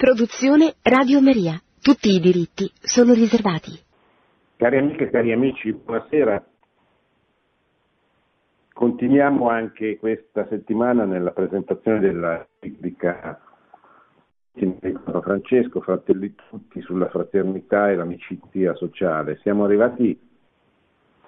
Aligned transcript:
Produzione 0.00 0.76
Radio 0.80 1.20
Maria. 1.20 1.60
Tutti 1.78 2.08
i 2.08 2.20
diritti 2.20 2.72
sono 2.80 3.12
riservati. 3.12 3.78
Cari 4.56 4.78
amiche 4.78 5.04
e 5.04 5.10
cari 5.10 5.30
amici, 5.30 5.74
buonasera. 5.74 6.42
Continuiamo 8.72 9.50
anche 9.50 9.98
questa 9.98 10.46
settimana 10.48 11.04
nella 11.04 11.32
presentazione 11.32 12.00
della 12.00 12.48
biblica 12.58 13.38
Papa 15.04 15.20
Francesco, 15.20 15.82
fratelli 15.82 16.34
tutti, 16.48 16.80
sulla 16.80 17.10
fraternità 17.10 17.90
e 17.90 17.96
l'amicizia 17.96 18.72
sociale. 18.76 19.38
Siamo 19.42 19.64
arrivati 19.64 20.18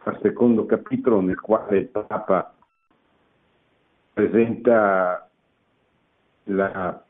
al 0.04 0.18
secondo 0.22 0.64
capitolo 0.64 1.20
nel 1.20 1.38
quale 1.38 1.76
il 1.76 1.88
Papa 1.88 2.54
presenta 4.14 5.28
la 6.44 7.04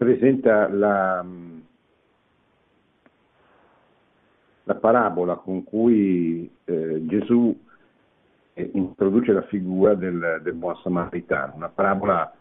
presenta 0.00 0.66
la, 0.66 1.22
la 4.62 4.74
parabola 4.76 5.34
con 5.34 5.62
cui 5.62 6.50
eh, 6.64 7.02
Gesù 7.04 7.54
eh, 8.54 8.70
introduce 8.72 9.32
la 9.32 9.42
figura 9.42 9.92
del, 9.92 10.40
del, 10.42 10.54
buon 10.54 10.74
samaritano, 10.76 11.56
una 11.56 11.68
parabola 11.68 12.32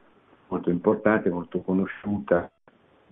molto 0.47 0.69
importante, 0.69 1.29
molto 1.29 1.59
conosciuta, 1.59 2.49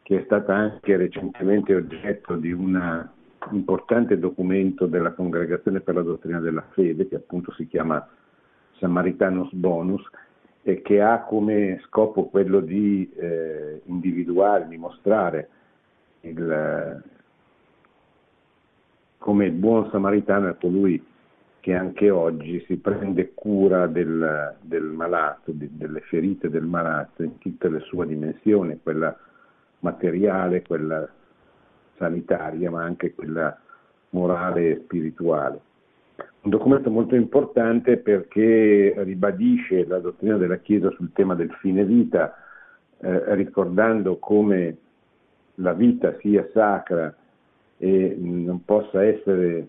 che 0.01 0.21
è 0.21 0.23
stata 0.23 0.55
anche 0.55 0.95
recentemente 0.95 1.75
oggetto 1.75 2.37
di 2.37 2.53
un 2.53 3.05
importante 3.51 4.17
documento 4.17 4.85
della 4.85 5.11
Congregazione 5.11 5.81
per 5.81 5.95
la 5.95 6.03
Dottrina 6.03 6.39
della 6.39 6.63
Fede, 6.71 7.09
che 7.09 7.15
appunto 7.15 7.51
si 7.51 7.67
chiama 7.67 8.07
Samaritanos 8.79 9.51
Bonus, 9.51 10.09
e 10.67 10.81
che 10.81 11.01
ha 11.01 11.21
come 11.21 11.79
scopo 11.85 12.25
quello 12.25 12.59
di 12.59 13.09
eh, 13.15 13.83
individuare, 13.85 14.67
di 14.67 14.75
mostrare 14.75 15.47
il, 16.21 17.03
come 19.17 19.45
il 19.45 19.53
buon 19.53 19.89
samaritano 19.91 20.49
è 20.49 20.57
colui 20.59 21.01
che 21.61 21.73
anche 21.73 22.09
oggi 22.09 22.61
si 22.67 22.75
prende 22.75 23.31
cura 23.33 23.87
del, 23.87 24.57
del 24.59 24.83
malato, 24.83 25.51
di, 25.53 25.69
delle 25.71 26.01
ferite 26.01 26.49
del 26.49 26.65
malato 26.65 27.23
in 27.23 27.37
tutte 27.37 27.69
le 27.69 27.79
sue 27.79 28.05
dimensioni, 28.05 28.77
quella 28.83 29.17
materiale, 29.79 30.63
quella 30.63 31.07
sanitaria, 31.95 32.69
ma 32.69 32.83
anche 32.83 33.15
quella 33.15 33.57
morale 34.09 34.69
e 34.71 34.81
spirituale. 34.83 35.61
Un 36.41 36.49
documento 36.49 36.89
molto 36.89 37.15
importante 37.15 37.97
perché 37.97 38.93
ribadisce 38.97 39.85
la 39.85 39.99
dottrina 39.99 40.37
della 40.37 40.57
Chiesa 40.57 40.89
sul 40.91 41.11
tema 41.13 41.35
del 41.35 41.51
fine 41.59 41.83
vita, 41.83 42.35
eh, 42.99 43.35
ricordando 43.35 44.17
come 44.17 44.77
la 45.55 45.73
vita 45.73 46.15
sia 46.19 46.47
sacra 46.53 47.13
e 47.77 48.15
non 48.19 48.63
possa 48.63 49.03
essere 49.03 49.67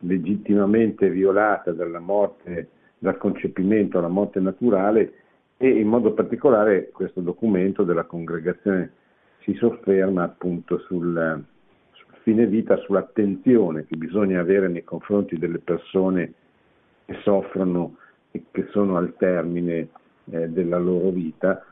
legittimamente 0.00 1.08
violata 1.10 1.72
dalla 1.72 2.00
morte, 2.00 2.68
dal 2.98 3.18
concepimento 3.18 3.98
alla 3.98 4.08
morte 4.08 4.40
naturale 4.40 5.12
e 5.56 5.68
in 5.68 5.88
modo 5.88 6.12
particolare 6.12 6.90
questo 6.90 7.20
documento 7.20 7.82
della 7.82 8.04
congregazione 8.04 8.92
si 9.40 9.54
sofferma 9.54 10.24
appunto 10.24 10.78
sul, 10.80 11.44
fine 12.26 12.48
vita 12.48 12.76
sull'attenzione 12.78 13.86
che 13.86 13.96
bisogna 13.96 14.40
avere 14.40 14.66
nei 14.66 14.82
confronti 14.82 15.38
delle 15.38 15.60
persone 15.60 16.32
che 17.04 17.20
soffrono 17.22 17.98
e 18.32 18.46
che 18.50 18.66
sono 18.72 18.96
al 18.96 19.14
termine 19.16 19.90
eh, 20.30 20.48
della 20.48 20.78
loro 20.78 21.10
vita, 21.10 21.64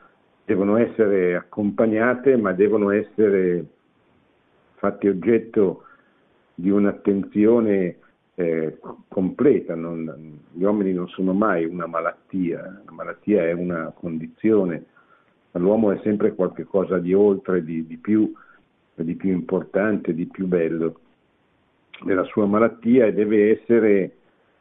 devono 0.45 0.77
essere 0.77 1.35
accompagnate 1.35 2.37
ma 2.37 2.53
devono 2.53 2.91
essere 2.91 3.65
fatti 4.75 5.09
oggetto 5.09 5.83
di 6.53 6.69
un'attenzione 6.69 7.97
eh, 8.35 8.77
completa. 9.09 9.75
Non, 9.75 10.39
gli 10.53 10.63
uomini 10.63 10.93
non 10.93 11.09
sono 11.09 11.33
mai 11.33 11.65
una 11.65 11.85
malattia, 11.85 12.81
la 12.85 12.91
malattia 12.93 13.43
è 13.43 13.51
una 13.51 13.91
condizione, 13.93 14.85
l'uomo 15.51 15.91
è 15.91 15.99
sempre 16.01 16.33
qualcosa 16.33 16.97
di 16.97 17.13
oltre, 17.13 17.61
di, 17.61 17.85
di 17.85 17.97
più 17.97 18.33
di 19.03 19.15
più 19.15 19.31
importante, 19.31 20.13
di 20.13 20.25
più 20.25 20.47
bello 20.47 20.99
della 22.03 22.23
sua 22.25 22.45
malattia 22.45 23.05
e 23.05 23.13
deve 23.13 23.59
essere 23.59 24.15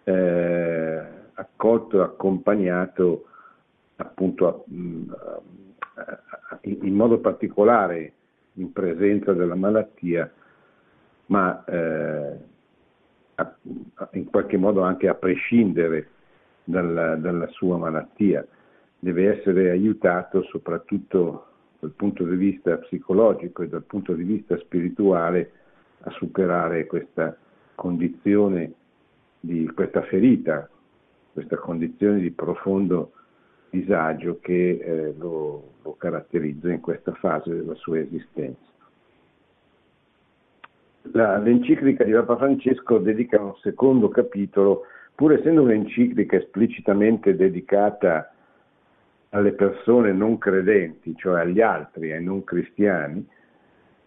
eh, 0.04 1.02
accolto, 1.34 2.02
accompagnato 2.02 3.26
appunto 3.96 4.46
a, 4.48 6.00
a, 6.00 6.20
a, 6.50 6.58
in 6.62 6.94
modo 6.94 7.18
particolare 7.18 8.12
in 8.54 8.72
presenza 8.72 9.32
della 9.32 9.54
malattia, 9.56 10.30
ma 11.26 11.64
eh, 11.64 12.36
in 14.12 14.30
qualche 14.30 14.56
modo 14.56 14.82
anche 14.82 15.08
a 15.08 15.14
prescindere 15.14 16.08
dalla, 16.62 17.16
dalla 17.16 17.48
sua 17.48 17.76
malattia. 17.76 18.46
Deve 18.98 19.38
essere 19.38 19.70
aiutato 19.70 20.42
soprattutto 20.44 21.46
dal 21.84 21.92
punto 21.92 22.24
di 22.24 22.36
vista 22.36 22.78
psicologico 22.78 23.62
e 23.62 23.68
dal 23.68 23.82
punto 23.82 24.14
di 24.14 24.22
vista 24.22 24.56
spirituale 24.56 25.50
a 26.00 26.10
superare 26.12 26.86
questa 26.86 27.36
condizione 27.74 28.72
di 29.38 29.70
questa 29.74 30.00
ferita, 30.02 30.68
questa 31.34 31.56
condizione 31.56 32.20
di 32.20 32.30
profondo 32.30 33.12
disagio 33.68 34.38
che 34.40 34.78
eh, 34.80 35.14
lo, 35.18 35.72
lo 35.82 35.94
caratterizza 35.96 36.70
in 36.70 36.80
questa 36.80 37.12
fase 37.12 37.50
della 37.54 37.74
sua 37.74 37.98
esistenza. 37.98 38.72
La, 41.12 41.36
l'enciclica 41.36 42.02
di 42.04 42.12
Papa 42.12 42.38
Francesco 42.38 42.96
dedica 42.96 43.42
un 43.42 43.56
secondo 43.56 44.08
capitolo, 44.08 44.84
pur 45.14 45.34
essendo 45.34 45.62
un'enciclica 45.62 46.36
esplicitamente 46.36 47.36
dedicata 47.36 48.33
alle 49.34 49.52
persone 49.52 50.12
non 50.12 50.38
credenti, 50.38 51.14
cioè 51.16 51.40
agli 51.40 51.60
altri, 51.60 52.12
ai 52.12 52.22
non 52.22 52.44
cristiani, 52.44 53.26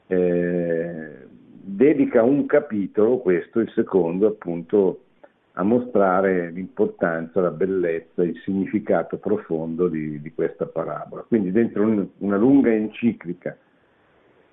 eh, 0.08 1.28
dedica 1.28 2.24
un 2.24 2.46
capitolo, 2.46 3.18
questo 3.18 3.60
il 3.60 3.70
secondo 3.76 4.28
appunto, 4.28 5.02
a 5.54 5.64
mostrare 5.64 6.50
l'importanza, 6.52 7.42
la 7.42 7.52
bellezza, 7.52 8.24
il 8.24 8.40
significato 8.46 9.18
profondo 9.18 9.90
di, 9.90 10.22
di 10.22 10.34
questa 10.34 10.66
parabola. 10.66 11.24
Quindi 11.24 11.52
dentro 11.52 11.84
un, 11.84 12.08
una 12.20 12.38
lunga 12.38 12.72
enciclica 12.72 13.58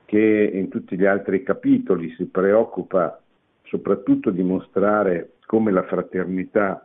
che 0.06 0.50
in 0.52 0.68
tutti 0.70 0.96
gli 0.96 1.04
altri 1.04 1.44
capitoli 1.44 2.12
si 2.16 2.24
preoccupa 2.24 3.20
soprattutto 3.62 4.30
di 4.30 4.42
mostrare 4.42 5.34
come 5.46 5.70
la 5.70 5.84
fraternità 5.84 6.84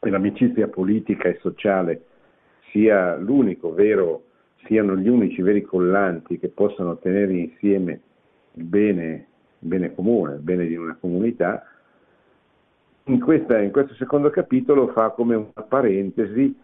e 0.00 0.10
l'amicizia 0.10 0.68
politica 0.68 1.28
e 1.28 1.38
sociale 1.40 2.04
sia 2.72 3.16
l'unico 3.16 3.72
vero, 3.72 4.24
siano 4.64 4.96
gli 4.96 5.08
unici 5.08 5.42
veri 5.42 5.62
collanti 5.62 6.38
che 6.38 6.48
possano 6.48 6.96
tenere 6.98 7.34
insieme 7.34 8.00
il 8.54 8.64
bene, 8.64 9.26
il 9.58 9.68
bene 9.68 9.94
comune, 9.94 10.34
il 10.34 10.40
bene 10.40 10.66
di 10.66 10.74
una 10.74 10.96
comunità, 10.98 11.64
in, 13.04 13.20
questa, 13.20 13.60
in 13.60 13.70
questo 13.70 13.94
secondo 13.94 14.30
capitolo 14.30 14.88
fa 14.88 15.10
come 15.10 15.34
una 15.34 15.66
parentesi, 15.66 16.54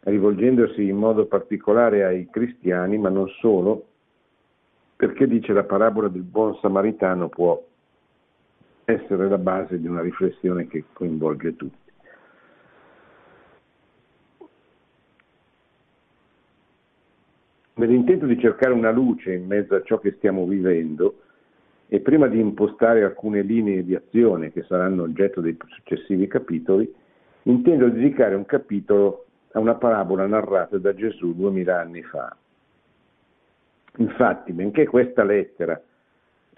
rivolgendosi 0.00 0.88
in 0.88 0.96
modo 0.96 1.26
particolare 1.26 2.04
ai 2.04 2.28
cristiani, 2.30 2.96
ma 2.96 3.08
non 3.08 3.28
solo, 3.40 3.86
perché 4.96 5.26
dice 5.26 5.52
la 5.52 5.64
parabola 5.64 6.08
del 6.08 6.22
buon 6.22 6.56
samaritano 6.60 7.28
può 7.28 7.62
essere 8.84 9.28
la 9.28 9.38
base 9.38 9.80
di 9.80 9.86
una 9.86 10.00
riflessione 10.00 10.66
che 10.66 10.84
coinvolge 10.92 11.56
tutti. 11.56 11.79
Nell'intento 17.80 18.26
di 18.26 18.38
cercare 18.38 18.74
una 18.74 18.90
luce 18.90 19.32
in 19.32 19.46
mezzo 19.46 19.74
a 19.74 19.82
ciò 19.82 19.98
che 19.98 20.12
stiamo 20.18 20.44
vivendo 20.44 21.20
e 21.88 22.00
prima 22.00 22.26
di 22.26 22.38
impostare 22.38 23.02
alcune 23.02 23.40
linee 23.40 23.82
di 23.86 23.94
azione 23.94 24.52
che 24.52 24.64
saranno 24.64 25.04
oggetto 25.04 25.40
dei 25.40 25.56
successivi 25.66 26.26
capitoli, 26.26 26.92
intendo 27.44 27.88
dedicare 27.88 28.34
un 28.34 28.44
capitolo 28.44 29.24
a 29.52 29.60
una 29.60 29.76
parabola 29.76 30.26
narrata 30.26 30.76
da 30.76 30.94
Gesù 30.94 31.34
duemila 31.34 31.80
anni 31.80 32.02
fa. 32.02 32.36
Infatti, 33.96 34.52
benché 34.52 34.86
questa 34.86 35.24
lettera 35.24 35.80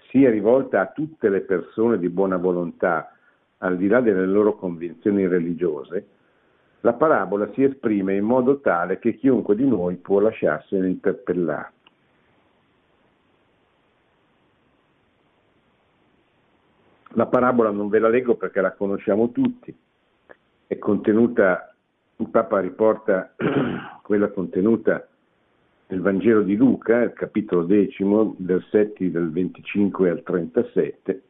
sia 0.09 0.29
rivolta 0.29 0.81
a 0.81 0.87
tutte 0.87 1.29
le 1.29 1.39
persone 1.39 1.99
di 1.99 2.09
buona 2.09 2.35
volontà, 2.35 3.15
al 3.59 3.77
di 3.77 3.87
là 3.87 4.01
delle 4.01 4.25
loro 4.25 4.55
convinzioni 4.57 5.25
religiose, 5.25 6.05
la 6.85 6.93
parabola 6.93 7.49
si 7.53 7.63
esprime 7.63 8.15
in 8.15 8.25
modo 8.25 8.59
tale 8.59 8.99
che 8.99 9.15
chiunque 9.15 9.55
di 9.55 9.65
noi 9.65 9.95
può 9.95 10.19
lasciarsene 10.19 10.87
interpellare. 10.87 11.71
La 17.15 17.27
parabola 17.27 17.69
non 17.69 17.87
ve 17.87 17.99
la 17.99 18.09
leggo 18.09 18.35
perché 18.35 18.59
la 18.59 18.73
conosciamo 18.73 19.31
tutti, 19.31 19.73
è 20.67 20.77
contenuta, 20.77 21.73
il 22.17 22.27
Papa 22.27 22.59
riporta 22.59 23.33
quella 24.03 24.29
contenuta 24.29 25.07
il 25.87 26.01
Vangelo 26.01 26.41
di 26.41 26.55
Luca, 26.55 27.01
il 27.01 27.13
capitolo 27.13 27.63
decimo, 27.63 28.35
versetti 28.39 29.09
del 29.09 29.31
25 29.31 30.09
al 30.09 30.23
37, 30.23 31.23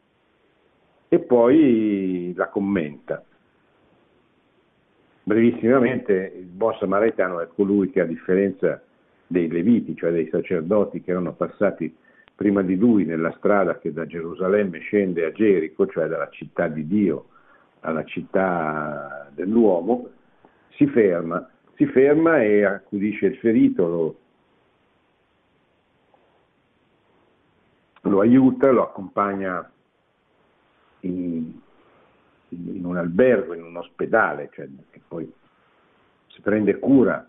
e 1.10 1.20
poi 1.20 2.34
la 2.36 2.48
commenta. 2.48 3.24
Brevissimamente, 5.24 6.34
il 6.36 6.46
buon 6.46 6.76
samaritano 6.80 7.40
è 7.40 7.48
colui 7.56 7.90
che 7.90 8.02
a 8.02 8.06
differenza 8.06 8.82
dei 9.26 9.48
leviti, 9.48 9.96
cioè 9.96 10.12
dei 10.12 10.28
sacerdoti 10.30 11.02
che 11.02 11.12
erano 11.12 11.34
passati 11.34 11.96
prima 12.36 12.62
di 12.62 12.76
lui 12.76 13.06
nella 13.06 13.34
strada 13.38 13.80
che 13.80 13.94
da 13.94 14.06
Gerusalemme 14.06 14.80
scende 14.80 15.24
a 15.24 15.32
Gerico, 15.32 15.88
cioè 15.88 16.08
dalla 16.08 16.30
città 16.30 16.68
di 16.68 16.86
Dio 16.88 17.28
alla 17.82 18.04
città 18.04 19.30
dell'uomo, 19.34 20.10
si 20.72 20.88
ferma, 20.88 21.50
si 21.76 21.86
ferma 21.86 22.42
e 22.42 22.66
accudisce 22.66 23.28
il 23.28 23.38
ferito, 23.38 23.88
lo, 23.88 24.18
lo 28.02 28.20
aiuta, 28.20 28.72
lo 28.72 28.84
accompagna 28.84 29.72
in, 31.02 31.62
in, 32.54 32.86
un 32.86 32.98
albergo, 32.98 33.54
in 33.54 33.64
un 33.64 33.78
ospedale, 33.78 34.50
cioè 34.54 34.68
che 34.90 35.02
poi 35.08 35.32
si 36.28 36.42
prende 36.42 36.80
cura 36.80 37.28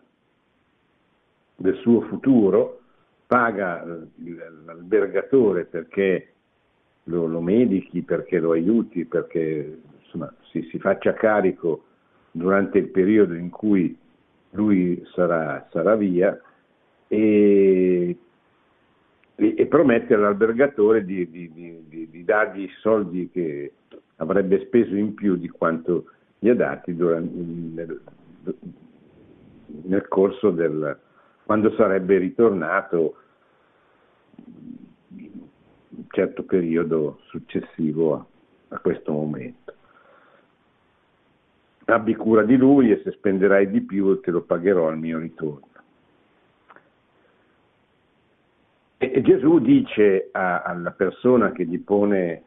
del 1.56 1.76
suo 1.76 2.02
futuro, 2.02 2.80
paga 3.26 3.84
l'albergatore 4.64 5.64
perché 5.64 6.32
lo, 7.04 7.26
lo 7.26 7.40
medichi, 7.40 8.02
perché 8.02 8.38
lo 8.38 8.52
aiuti, 8.52 9.04
perché 9.04 9.80
insomma, 10.02 10.32
si, 10.50 10.62
si, 10.70 10.78
faccia 10.78 11.12
carico 11.14 11.84
durante 12.30 12.78
il 12.78 12.88
periodo 12.88 13.34
in 13.34 13.50
cui 13.50 13.96
lui 14.50 15.02
sarà, 15.14 15.66
sarà 15.70 15.96
via 15.96 16.38
e, 17.08 18.16
e, 19.34 19.54
e, 19.56 19.66
promette 19.66 20.14
all'albergatore 20.14 21.04
di, 21.04 21.28
di, 21.30 21.52
di, 21.52 22.08
di, 22.10 22.24
dargli 22.24 22.62
i 22.62 22.70
soldi 22.80 23.30
che 23.30 23.72
avrebbe 24.16 24.64
speso 24.66 24.94
in 24.94 25.14
più 25.14 25.36
di 25.36 25.48
quanto 25.48 26.06
gli 26.38 26.48
ha 26.48 26.54
dati 26.54 26.94
durante, 26.94 27.32
nel, 27.34 28.00
nel 29.82 30.08
corso 30.08 30.50
del, 30.50 30.98
quando 31.44 31.72
sarebbe 31.74 32.18
ritornato 32.18 33.16
un 35.16 36.06
certo 36.08 36.42
periodo 36.44 37.20
successivo 37.28 38.14
a, 38.14 38.26
a 38.68 38.78
questo 38.78 39.12
momento. 39.12 39.72
Abbi 41.86 42.14
cura 42.14 42.44
di 42.44 42.56
lui 42.56 42.90
e 42.90 43.00
se 43.04 43.10
spenderai 43.12 43.70
di 43.70 43.82
più 43.82 44.20
te 44.20 44.30
lo 44.30 44.42
pagherò 44.42 44.88
al 44.88 44.98
mio 44.98 45.18
ritorno. 45.18 45.68
E, 48.96 49.20
Gesù 49.20 49.58
dice 49.58 50.28
a, 50.32 50.62
alla 50.62 50.92
persona 50.92 51.52
che 51.52 51.66
gli 51.66 51.78
pone 51.78 52.42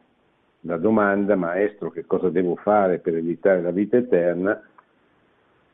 la 0.62 0.76
domanda, 0.76 1.36
maestro, 1.36 1.90
che 1.90 2.04
cosa 2.06 2.30
devo 2.30 2.56
fare 2.56 2.98
per 2.98 3.14
evitare 3.14 3.62
la 3.62 3.70
vita 3.70 3.96
eterna? 3.96 4.60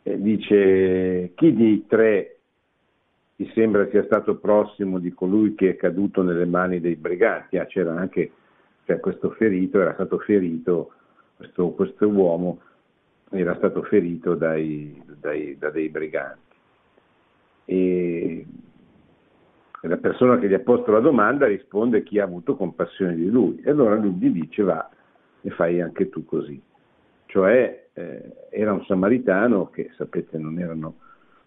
E 0.03 0.21
dice, 0.21 1.33
chi 1.35 1.55
di 1.55 1.87
tre 1.87 2.37
ti 3.37 3.51
sembra 3.55 3.89
sia 3.89 4.05
stato 4.05 4.37
prossimo 4.37 4.99
di 4.99 5.13
colui 5.13 5.55
che 5.55 5.71
è 5.71 5.77
caduto 5.77 6.23
nelle 6.23 6.45
mani 6.45 6.81
dei 6.81 6.97
briganti. 6.97 7.57
Ah, 7.57 7.67
c'era 7.67 7.95
anche 7.95 8.31
cioè 8.85 9.01
questo 9.01 9.31
ferito, 9.31 9.81
era 9.81 9.95
stato 9.95 10.19
ferito, 10.19 10.93
questo, 11.37 11.71
questo 11.71 12.09
uomo 12.09 12.61
era 13.31 13.57
stato 13.57 13.83
ferito 13.83 14.35
dai, 14.35 15.03
dai, 15.19 15.57
da 15.59 15.71
dei 15.71 15.89
briganti. 15.89 16.41
E 17.65 18.47
la 19.89 19.97
persona 19.99 20.39
che 20.39 20.49
gli 20.49 20.55
ha 20.55 20.61
posto 20.61 20.93
la 20.93 21.01
domanda 21.01 21.47
risponde 21.47 22.03
chi 22.03 22.19
ha 22.19 22.25
avuto 22.25 22.57
compassione 22.57 23.15
di 23.15 23.29
lui. 23.29 23.61
E 23.65 23.71
allora 23.71 23.95
lui 23.97 24.13
gli 24.13 24.31
dice 24.31 24.63
va 24.63 24.89
e 25.41 25.51
fai 25.51 25.81
anche 25.81 26.09
tu 26.09 26.25
così. 26.25 26.61
Cioè 27.27 27.89
eh, 27.93 28.33
era 28.51 28.73
un 28.73 28.85
samaritano 28.85 29.71
che 29.71 29.91
sapete 29.97 30.39
non 30.39 30.59
erano 30.59 30.95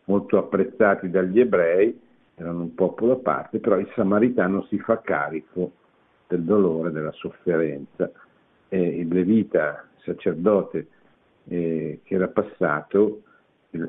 molto 0.05 0.37
apprezzati 0.37 1.09
dagli 1.09 1.39
ebrei, 1.39 1.99
erano 2.35 2.61
un 2.61 2.75
popolo 2.75 3.13
a 3.13 3.17
parte, 3.17 3.59
però 3.59 3.77
il 3.77 3.89
samaritano 3.95 4.63
si 4.65 4.77
fa 4.79 5.01
carico 5.01 5.71
del 6.27 6.43
dolore, 6.43 6.91
della 6.91 7.11
sofferenza. 7.13 8.11
E 8.69 8.79
il 8.79 9.07
levita, 9.07 9.87
il 9.95 10.03
sacerdote 10.03 10.87
eh, 11.45 12.01
che 12.03 12.15
era 12.15 12.27
passato, 12.27 13.21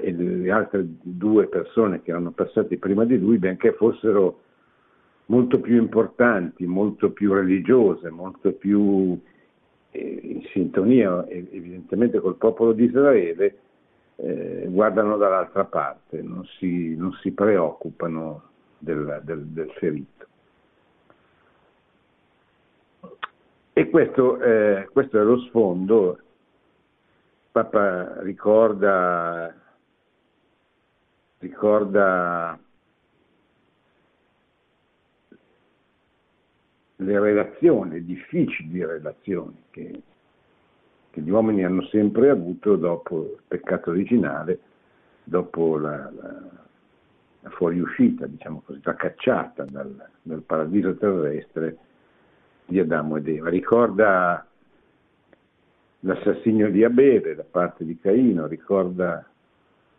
e 0.00 0.12
le 0.12 0.50
altre 0.50 0.84
due 1.00 1.46
persone 1.48 2.02
che 2.02 2.10
erano 2.10 2.30
passate 2.30 2.76
prima 2.78 3.04
di 3.04 3.18
lui, 3.18 3.38
benché 3.38 3.72
fossero 3.72 4.40
molto 5.26 5.60
più 5.60 5.76
importanti, 5.76 6.66
molto 6.66 7.10
più 7.10 7.32
religiose, 7.32 8.10
molto 8.10 8.52
più 8.52 9.18
eh, 9.90 10.20
in 10.22 10.42
sintonia 10.52 11.26
evidentemente 11.28 12.20
col 12.20 12.36
popolo 12.36 12.72
di 12.72 12.84
Israele, 12.84 13.58
eh, 14.16 14.66
guardano 14.68 15.16
dall'altra 15.16 15.64
parte, 15.64 16.20
non 16.22 16.44
si, 16.58 16.96
non 16.96 17.12
si 17.20 17.30
preoccupano 17.32 18.42
del, 18.78 19.20
del, 19.24 19.44
del, 19.46 19.70
ferito. 19.72 20.26
E 23.72 23.90
questo, 23.90 24.40
eh, 24.40 24.88
questo 24.92 25.20
è 25.20 25.22
lo 25.22 25.38
sfondo. 25.42 26.18
Papa 27.52 28.20
ricorda, 28.22 29.54
ricorda 31.38 32.58
le 36.96 37.20
relazioni, 37.20 37.90
le 37.92 38.04
difficili 38.04 38.84
relazioni 38.84 39.62
che 39.70 40.02
che 41.10 41.20
gli 41.20 41.30
uomini 41.30 41.64
hanno 41.64 41.82
sempre 41.86 42.30
avuto 42.30 42.76
dopo 42.76 43.22
il 43.22 43.42
peccato 43.46 43.90
originale, 43.90 44.60
dopo 45.24 45.76
la, 45.78 46.10
la, 46.10 46.42
la 47.40 47.50
fuoriuscita, 47.50 48.26
diciamo 48.26 48.62
così, 48.64 48.80
la 48.82 48.94
cacciata 48.94 49.64
dal, 49.64 50.08
dal, 50.22 50.42
paradiso 50.42 50.94
terrestre 50.96 51.76
di 52.66 52.78
Adamo 52.78 53.16
ed 53.16 53.28
Eva. 53.28 53.48
Ricorda 53.48 54.46
l'assassinio 56.00 56.70
di 56.70 56.84
Abele 56.84 57.34
da 57.34 57.44
parte 57.48 57.84
di 57.84 57.98
Caino, 57.98 58.46
ricorda 58.46 59.26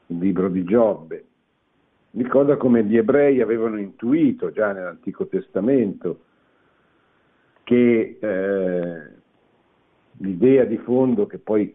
il 0.10 0.18
libro 0.18 0.50
di 0.50 0.64
Giobbe, 0.64 1.26
ricorda 2.12 2.58
come 2.58 2.84
gli 2.84 2.98
ebrei 2.98 3.42
avevano 3.42 3.78
intuito 3.78 4.52
già 4.52 4.72
nell'Antico 4.72 5.28
Testamento 5.28 6.22
che 7.63 8.18
eh, 8.20 9.01
l'idea 10.18 10.66
di 10.66 10.78
fondo 10.78 11.28
che 11.28 11.38
poi 11.38 11.74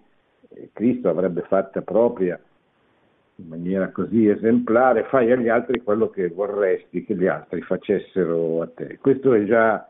eh, 0.49 0.71
Cristo 0.73 1.09
avrebbe 1.09 1.43
fatta 1.43 1.83
propria 1.83 2.41
in 3.37 3.49
maniera 3.49 3.91
così 3.91 4.29
esemplare, 4.29 5.05
fai 5.05 5.31
agli 5.33 5.49
altri 5.49 5.83
quello 5.83 6.09
che 6.11 6.29
vorresti 6.29 7.05
che 7.05 7.15
gli 7.15 7.27
altri 7.27 7.63
facessero 7.63 8.63
a 8.63 8.69
te. 8.69 8.99
Questo 9.01 9.35
è 9.35 9.45
già 9.45 9.89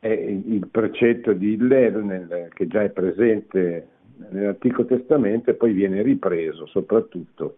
è 0.00 0.08
il 0.08 0.68
precetto 0.70 1.32
di 1.32 1.54
Hillel 1.54 2.50
che 2.54 2.68
già 2.68 2.82
è 2.82 2.90
presente 2.90 3.88
nell'Antico 4.30 4.84
Testamento 4.84 5.50
e 5.50 5.54
poi 5.54 5.72
viene 5.72 6.02
ripreso 6.02 6.66
soprattutto, 6.66 7.56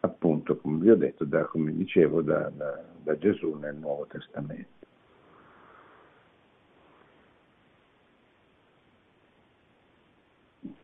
appunto, 0.00 0.56
come 0.56 0.78
vi 0.78 0.90
ho 0.90 0.96
detto, 0.96 1.24
da, 1.24 1.44
come 1.44 1.74
dicevo, 1.74 2.22
da, 2.22 2.50
da, 2.54 2.82
da 3.02 3.18
Gesù 3.18 3.54
nel 3.54 3.76
Nuovo 3.76 4.06
Testamento. 4.06 4.78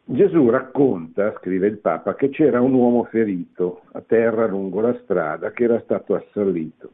Gesù 0.09 0.49
racconta, 0.51 1.35
scrive 1.39 1.67
il 1.67 1.79
Papa, 1.79 2.15
che 2.15 2.29
c'era 2.29 2.61
un 2.61 2.75
uomo 2.75 3.05
ferito 3.05 3.83
a 3.93 4.01
terra 4.01 4.47
lungo 4.47 4.81
la 4.81 4.97
strada 5.03 5.51
che 5.51 5.65
era 5.65 5.81
stato 5.81 6.15
assalito. 6.15 6.93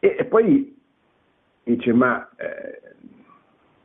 E 0.00 0.24
poi 0.24 0.76
dice, 1.62 1.92
ma 1.92 2.28
eh, 2.36 2.94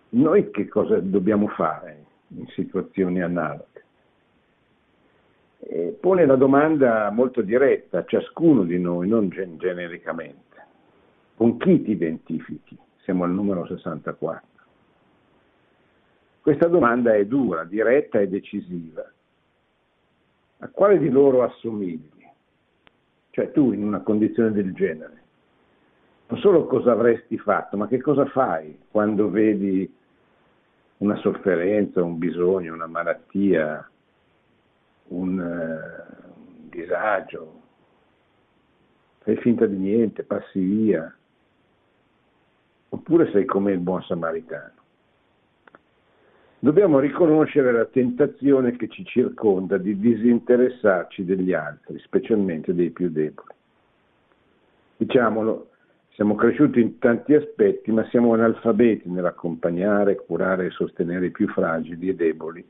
noi 0.10 0.50
che 0.52 0.68
cosa 0.68 1.00
dobbiamo 1.00 1.48
fare 1.50 2.06
in 2.30 2.48
situazioni 2.48 3.22
analoghe? 3.22 3.84
E 5.60 5.98
pone 6.00 6.26
la 6.26 6.36
domanda 6.36 7.10
molto 7.12 7.42
diretta 7.42 8.00
a 8.00 8.06
ciascuno 8.06 8.64
di 8.64 8.80
noi, 8.80 9.08
non 9.08 9.30
genericamente. 9.30 10.66
Con 11.36 11.58
chi 11.58 11.82
ti 11.84 11.92
identifichi? 11.92 12.78
Siamo 13.04 13.24
al 13.24 13.32
numero 13.32 13.66
64. 13.66 14.48
Questa 16.42 16.68
domanda 16.68 17.14
è 17.14 17.26
dura, 17.26 17.64
diretta 17.64 18.20
e 18.20 18.28
decisiva. 18.28 19.06
A 20.60 20.68
quale 20.70 20.98
di 20.98 21.10
loro 21.10 21.44
assomigli? 21.44 22.28
Cioè 23.30 23.52
tu 23.52 23.72
in 23.72 23.84
una 23.84 24.00
condizione 24.00 24.52
del 24.52 24.74
genere. 24.74 25.18
Non 26.28 26.40
solo 26.40 26.66
cosa 26.66 26.92
avresti 26.92 27.38
fatto, 27.38 27.78
ma 27.78 27.88
che 27.88 28.02
cosa 28.02 28.26
fai 28.26 28.78
quando 28.90 29.30
vedi 29.30 29.92
una 31.00 31.16
sofferenza, 31.18 32.04
un 32.04 32.18
bisogno, 32.18 32.74
una 32.74 32.88
malattia, 32.88 33.90
un, 35.08 35.38
uh, 35.38 36.40
un 36.40 36.70
disagio 36.70 36.96
agio, 36.96 37.62
fai 39.20 39.38
finta 39.38 39.66
di 39.66 39.78
niente, 39.78 40.24
passi 40.24 40.60
via, 40.60 41.14
oppure 42.90 43.32
sei 43.32 43.46
come 43.46 43.72
il 43.72 43.80
buon 43.80 44.02
samaritano. 44.04 44.78
Dobbiamo 46.62 47.00
riconoscere 47.00 47.72
la 47.72 47.86
tentazione 47.86 48.76
che 48.76 48.90
ci 48.90 49.06
circonda 49.06 49.78
di 49.78 49.98
disinteressarci 49.98 51.24
degli 51.24 51.54
altri, 51.54 52.00
specialmente 52.00 52.74
dei 52.74 52.90
più 52.90 53.10
deboli. 53.10 53.54
Diciamolo, 54.98 55.70
siamo 56.20 56.36
cresciuti 56.36 56.82
in 56.82 57.00
tanti 57.00 57.34
aspetti, 57.34 57.94
ma 57.94 58.06
siamo 58.10 58.34
analfabeti 58.34 59.10
nell'accompagnare, 59.10 60.18
curare 60.18 60.66
e 60.66 60.70
sostenere 60.72 61.28
i 61.28 61.32
più 61.32 61.48
fragili 61.48 62.10
e 62.10 62.16
deboli 62.16 62.62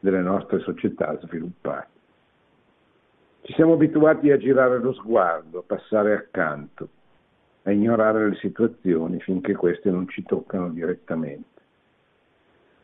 delle 0.00 0.22
nostre 0.22 0.60
società 0.60 1.14
sviluppate. 1.20 1.88
Ci 3.42 3.52
siamo 3.52 3.74
abituati 3.74 4.30
a 4.30 4.38
girare 4.38 4.78
lo 4.78 4.94
sguardo, 4.94 5.58
a 5.58 5.64
passare 5.66 6.14
accanto, 6.14 6.88
a 7.64 7.72
ignorare 7.72 8.26
le 8.26 8.36
situazioni 8.36 9.20
finché 9.20 9.54
queste 9.54 9.90
non 9.90 10.08
ci 10.08 10.22
toccano 10.22 10.70
direttamente. 10.70 11.60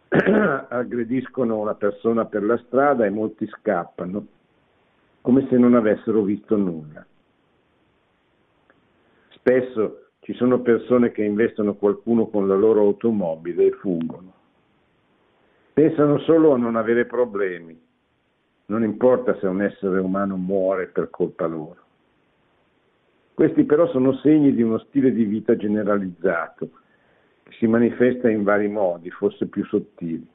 aggrediscono 0.69 1.59
una 1.59 1.77
persona 1.77 2.27
per 2.27 2.43
la 2.43 2.59
strada 2.59 3.07
e 3.07 3.11
molti 3.11 3.47
scappano, 3.47 4.27
come 5.23 5.47
se 5.49 5.57
non 5.57 5.75
avessero 5.75 6.21
visto 6.21 6.59
nulla. 6.59 7.07
Spesso 9.45 10.07
ci 10.21 10.33
sono 10.33 10.63
persone 10.63 11.13
che 11.13 11.23
investono 11.23 11.75
qualcuno 11.75 12.29
con 12.29 12.49
la 12.49 12.55
loro 12.55 12.81
automobile 12.81 13.67
e 13.67 13.73
fuggono. 13.73 14.33
Pensano 15.75 16.19
solo 16.21 16.55
a 16.55 16.57
non 16.57 16.77
avere 16.77 17.05
problemi, 17.05 17.79
non 18.67 18.83
importa 18.83 19.37
se 19.39 19.47
un 19.47 19.61
essere 19.61 20.01
umano 20.01 20.37
muore 20.37 20.87
per 20.87 21.11
colpa 21.11 21.45
loro. 21.45 21.77
Questi 23.35 23.65
però 23.65 23.87
sono 23.91 24.15
segni 24.15 24.55
di 24.55 24.63
uno 24.63 24.79
stile 24.79 25.13
di 25.13 25.25
vita 25.25 25.55
generalizzato 25.57 26.71
si 27.59 27.67
manifesta 27.67 28.31
in 28.31 28.45
vari 28.45 28.69
modi, 28.69 29.11
forse 29.11 29.47
più 29.49 29.63
sottili. 29.67 30.27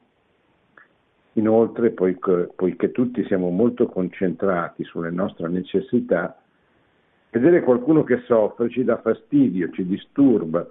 Inoltre, 1.32 1.90
poiché, 1.90 2.52
poiché 2.54 2.92
tutti 2.92 3.24
siamo 3.24 3.50
molto 3.50 3.88
concentrati 3.88 4.84
sulle 4.84 5.10
nostre 5.10 5.48
necessità, 5.48 6.39
vedere 7.30 7.62
qualcuno 7.62 8.02
che 8.02 8.22
soffre 8.26 8.68
ci 8.70 8.84
dà 8.84 8.98
fastidio, 8.98 9.70
ci 9.70 9.86
disturba, 9.86 10.66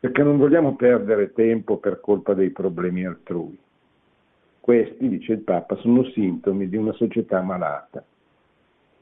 perché 0.00 0.22
non 0.22 0.38
vogliamo 0.38 0.76
perdere 0.76 1.32
tempo 1.32 1.78
per 1.78 2.00
colpa 2.00 2.34
dei 2.34 2.50
problemi 2.50 3.04
altrui. 3.04 3.58
Questi, 4.60 5.08
dice 5.08 5.32
il 5.32 5.40
Papa, 5.40 5.76
sono 5.76 6.04
sintomi 6.10 6.68
di 6.68 6.76
una 6.76 6.92
società 6.92 7.40
malata, 7.40 8.04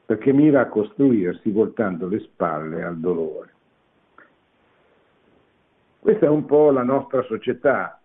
perché 0.05 0.31
mira 0.31 0.61
a 0.61 0.67
costruirsi 0.67 1.49
voltando 1.49 2.07
le 2.07 2.19
spalle 2.19 2.83
al 2.83 2.99
dolore. 2.99 3.53
Questa 5.99 6.27
è 6.27 6.29
un 6.29 6.45
po' 6.45 6.69
la 6.69 6.83
nostra 6.83 7.23
società, 7.23 7.99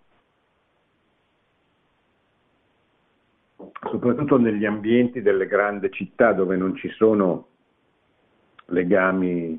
soprattutto 3.90 4.38
negli 4.38 4.64
ambienti 4.64 5.20
delle 5.20 5.46
grandi 5.46 5.90
città 5.90 6.32
dove 6.32 6.56
non 6.56 6.74
ci 6.76 6.88
sono 6.90 7.48
legami 8.70 9.58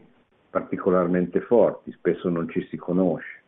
particolarmente 0.49 1.39
forti, 1.41 1.91
spesso 1.93 2.29
non 2.29 2.49
ci 2.49 2.65
si 2.69 2.77
conosce. 2.77 3.39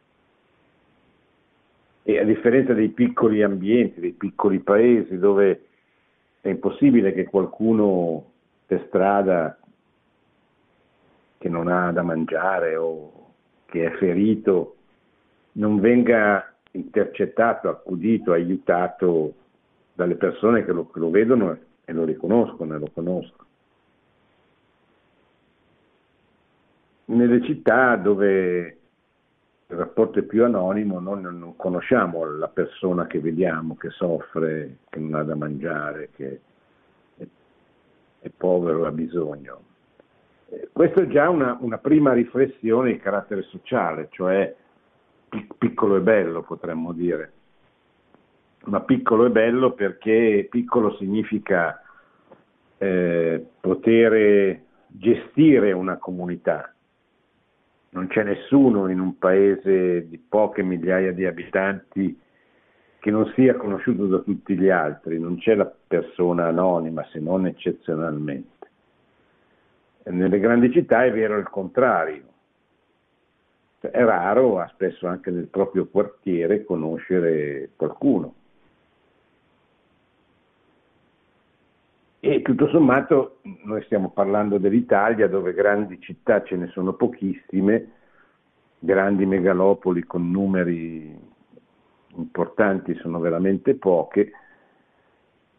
E 2.03 2.19
a 2.19 2.23
differenza 2.23 2.73
dei 2.73 2.89
piccoli 2.89 3.41
ambienti, 3.43 3.99
dei 3.99 4.11
piccoli 4.11 4.59
paesi 4.59 5.17
dove 5.17 5.65
è 6.41 6.49
impossibile 6.49 7.13
che 7.13 7.25
qualcuno 7.25 8.31
per 8.65 8.85
strada 8.87 9.57
che 11.37 11.49
non 11.49 11.67
ha 11.67 11.91
da 11.91 12.03
mangiare 12.03 12.75
o 12.75 13.31
che 13.65 13.85
è 13.85 13.91
ferito 13.97 14.75
non 15.53 15.79
venga 15.79 16.53
intercettato, 16.71 17.69
accudito, 17.69 18.31
aiutato 18.31 19.33
dalle 19.93 20.15
persone 20.15 20.65
che 20.65 20.71
lo, 20.71 20.89
che 20.89 20.99
lo 20.99 21.09
vedono 21.09 21.57
e 21.85 21.93
lo 21.93 22.03
riconoscono 22.05 22.75
e 22.75 22.79
lo 22.79 22.89
conoscono. 22.93 23.47
Nelle 27.13 27.43
città 27.43 27.95
dove 27.95 28.77
il 29.67 29.77
rapporto 29.77 30.19
è 30.19 30.23
più 30.23 30.43
anonimo, 30.43 30.99
noi 30.99 31.21
non 31.21 31.53
conosciamo 31.55 32.25
la 32.25 32.47
persona 32.47 33.07
che 33.07 33.19
vediamo, 33.19 33.75
che 33.75 33.89
soffre, 33.91 34.77
che 34.89 34.99
non 34.99 35.19
ha 35.19 35.23
da 35.23 35.35
mangiare, 35.35 36.09
che 36.15 36.41
è, 38.19 38.29
povero, 38.35 38.85
ha 38.85 38.91
bisogno. 38.91 39.61
Eh, 40.49 40.69
questa 40.71 41.01
è 41.01 41.07
già 41.07 41.29
una, 41.29 41.57
una 41.59 41.77
prima 41.77 42.13
riflessione 42.13 42.91
di 42.91 42.99
carattere 42.99 43.43
sociale, 43.43 44.07
cioè 44.11 44.55
piccolo 45.57 45.97
e 45.97 46.01
bello 46.01 46.41
potremmo 46.41 46.93
dire, 46.93 47.31
ma 48.65 48.81
piccolo 48.81 49.25
e 49.25 49.29
bello 49.29 49.73
perché 49.73 50.47
piccolo 50.49 50.95
significa 50.97 51.81
eh, 52.77 53.45
poter 53.59 54.61
gestire 54.87 55.71
una 55.71 55.97
comunità. 55.97 56.72
Non 57.93 58.07
c'è 58.07 58.23
nessuno 58.23 58.89
in 58.89 58.99
un 58.99 59.17
paese 59.17 60.07
di 60.07 60.17
poche 60.17 60.63
migliaia 60.63 61.11
di 61.11 61.25
abitanti 61.25 62.19
che 62.99 63.11
non 63.11 63.31
sia 63.35 63.55
conosciuto 63.55 64.07
da 64.07 64.19
tutti 64.19 64.57
gli 64.57 64.69
altri, 64.69 65.19
non 65.19 65.37
c'è 65.37 65.55
la 65.55 65.71
persona 65.87 66.47
anonima 66.47 67.05
se 67.11 67.19
non 67.19 67.45
eccezionalmente. 67.45 68.67
Nelle 70.05 70.39
grandi 70.39 70.71
città 70.71 71.03
è 71.05 71.11
vero 71.11 71.37
il 71.37 71.47
contrario, 71.49 72.23
è 73.79 74.03
raro, 74.03 74.65
spesso 74.71 75.07
anche 75.07 75.31
nel 75.31 75.47
proprio 75.47 75.85
quartiere, 75.87 76.63
conoscere 76.63 77.69
qualcuno. 77.75 78.33
E 82.25 82.41
tutto 82.41 82.69
sommato 82.69 83.39
noi 83.65 83.83
stiamo 83.83 84.11
parlando 84.11 84.57
dell'Italia 84.57 85.27
dove 85.27 85.53
grandi 85.53 85.99
città 85.99 86.41
ce 86.41 86.55
ne 86.55 86.67
sono 86.67 86.93
pochissime, 86.93 87.91
grandi 88.79 89.25
megalopoli 89.25 90.03
con 90.03 90.31
numeri 90.31 91.19
importanti 92.15 92.95
sono 92.95 93.19
veramente 93.19 93.75
poche. 93.75 94.31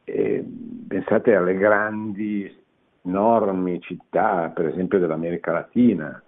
E 0.05 0.43
pensate 0.89 1.35
alle 1.35 1.55
grandi, 1.55 2.51
enormi 3.03 3.79
città, 3.83 4.49
per 4.49 4.69
esempio 4.69 4.99
dell'America 4.99 5.53
Latina, 5.53 6.23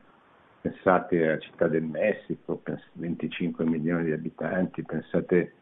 pensate 0.61 1.29
alla 1.29 1.39
città 1.39 1.67
del 1.67 1.85
Messico, 1.85 2.61
25 2.93 3.65
milioni 3.65 4.05
di 4.05 4.13
abitanti, 4.13 4.83
pensate 4.83 5.53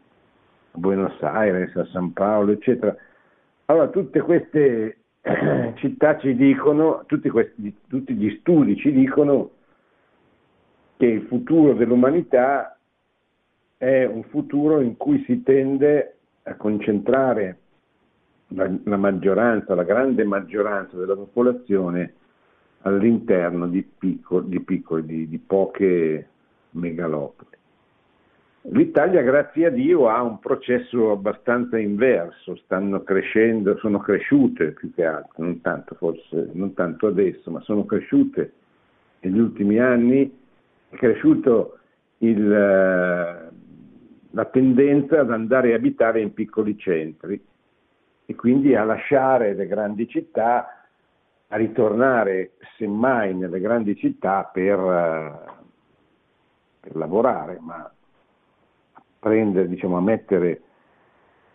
a 0.73 0.79
Buenos 0.79 1.23
Aires, 1.23 1.77
a 1.77 1.87
San 1.93 2.13
Paolo, 2.13 2.51
eccetera. 2.51 2.97
Allora 3.67 3.89
tutte 3.89 4.21
queste 4.21 4.99
città 5.77 6.19
ci 6.19 6.35
dicono, 6.35 7.05
tutti, 7.07 7.31
questi, 7.31 7.75
tutti 7.89 8.15
gli 8.15 8.37
studi 8.41 8.77
ci 8.77 8.93
dicono 8.93 9.51
che 10.97 11.07
il 11.07 11.23
futuro 11.23 11.73
dell'umanità 11.75 12.79
è 13.77 14.05
un 14.05 14.23
futuro 14.25 14.81
in 14.81 14.97
cui 14.97 15.23
si 15.25 15.43
tende 15.43 16.17
a 16.43 16.55
concentrare 16.57 17.59
la, 18.49 18.71
la 18.85 18.97
maggioranza, 18.97 19.75
la 19.75 19.83
grande 19.83 20.25
maggioranza 20.25 20.97
della 20.97 21.17
popolazione 21.17 22.15
all'interno 22.83 23.67
di, 23.67 23.83
piccoli, 23.83 24.49
di, 24.49 24.61
piccoli, 24.61 25.07
di, 25.07 25.29
di 25.29 25.39
poche 25.39 26.29
megalopoli. 26.71 27.49
L'Italia, 28.69 29.21
grazie 29.21 29.67
a 29.67 29.71
Dio, 29.71 30.09
ha 30.09 30.23
un 30.23 30.39
processo 30.39 31.11
abbastanza 31.11 31.79
inverso, 31.79 32.57
stanno 32.57 33.03
crescendo, 33.03 33.77
sono 33.77 33.99
cresciute 33.99 34.73
più 34.73 34.91
che 34.95 35.05
altro, 35.05 35.45
non 35.45 35.61
tanto 35.61 35.95
forse, 35.97 36.49
non 36.55 36.73
tanto 36.73 37.09
adesso, 37.09 37.51
ma 37.51 37.61
sono 37.61 37.85
cresciute 37.85 38.53
negli 39.21 39.39
ultimi 39.39 39.79
anni, 39.79 40.35
è 40.89 40.97
cresciuta 40.97 41.69
la 44.31 44.45
tendenza 44.51 45.21
ad 45.21 45.31
andare 45.31 45.75
a 45.75 45.77
abitare 45.77 46.23
in 46.23 46.33
piccoli 46.33 46.79
centri 46.79 47.39
e 48.25 48.35
quindi 48.35 48.75
a 48.75 48.85
lasciare 48.85 49.53
le 49.53 49.67
grandi 49.67 50.09
città 50.09 50.87
a 51.49 51.57
ritornare 51.57 52.53
semmai 52.79 53.35
nelle 53.35 53.61
grandi 53.61 53.95
città 53.95 54.49
per, 54.51 54.79
eh, 54.79 55.33
per 56.81 56.97
lavorare, 56.97 57.59
ma 57.61 57.94
prendere, 59.25 59.69
diciamo, 59.69 59.97
a, 59.97 60.03
mettere, 60.03 60.61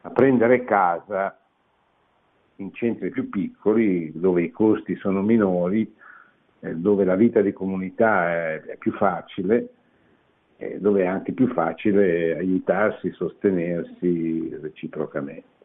a 0.01 0.09
prendere 0.09 0.63
casa 0.63 1.39
in 2.55 2.73
centri 2.73 3.11
più 3.11 3.29
piccoli 3.29 4.11
dove 4.15 4.41
i 4.41 4.49
costi 4.49 4.95
sono 4.95 5.21
minori, 5.21 5.95
eh, 6.61 6.73
dove 6.73 7.05
la 7.05 7.15
vita 7.15 7.41
di 7.41 7.53
comunità 7.53 8.31
è, 8.31 8.61
è 8.61 8.77
più 8.77 8.91
facile, 8.93 9.69
eh, 10.57 10.79
dove 10.79 11.03
è 11.03 11.05
anche 11.05 11.31
più 11.33 11.47
facile 11.53 12.35
aiutarsi, 12.35 13.11
sostenersi 13.11 14.57
reciprocamente. 14.59 15.58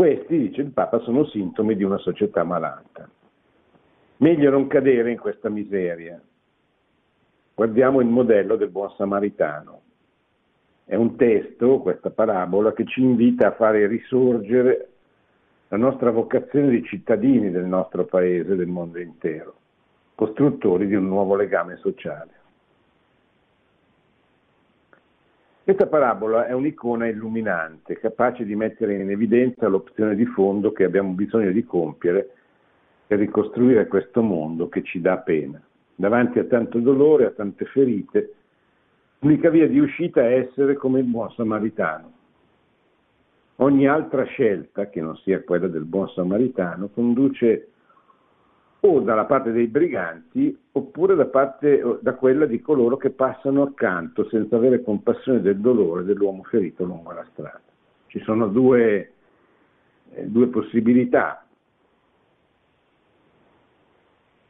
Questi, 0.00 0.38
dice 0.38 0.62
il 0.62 0.70
Papa, 0.70 0.98
sono 1.00 1.26
sintomi 1.26 1.76
di 1.76 1.84
una 1.84 1.98
società 1.98 2.42
malata. 2.42 3.06
Meglio 4.16 4.48
non 4.48 4.66
cadere 4.66 5.10
in 5.10 5.18
questa 5.18 5.50
miseria. 5.50 6.18
Guardiamo 7.52 8.00
il 8.00 8.06
modello 8.06 8.56
del 8.56 8.70
buon 8.70 8.90
samaritano. 8.96 9.82
È 10.86 10.94
un 10.94 11.16
testo, 11.16 11.80
questa 11.80 12.08
parabola, 12.08 12.72
che 12.72 12.86
ci 12.86 13.02
invita 13.02 13.48
a 13.48 13.52
fare 13.52 13.86
risorgere 13.86 14.88
la 15.68 15.76
nostra 15.76 16.10
vocazione 16.10 16.70
di 16.70 16.82
cittadini 16.84 17.50
del 17.50 17.66
nostro 17.66 18.06
paese, 18.06 18.56
del 18.56 18.68
mondo 18.68 18.98
intero, 18.98 19.54
costruttori 20.14 20.86
di 20.86 20.94
un 20.94 21.08
nuovo 21.08 21.36
legame 21.36 21.76
sociale. 21.76 22.39
Questa 25.70 25.86
parabola 25.86 26.48
è 26.48 26.52
un'icona 26.52 27.06
illuminante, 27.06 27.96
capace 28.00 28.44
di 28.44 28.56
mettere 28.56 28.96
in 28.96 29.08
evidenza 29.08 29.68
l'opzione 29.68 30.16
di 30.16 30.26
fondo 30.26 30.72
che 30.72 30.82
abbiamo 30.82 31.12
bisogno 31.12 31.52
di 31.52 31.64
compiere 31.64 32.28
per 33.06 33.20
ricostruire 33.20 33.86
questo 33.86 34.20
mondo 34.20 34.68
che 34.68 34.82
ci 34.82 35.00
dà 35.00 35.18
pena. 35.18 35.62
Davanti 35.94 36.40
a 36.40 36.44
tanto 36.46 36.80
dolore, 36.80 37.26
a 37.26 37.30
tante 37.30 37.66
ferite, 37.66 38.34
l'unica 39.20 39.48
via 39.48 39.68
di 39.68 39.78
uscita 39.78 40.22
è 40.22 40.38
essere 40.40 40.74
come 40.74 40.98
il 40.98 41.06
buon 41.06 41.30
samaritano. 41.30 42.12
Ogni 43.58 43.86
altra 43.86 44.24
scelta, 44.24 44.88
che 44.88 45.00
non 45.00 45.16
sia 45.18 45.40
quella 45.44 45.68
del 45.68 45.84
buon 45.84 46.08
samaritano, 46.08 46.88
conduce 46.88 47.68
o 48.80 49.00
dalla 49.00 49.24
parte 49.24 49.52
dei 49.52 49.66
briganti 49.66 50.56
oppure 50.72 51.14
da, 51.14 51.26
parte, 51.26 51.98
da 52.00 52.14
quella 52.14 52.46
di 52.46 52.60
coloro 52.60 52.96
che 52.96 53.10
passano 53.10 53.62
accanto 53.62 54.26
senza 54.28 54.56
avere 54.56 54.82
compassione 54.82 55.40
del 55.40 55.58
dolore 55.58 56.04
dell'uomo 56.04 56.42
ferito 56.44 56.84
lungo 56.84 57.12
la 57.12 57.26
strada. 57.32 57.60
Ci 58.06 58.20
sono 58.20 58.48
due, 58.48 59.12
eh, 60.12 60.26
due 60.26 60.46
possibilità 60.48 61.44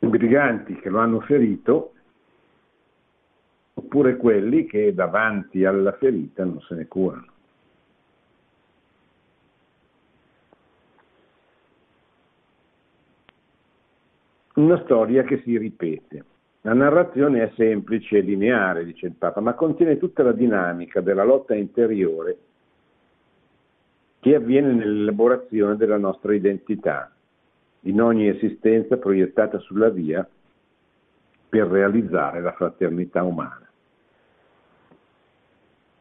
i 0.03 0.07
briganti 0.07 0.77
che 0.77 0.89
lo 0.89 0.99
hanno 0.99 1.21
ferito 1.21 1.93
oppure 3.75 4.17
quelli 4.17 4.65
che 4.67 4.95
davanti 4.95 5.65
alla 5.65 5.93
ferita 5.93 6.45
non 6.45 6.61
se 6.61 6.75
ne 6.75 6.87
curano. 6.87 7.27
Una 14.61 14.79
storia 14.85 15.23
che 15.23 15.41
si 15.43 15.57
ripete. 15.57 16.23
La 16.61 16.75
narrazione 16.75 17.43
è 17.43 17.53
semplice 17.57 18.19
e 18.19 18.21
lineare, 18.21 18.85
dice 18.85 19.07
il 19.07 19.15
Papa, 19.15 19.41
ma 19.41 19.55
contiene 19.55 19.97
tutta 19.97 20.23
la 20.23 20.33
dinamica 20.33 21.01
della 21.01 21.25
lotta 21.25 21.55
interiore 21.55 22.37
che 24.21 24.35
avviene 24.35 24.73
nell'elaborazione 24.75 25.77
della 25.77 25.97
nostra 25.97 26.35
identità, 26.35 27.11
in 27.85 28.03
ogni 28.03 28.29
esistenza 28.29 28.99
proiettata 28.99 29.59
sulla 29.61 29.89
via 29.89 30.29
per 31.49 31.67
realizzare 31.67 32.43
la 32.43 32.53
fraternità 32.53 33.23
umana. 33.23 33.67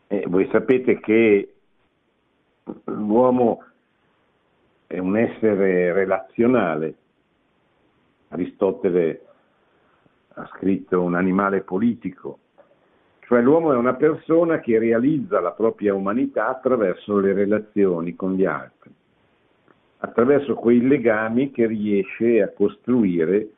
E 0.07 0.25
voi 0.27 0.49
sapete 0.51 0.99
che 0.99 1.53
l'uomo 2.83 3.63
è 4.85 4.97
un 4.97 5.15
essere 5.15 5.93
relazionale. 5.93 6.95
Aristotele 8.29 9.25
ha 10.33 10.47
scritto 10.53 11.01
un 11.01 11.15
animale 11.15 11.61
politico, 11.61 12.39
cioè 13.21 13.41
l'uomo 13.41 13.73
è 13.73 13.75
una 13.75 13.95
persona 13.95 14.59
che 14.59 14.79
realizza 14.79 15.39
la 15.39 15.51
propria 15.51 15.93
umanità 15.93 16.47
attraverso 16.47 17.17
le 17.19 17.33
relazioni 17.33 18.15
con 18.15 18.33
gli 18.33 18.45
altri 18.45 18.97
attraverso 19.99 20.55
quei 20.55 20.85
legami 20.85 21.51
che 21.51 21.65
riesce 21.65 22.41
a 22.41 22.49
costruire 22.49 23.49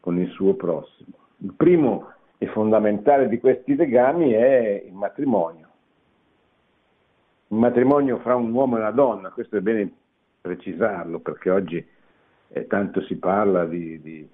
con 0.00 0.18
il 0.18 0.28
suo 0.30 0.54
prossimo. 0.54 1.16
Il 1.38 1.54
primo 1.54 2.12
e 2.38 2.46
fondamentale 2.48 3.28
di 3.28 3.38
questi 3.38 3.74
legami 3.74 4.32
è 4.32 4.84
il 4.86 4.94
matrimonio. 4.94 5.68
Il 7.48 7.58
matrimonio 7.58 8.18
fra 8.18 8.34
un 8.34 8.52
uomo 8.52 8.76
e 8.76 8.80
una 8.80 8.90
donna, 8.90 9.30
questo 9.30 9.56
è 9.56 9.60
bene 9.60 9.92
precisarlo 10.40 11.20
perché 11.20 11.50
oggi 11.50 11.86
eh, 12.52 12.66
tanto 12.66 13.02
si 13.02 13.16
parla 13.16 13.64
di, 13.64 14.00
di, 14.00 14.28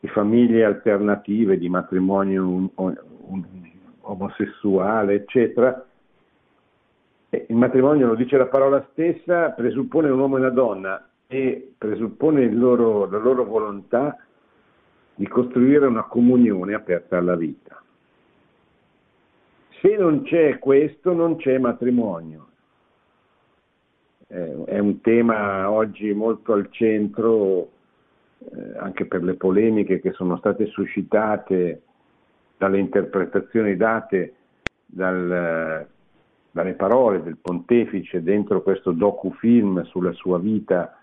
di, 0.00 0.08
famiglie 0.08 0.64
alternative, 0.64 1.58
di 1.58 1.68
matrimonio 1.68 2.48
un, 2.48 2.68
un, 2.74 2.96
omosessuale, 4.00 5.14
eccetera, 5.14 5.84
il 7.30 7.56
matrimonio, 7.56 8.06
lo 8.06 8.14
dice 8.14 8.38
la 8.38 8.46
parola 8.46 8.86
stessa, 8.92 9.50
presuppone 9.50 10.08
un 10.08 10.18
uomo 10.18 10.36
e 10.36 10.40
una 10.40 10.50
donna 10.50 11.08
e 11.26 11.74
presuppone 11.76 12.50
loro, 12.50 13.08
la 13.10 13.18
loro 13.18 13.44
volontà 13.44 14.16
di 15.14 15.26
costruire 15.26 15.86
una 15.86 16.04
comunione 16.04 16.72
aperta 16.72 17.18
alla 17.18 17.36
vita. 17.36 17.82
Se 19.82 19.96
non 19.96 20.22
c'è 20.22 20.58
questo, 20.58 21.12
non 21.12 21.36
c'è 21.36 21.58
matrimonio. 21.58 22.46
È 24.28 24.78
un 24.78 25.00
tema 25.00 25.70
oggi 25.70 26.12
molto 26.12 26.52
al 26.52 26.68
centro, 26.70 27.70
eh, 28.38 28.76
anche 28.78 29.06
per 29.06 29.22
le 29.22 29.34
polemiche 29.34 30.00
che 30.00 30.12
sono 30.12 30.36
state 30.36 30.66
suscitate 30.66 31.82
dalle 32.58 32.78
interpretazioni 32.78 33.76
date 33.76 34.34
dal 34.84 35.86
dalle 36.58 36.74
parole 36.74 37.22
del 37.22 37.36
pontefice 37.36 38.22
dentro 38.22 38.62
questo 38.62 38.90
docufilm 38.90 39.84
sulla 39.84 40.12
sua 40.12 40.38
vita 40.38 40.98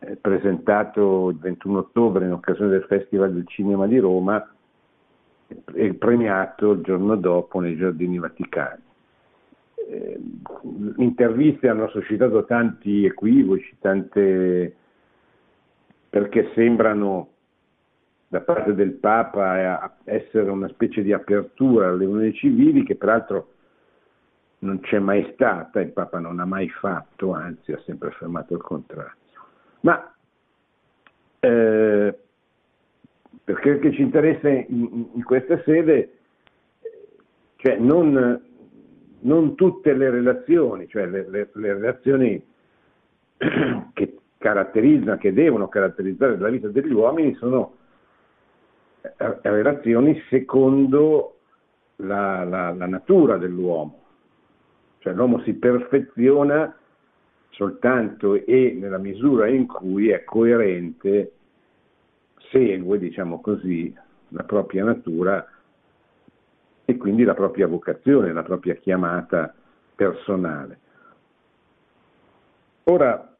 eh, 0.00 0.16
presentato 0.16 1.28
il 1.28 1.38
21 1.38 1.78
ottobre 1.78 2.24
in 2.24 2.32
occasione 2.32 2.70
del 2.70 2.84
Festival 2.84 3.32
del 3.32 3.46
Cinema 3.46 3.86
di 3.86 3.98
Roma 3.98 4.52
e 5.74 5.94
premiato 5.94 6.72
il 6.72 6.80
giorno 6.82 7.14
dopo 7.16 7.60
nei 7.60 7.76
Giardini 7.76 8.18
Vaticani. 8.18 8.82
Eh, 9.90 10.20
interviste 10.98 11.66
hanno 11.68 11.88
suscitato 11.88 12.44
tanti 12.44 13.06
equivoci, 13.06 13.76
tante 13.80 14.76
perché 16.10 16.50
sembrano 16.54 17.28
da 18.28 18.40
parte 18.42 18.74
del 18.74 18.92
Papa 18.92 19.96
essere 20.04 20.50
una 20.50 20.68
specie 20.68 21.02
di 21.02 21.14
apertura 21.14 21.88
alle 21.88 22.04
unioni 22.04 22.34
civili 22.34 22.84
che 22.84 22.96
peraltro 22.96 23.52
non 24.60 24.80
c'è 24.80 24.98
mai 24.98 25.30
stata, 25.32 25.80
il 25.80 25.92
Papa 25.92 26.18
non 26.18 26.38
ha 26.40 26.44
mai 26.44 26.68
fatto, 26.68 27.32
anzi 27.32 27.72
ha 27.72 27.80
sempre 27.86 28.08
affermato 28.08 28.54
il 28.54 28.60
contrario. 28.60 29.14
Ma 29.80 30.14
eh, 31.40 32.18
perché 33.44 33.92
ci 33.92 34.02
interessa 34.02 34.48
in, 34.48 35.06
in, 35.14 35.22
questa 35.24 35.62
sede, 35.62 36.18
cioè 37.56 37.78
non, 37.78 38.47
non, 39.20 39.54
tutte 39.54 39.92
le 39.94 40.10
relazioni, 40.10 40.88
cioè 40.88 41.06
le, 41.06 41.28
le, 41.28 41.50
le 41.52 41.72
relazioni 41.72 42.46
che 43.92 44.18
caratterizzano, 44.38 45.18
che 45.18 45.32
devono 45.32 45.68
caratterizzare 45.68 46.38
la 46.38 46.48
vita 46.48 46.68
degli 46.68 46.92
uomini 46.92 47.34
sono 47.34 47.74
eh, 49.00 49.40
relazioni 49.42 50.20
secondo 50.28 51.38
la, 51.96 52.44
la, 52.44 52.72
la 52.72 52.86
natura 52.86 53.36
dell'uomo. 53.36 54.02
Cioè 54.98 55.12
l'uomo 55.12 55.40
si 55.42 55.54
perfeziona 55.54 56.74
soltanto 57.50 58.34
e 58.34 58.76
nella 58.78 58.98
misura 58.98 59.48
in 59.48 59.66
cui 59.66 60.10
è 60.10 60.22
coerente, 60.24 61.32
segue, 62.50 62.98
diciamo 62.98 63.40
così, 63.40 63.92
la 64.28 64.44
propria 64.44 64.84
natura 64.84 65.44
e 66.90 66.96
quindi 66.96 67.22
la 67.22 67.34
propria 67.34 67.66
vocazione, 67.66 68.32
la 68.32 68.42
propria 68.42 68.74
chiamata 68.76 69.54
personale. 69.94 70.78
Ora, 72.84 73.36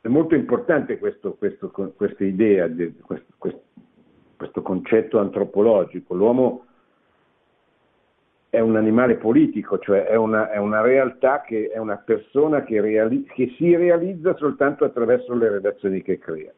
è 0.00 0.08
molto 0.08 0.34
importante 0.34 0.98
questo, 0.98 1.34
questo, 1.34 1.68
questa 1.70 2.24
idea, 2.24 2.70
questo, 3.02 3.62
questo 4.34 4.62
concetto 4.62 5.18
antropologico. 5.18 6.14
L'uomo 6.14 6.64
è 8.48 8.60
un 8.60 8.76
animale 8.76 9.16
politico, 9.16 9.78
cioè 9.78 10.06
è 10.06 10.14
una, 10.14 10.50
è 10.50 10.56
una 10.56 10.80
realtà 10.80 11.42
che 11.42 11.68
è 11.68 11.76
una 11.76 11.98
persona 11.98 12.64
che, 12.64 12.80
reali, 12.80 13.24
che, 13.24 13.52
si 13.58 13.76
realizza 13.76 14.34
soltanto 14.36 14.86
attraverso 14.86 15.34
le 15.34 15.50
relazioni 15.50 16.00
che 16.00 16.18
crea. 16.18 16.54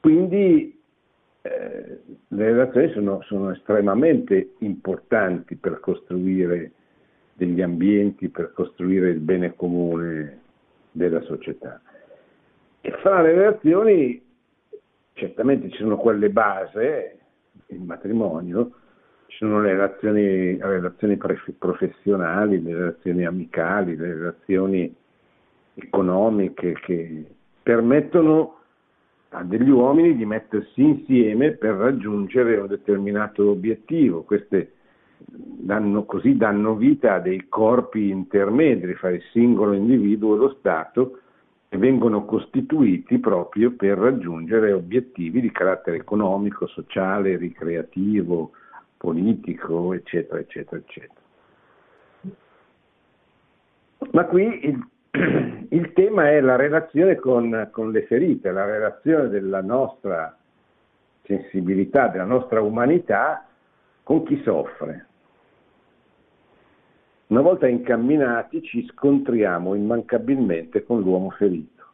Quindi 0.00 0.80
eh, 1.42 2.00
le 2.28 2.44
relazioni 2.44 2.90
sono, 2.92 3.22
sono, 3.22 3.50
estremamente 3.50 4.54
importanti 4.58 5.56
per 5.56 5.80
costruire 5.80 6.72
degli 7.34 7.62
ambienti, 7.62 8.28
per 8.28 8.52
costruire 8.52 9.10
il 9.10 9.20
bene 9.20 9.54
comune 9.54 10.40
della 10.90 11.20
società. 11.22 11.80
E 12.80 12.90
fra 13.02 13.22
le 13.22 13.34
relazioni 13.34 14.22
certamente 15.12 15.70
ci 15.70 15.76
sono 15.78 15.98
quelle 15.98 16.30
base, 16.30 17.18
il 17.66 17.80
matrimonio, 17.80 18.72
ci 19.26 19.36
sono 19.36 19.60
le 19.60 19.72
relazioni, 19.72 20.56
le 20.56 20.66
relazioni 20.66 21.16
professionali, 21.16 22.62
le 22.62 22.74
relazioni 22.74 23.24
amicali, 23.24 23.96
le 23.96 24.14
relazioni 24.14 24.94
economiche 25.82 26.72
che 26.80 27.24
permettono 27.62 28.56
a 29.30 29.44
degli 29.44 29.70
uomini 29.70 30.16
di 30.16 30.24
mettersi 30.24 30.82
insieme 30.82 31.52
per 31.52 31.74
raggiungere 31.74 32.56
un 32.56 32.66
determinato 32.66 33.50
obiettivo. 33.50 34.22
Queste 34.22 34.72
danno, 35.18 36.04
così 36.04 36.36
danno 36.36 36.74
vita 36.74 37.14
a 37.14 37.20
dei 37.20 37.46
corpi 37.48 38.10
intermedi 38.10 38.94
fra 38.94 39.10
il 39.10 39.22
singolo 39.30 39.72
individuo 39.72 40.34
e 40.34 40.38
lo 40.38 40.56
Stato 40.58 41.18
e 41.68 41.76
vengono 41.78 42.24
costituiti 42.24 43.18
proprio 43.18 43.72
per 43.72 43.96
raggiungere 43.96 44.72
obiettivi 44.72 45.40
di 45.40 45.52
carattere 45.52 45.98
economico, 45.98 46.66
sociale, 46.66 47.36
ricreativo, 47.36 48.50
politico, 48.96 49.94
eccetera, 49.94 50.40
eccetera, 50.40 50.82
eccetera. 50.84 51.20
Ma 54.12 54.24
qui 54.24 54.66
il, 54.66 54.84
il 55.70 55.92
tema 55.92 56.30
è 56.30 56.40
la 56.40 56.56
relazione 56.56 57.16
con, 57.16 57.68
con 57.72 57.90
le 57.90 58.04
ferite, 58.06 58.52
la 58.52 58.64
relazione 58.64 59.28
della 59.28 59.60
nostra 59.60 60.36
sensibilità, 61.24 62.08
della 62.08 62.24
nostra 62.24 62.60
umanità 62.60 63.46
con 64.02 64.24
chi 64.24 64.40
soffre. 64.42 65.06
Una 67.28 67.40
volta 67.42 67.68
incamminati 67.68 68.62
ci 68.62 68.84
scontriamo 68.88 69.74
immancabilmente 69.74 70.84
con 70.84 71.00
l'uomo 71.00 71.30
ferito. 71.30 71.84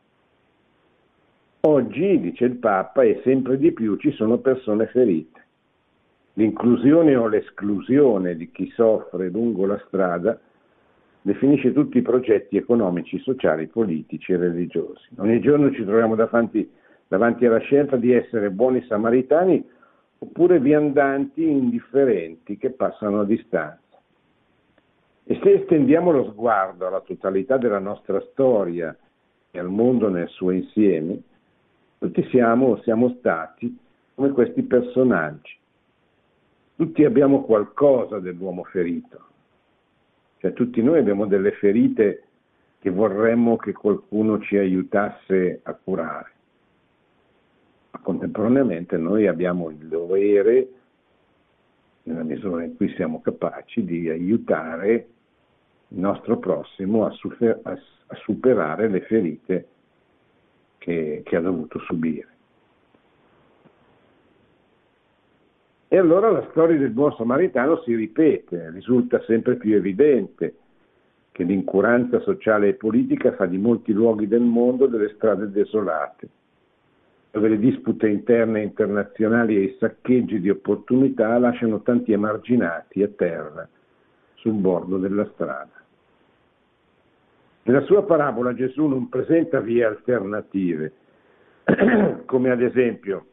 Oggi, 1.60 2.20
dice 2.20 2.44
il 2.44 2.56
Papa, 2.56 3.02
e 3.02 3.20
sempre 3.22 3.58
di 3.58 3.72
più 3.72 3.96
ci 3.96 4.12
sono 4.12 4.38
persone 4.38 4.86
ferite. 4.86 5.44
L'inclusione 6.34 7.16
o 7.16 7.28
l'esclusione 7.28 8.36
di 8.36 8.50
chi 8.50 8.70
soffre 8.74 9.28
lungo 9.28 9.66
la 9.66 9.78
strada 9.86 10.38
definisce 11.26 11.72
tutti 11.72 11.98
i 11.98 12.02
progetti 12.02 12.56
economici, 12.56 13.18
sociali, 13.18 13.66
politici 13.66 14.30
e 14.30 14.36
religiosi. 14.36 15.08
Ogni 15.16 15.40
giorno 15.40 15.72
ci 15.72 15.84
troviamo 15.84 16.14
davanti, 16.14 16.70
davanti 17.08 17.44
alla 17.44 17.58
scelta 17.58 17.96
di 17.96 18.12
essere 18.12 18.52
buoni 18.52 18.80
samaritani 18.86 19.68
oppure 20.18 20.60
viandanti 20.60 21.42
indifferenti 21.44 22.56
che 22.56 22.70
passano 22.70 23.20
a 23.20 23.24
distanza. 23.24 23.80
E 25.24 25.40
se 25.42 25.52
estendiamo 25.54 26.12
lo 26.12 26.30
sguardo 26.30 26.86
alla 26.86 27.00
totalità 27.00 27.56
della 27.56 27.80
nostra 27.80 28.20
storia 28.30 28.96
e 29.50 29.58
al 29.58 29.68
mondo 29.68 30.08
nel 30.08 30.28
suo 30.28 30.52
insieme, 30.52 31.20
tutti 31.98 32.22
siamo, 32.28 32.76
siamo 32.82 33.16
stati 33.18 33.76
come 34.14 34.30
questi 34.30 34.62
personaggi. 34.62 35.58
Tutti 36.76 37.02
abbiamo 37.04 37.42
qualcosa 37.42 38.20
dell'uomo 38.20 38.62
ferito. 38.62 39.24
Cioè 40.38 40.52
tutti 40.52 40.82
noi 40.82 40.98
abbiamo 40.98 41.26
delle 41.26 41.52
ferite 41.52 42.22
che 42.78 42.90
vorremmo 42.90 43.56
che 43.56 43.72
qualcuno 43.72 44.40
ci 44.40 44.56
aiutasse 44.56 45.60
a 45.62 45.74
curare. 45.74 46.32
Ma 47.90 48.00
contemporaneamente 48.00 48.96
noi 48.96 49.26
abbiamo 49.26 49.70
il 49.70 49.88
dovere, 49.88 50.68
nella 52.04 52.22
misura 52.22 52.62
in 52.62 52.76
cui 52.76 52.88
siamo 52.94 53.20
capaci, 53.20 53.84
di 53.84 54.08
aiutare 54.08 55.08
il 55.88 55.98
nostro 55.98 56.38
prossimo 56.38 57.06
a, 57.06 57.10
super, 57.10 57.60
a, 57.62 57.72
a 57.72 58.14
superare 58.16 58.88
le 58.88 59.00
ferite 59.02 59.68
che, 60.78 61.22
che 61.24 61.36
ha 61.36 61.40
dovuto 61.40 61.78
subire. 61.80 62.35
E 65.96 65.98
allora 65.98 66.30
la 66.30 66.46
storia 66.50 66.76
del 66.76 66.90
buon 66.90 67.14
samaritano 67.14 67.80
si 67.80 67.94
ripete, 67.94 68.68
risulta 68.68 69.18
sempre 69.22 69.56
più 69.56 69.74
evidente 69.74 70.56
che 71.32 71.42
l'incuranza 71.42 72.20
sociale 72.20 72.68
e 72.68 72.74
politica 72.74 73.32
fa 73.32 73.46
di 73.46 73.56
molti 73.56 73.94
luoghi 73.94 74.28
del 74.28 74.42
mondo 74.42 74.88
delle 74.88 75.14
strade 75.14 75.50
desolate, 75.50 76.28
dove 77.30 77.48
le 77.48 77.58
dispute 77.58 78.08
interne 78.08 78.60
e 78.60 78.64
internazionali 78.64 79.56
e 79.56 79.60
i 79.62 79.76
saccheggi 79.78 80.38
di 80.38 80.50
opportunità 80.50 81.38
lasciano 81.38 81.80
tanti 81.80 82.12
emarginati 82.12 83.02
a 83.02 83.08
terra 83.08 83.66
sul 84.34 84.52
bordo 84.52 84.98
della 84.98 85.26
strada. 85.32 85.82
Nella 87.62 87.80
sua 87.86 88.04
parabola 88.04 88.52
Gesù 88.52 88.84
non 88.84 89.08
presenta 89.08 89.60
vie 89.60 89.82
alternative, 89.82 90.92
come 92.26 92.50
ad 92.50 92.60
esempio 92.60 93.28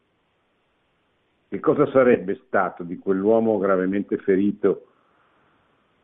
che 1.53 1.59
cosa 1.59 1.85
sarebbe 1.91 2.41
stato 2.47 2.81
di 2.81 2.97
quell'uomo 2.97 3.59
gravemente 3.59 4.17
ferito 4.17 4.87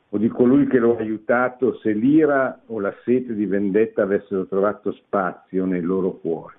o 0.10 0.18
di 0.20 0.28
colui 0.28 0.68
che 0.68 0.78
lo 0.78 0.96
ha 0.96 1.00
aiutato 1.00 1.76
se 1.80 1.92
l'ira 1.92 2.62
o 2.68 2.80
la 2.80 2.94
sete 3.04 3.34
di 3.34 3.48
vendetta 3.48 4.04
avessero 4.04 4.46
trovato 4.46 4.92
spazio 4.92 5.66
nei 5.66 5.82
loro 5.82 6.12
cuori? 6.12 6.54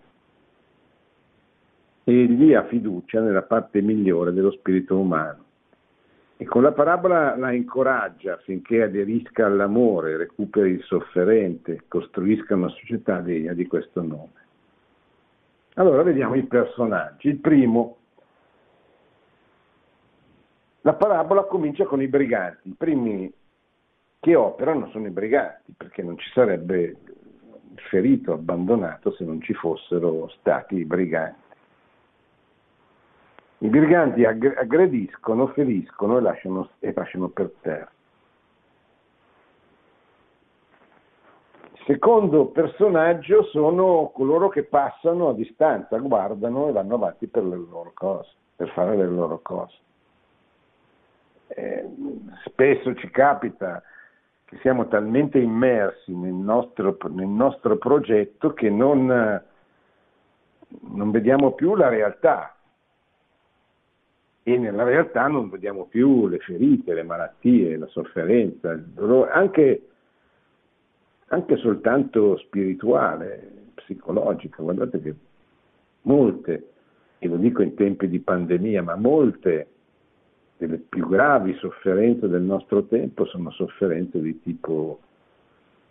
Egli 2.03 2.53
ha 2.53 2.64
fiducia 2.64 3.20
nella 3.20 3.42
parte 3.42 3.81
migliore 3.81 4.33
dello 4.33 4.50
spirito 4.50 4.98
umano 4.98 5.44
e 6.37 6.44
con 6.44 6.62
la 6.62 6.72
parabola 6.72 7.37
la 7.37 7.53
incoraggia 7.53 8.33
affinché 8.33 8.83
aderisca 8.83 9.46
all'amore, 9.46 10.16
recuperi 10.16 10.70
il 10.70 10.83
sofferente, 10.83 11.85
costruisca 11.87 12.57
una 12.57 12.70
società 12.70 13.20
degna 13.20 13.53
di 13.53 13.68
questo 13.68 14.03
nome. 14.03 14.38
Allora 15.74 16.03
vediamo 16.03 16.35
i 16.35 16.42
personaggi. 16.42 17.29
Il 17.29 17.37
primo, 17.37 17.98
la 20.83 20.95
parabola 20.95 21.45
comincia 21.45 21.85
con 21.85 22.01
i 22.01 22.09
briganti. 22.09 22.69
I 22.69 22.75
primi 22.77 23.33
che 24.19 24.35
operano 24.35 24.88
sono 24.90 25.07
i 25.07 25.11
briganti, 25.11 25.73
perché 25.77 26.03
non 26.03 26.19
ci 26.19 26.31
sarebbe 26.33 26.97
ferito 27.88 28.33
abbandonato 28.33 29.12
se 29.12 29.25
non 29.25 29.40
ci 29.40 29.55
fossero 29.55 30.29
stati 30.38 30.77
i 30.77 30.85
briganti. 30.85 31.49
I 33.59 33.69
briganti 33.69 34.25
aggrediscono, 34.25 35.49
feriscono 35.49 36.16
e 36.16 36.21
lasciano, 36.21 36.71
e 36.79 36.93
lasciano 36.95 37.29
per 37.29 37.53
terra. 37.61 37.90
Secondo 41.85 42.47
personaggio 42.47 43.43
sono 43.45 44.12
coloro 44.14 44.49
che 44.49 44.62
passano 44.62 45.29
a 45.29 45.35
distanza, 45.35 45.99
guardano 45.99 46.69
e 46.69 46.73
vanno 46.73 46.95
avanti 46.95 47.27
per 47.27 47.45
le 47.45 47.57
loro 47.57 47.90
cose, 47.95 48.31
per 48.57 48.71
fare 48.71 48.97
le 48.97 49.07
loro 49.07 49.40
cose. 49.43 49.77
Eh, 51.53 51.85
spesso 52.45 52.95
ci 52.95 53.11
capita 53.11 53.83
che 54.45 54.57
siamo 54.59 54.87
talmente 54.87 55.39
immersi 55.39 56.15
nel 56.15 56.33
nostro, 56.33 56.97
nel 57.09 57.27
nostro 57.27 57.77
progetto 57.77 58.53
che 58.53 58.71
non, 58.71 59.07
non 59.07 61.11
vediamo 61.11 61.53
più 61.53 61.75
la 61.75 61.89
realtà, 61.89 62.55
e 64.43 64.59
nella 64.59 64.85
realtà 64.85 65.27
non 65.27 65.51
vediamo 65.51 65.85
più 65.85 66.29
le 66.29 66.39
ferite, 66.39 66.95
le 66.95 67.03
malattie, 67.03 67.77
la 67.77 67.87
sofferenza, 67.89 68.71
il 68.71 68.85
dolore, 68.85 69.31
anche, 69.31 69.89
anche 71.29 71.57
soltanto 71.57 72.39
spirituale, 72.39 73.73
psicologica. 73.75 74.63
Guardate 74.63 75.01
che 75.01 75.15
molte, 76.03 76.69
e 77.19 77.29
lo 77.29 77.37
dico 77.37 77.63
in 77.63 77.75
tempi 77.75 78.09
di 78.09 78.21
pandemia, 78.21 78.83
ma 78.83 78.95
molte 78.95 79.67
delle 80.66 80.79
più 80.79 81.09
gravi 81.09 81.55
sofferenze 81.55 82.29
del 82.29 82.42
nostro 82.42 82.85
tempo 82.85 83.25
sono 83.25 83.51
sofferenze 83.51 84.20
di 84.20 84.40
tipo 84.40 85.01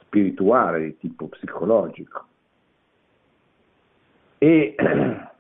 spirituale, 0.02 0.82
di 0.84 0.98
tipo 0.98 1.28
psicologico. 1.28 2.26
E 4.38 4.76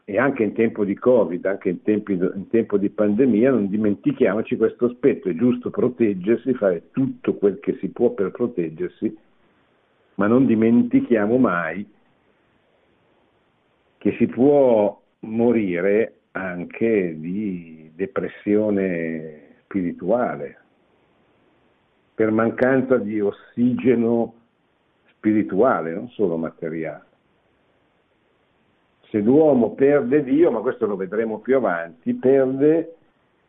e 0.10 0.18
anche 0.18 0.42
in 0.42 0.54
tempo 0.54 0.86
di 0.86 0.96
Covid, 0.96 1.46
anche 1.46 1.70
in, 1.70 1.84
tempi, 1.84 2.14
in, 2.14 2.48
tempo 2.50 2.80
di 2.80 2.90
pandemia, 2.90 3.52
non 3.52 3.70
dimentichiamoci 3.70 4.58
questo 4.58 4.86
aspetto, 4.86 5.30
è 5.30 5.36
giusto 5.36 5.70
proteggersi, 5.70 6.56
fare 6.56 6.90
tutto 6.90 7.36
quel 7.36 7.60
che 7.60 7.78
si 7.80 7.90
può 7.90 8.10
per 8.10 8.32
proteggersi, 8.32 9.16
ma 10.16 10.26
non 10.26 10.48
dimentichiamo 10.48 11.38
mai 11.38 11.88
che 14.00 14.16
si 14.18 14.26
può 14.26 15.00
morire 15.20 16.22
anche 16.32 17.16
di 17.20 17.79
depressione 18.00 19.58
spirituale, 19.64 20.58
per 22.16 22.32
mancanza 22.32 22.98
di 22.98 23.20
ossigeno 23.20 24.34
spirituale, 25.12 25.94
non 25.94 26.08
solo 26.10 26.38
materiale 26.38 27.08
se 29.10 29.20
l'uomo 29.20 29.72
perde 29.72 30.24
Dio, 30.24 30.52
ma 30.52 30.60
questo 30.60 30.86
lo 30.86 30.96
vedremo 30.96 31.40
più 31.40 31.56
avanti, 31.56 32.14
perde 32.14 32.96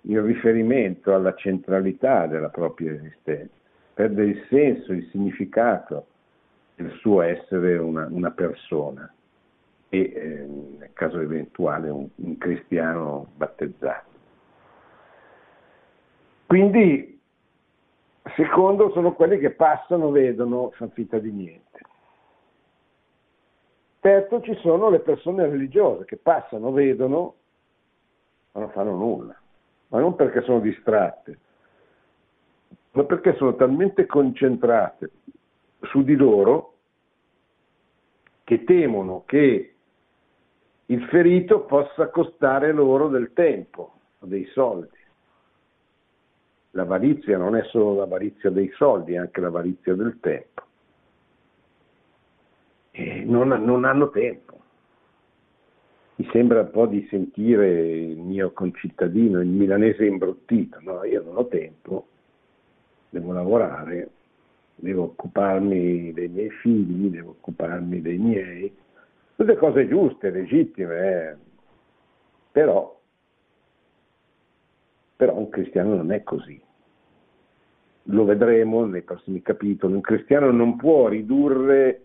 il 0.03 0.21
riferimento 0.23 1.15
alla 1.15 1.35
centralità 1.35 2.27
della 2.27 2.49
propria 2.49 2.93
esistenza, 2.93 3.53
perde 3.93 4.25
il 4.25 4.47
senso, 4.49 4.93
il 4.93 5.07
significato 5.11 6.07
del 6.77 6.91
suo 7.01 7.21
essere 7.21 7.77
una, 7.77 8.07
una 8.11 8.31
persona 8.31 9.13
e 9.91 10.01
eh, 10.01 10.47
nel 10.79 10.91
caso 10.95 11.21
eventuale 11.21 11.91
un, 11.91 12.09
un 12.15 12.39
cristiano 12.39 13.29
battezzato. 13.37 14.10
Quindi, 16.51 17.21
secondo, 18.35 18.91
sono 18.91 19.13
quelli 19.15 19.39
che 19.39 19.51
passano, 19.51 20.11
vedono, 20.11 20.71
fanno 20.71 20.91
finta 20.91 21.21
di 21.21 21.31
niente. 21.31 21.79
Terzo, 24.01 24.41
ci 24.41 24.57
sono 24.57 24.91
le 24.91 24.99
persone 24.99 25.49
religiose 25.49 26.05
che 26.07 26.17
passano, 26.17 26.73
vedono, 26.73 27.35
ma 28.51 28.63
non 28.63 28.71
fanno 28.71 28.97
nulla. 28.97 29.41
Ma 29.91 30.01
non 30.01 30.17
perché 30.17 30.43
sono 30.43 30.59
distratte, 30.59 31.39
ma 32.95 33.05
perché 33.05 33.37
sono 33.37 33.55
talmente 33.55 34.07
concentrate 34.07 35.09
su 35.83 36.03
di 36.03 36.17
loro 36.17 36.79
che 38.43 38.65
temono 38.65 39.23
che 39.25 39.75
il 40.87 41.05
ferito 41.05 41.61
possa 41.61 42.09
costare 42.09 42.73
loro 42.73 43.07
del 43.07 43.33
tempo 43.35 43.93
dei 44.19 44.47
soldi. 44.47 44.99
L'avarizia 46.73 47.37
non 47.37 47.57
è 47.57 47.65
solo 47.65 47.97
l'avarizia 47.97 48.51
dei 48.51 48.71
soldi, 48.77 49.15
è 49.15 49.19
anche 49.19 49.41
l'avarizia 49.41 49.95
del 49.95 50.19
tempo. 50.21 50.63
Non, 53.25 53.49
non 53.49 53.85
hanno 53.85 54.11
tempo. 54.11 54.59
Mi 56.17 56.29
sembra 56.33 56.61
un 56.61 56.71
po' 56.71 56.87
di 56.87 57.07
sentire 57.09 57.81
il 57.81 58.19
mio 58.19 58.53
concittadino, 58.53 59.41
il 59.41 59.49
milanese 59.49 60.05
imbruttito. 60.05 60.79
No, 60.83 61.03
io 61.05 61.23
non 61.23 61.39
ho 61.39 61.47
tempo, 61.47 62.07
devo 63.09 63.33
lavorare, 63.33 64.11
devo 64.75 65.05
occuparmi 65.05 66.13
dei 66.13 66.29
miei 66.29 66.51
figli, 66.51 67.09
devo 67.09 67.31
occuparmi 67.31 68.03
dei 68.03 68.19
miei, 68.19 68.77
tutte 69.35 69.57
cose 69.57 69.89
giuste, 69.89 70.31
legittime, 70.31 71.31
eh. 71.31 71.37
però, 72.53 73.00
però 75.21 75.37
un 75.37 75.51
cristiano 75.51 75.97
non 75.97 76.13
è 76.13 76.23
così. 76.23 76.59
Lo 78.05 78.25
vedremo 78.25 78.87
nei 78.87 79.03
prossimi 79.03 79.43
capitoli. 79.43 79.93
Un 79.93 80.01
cristiano 80.01 80.51
non 80.51 80.77
può 80.77 81.09
ridurre 81.09 82.01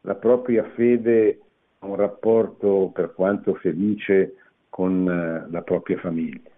la 0.00 0.14
propria 0.14 0.64
fede 0.70 1.38
a 1.80 1.86
un 1.86 1.96
rapporto, 1.96 2.90
per 2.94 3.12
quanto 3.12 3.52
felice, 3.56 4.36
con 4.70 5.06
eh, 5.06 5.50
la 5.50 5.60
propria 5.60 5.98
famiglia. 5.98 6.48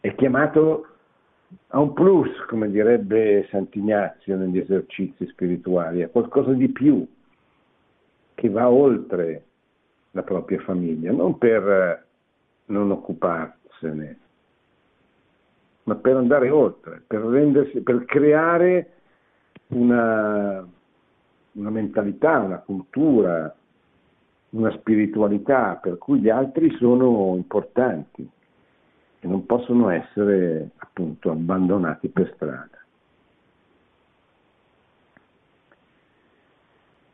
È 0.00 0.14
chiamato 0.14 0.86
a 1.68 1.80
un 1.80 1.94
plus, 1.94 2.28
come 2.46 2.70
direbbe 2.70 3.46
Sant'Ignazio 3.50 4.36
negli 4.36 4.58
esercizi 4.58 5.26
spirituali, 5.28 6.02
a 6.02 6.10
qualcosa 6.10 6.52
di 6.52 6.68
più, 6.68 7.08
che 8.34 8.50
va 8.50 8.68
oltre 8.68 9.44
la 10.10 10.22
propria 10.22 10.60
famiglia, 10.60 11.10
non 11.10 11.38
per 11.38 12.04
non 12.66 12.90
occuparsene, 12.90 14.24
ma 15.86 15.94
per 15.94 16.16
andare 16.16 16.50
oltre, 16.50 17.02
per, 17.06 17.20
rendersi, 17.20 17.80
per 17.80 18.04
creare 18.06 18.90
una, 19.68 20.66
una 21.52 21.70
mentalità, 21.70 22.40
una 22.40 22.58
cultura, 22.58 23.54
una 24.50 24.70
spiritualità 24.72 25.78
per 25.80 25.98
cui 25.98 26.18
gli 26.18 26.28
altri 26.28 26.74
sono 26.76 27.34
importanti 27.36 28.28
e 29.20 29.26
non 29.28 29.46
possono 29.46 29.90
essere 29.90 30.70
appunto 30.76 31.30
abbandonati 31.30 32.08
per 32.08 32.32
strada. 32.34 32.84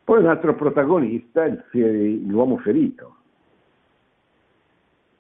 Poi 0.05 0.19
un 0.19 0.27
altro 0.27 0.55
protagonista 0.55 1.45
è 1.45 1.59
l'uomo 1.71 2.57
ferito. 2.59 3.17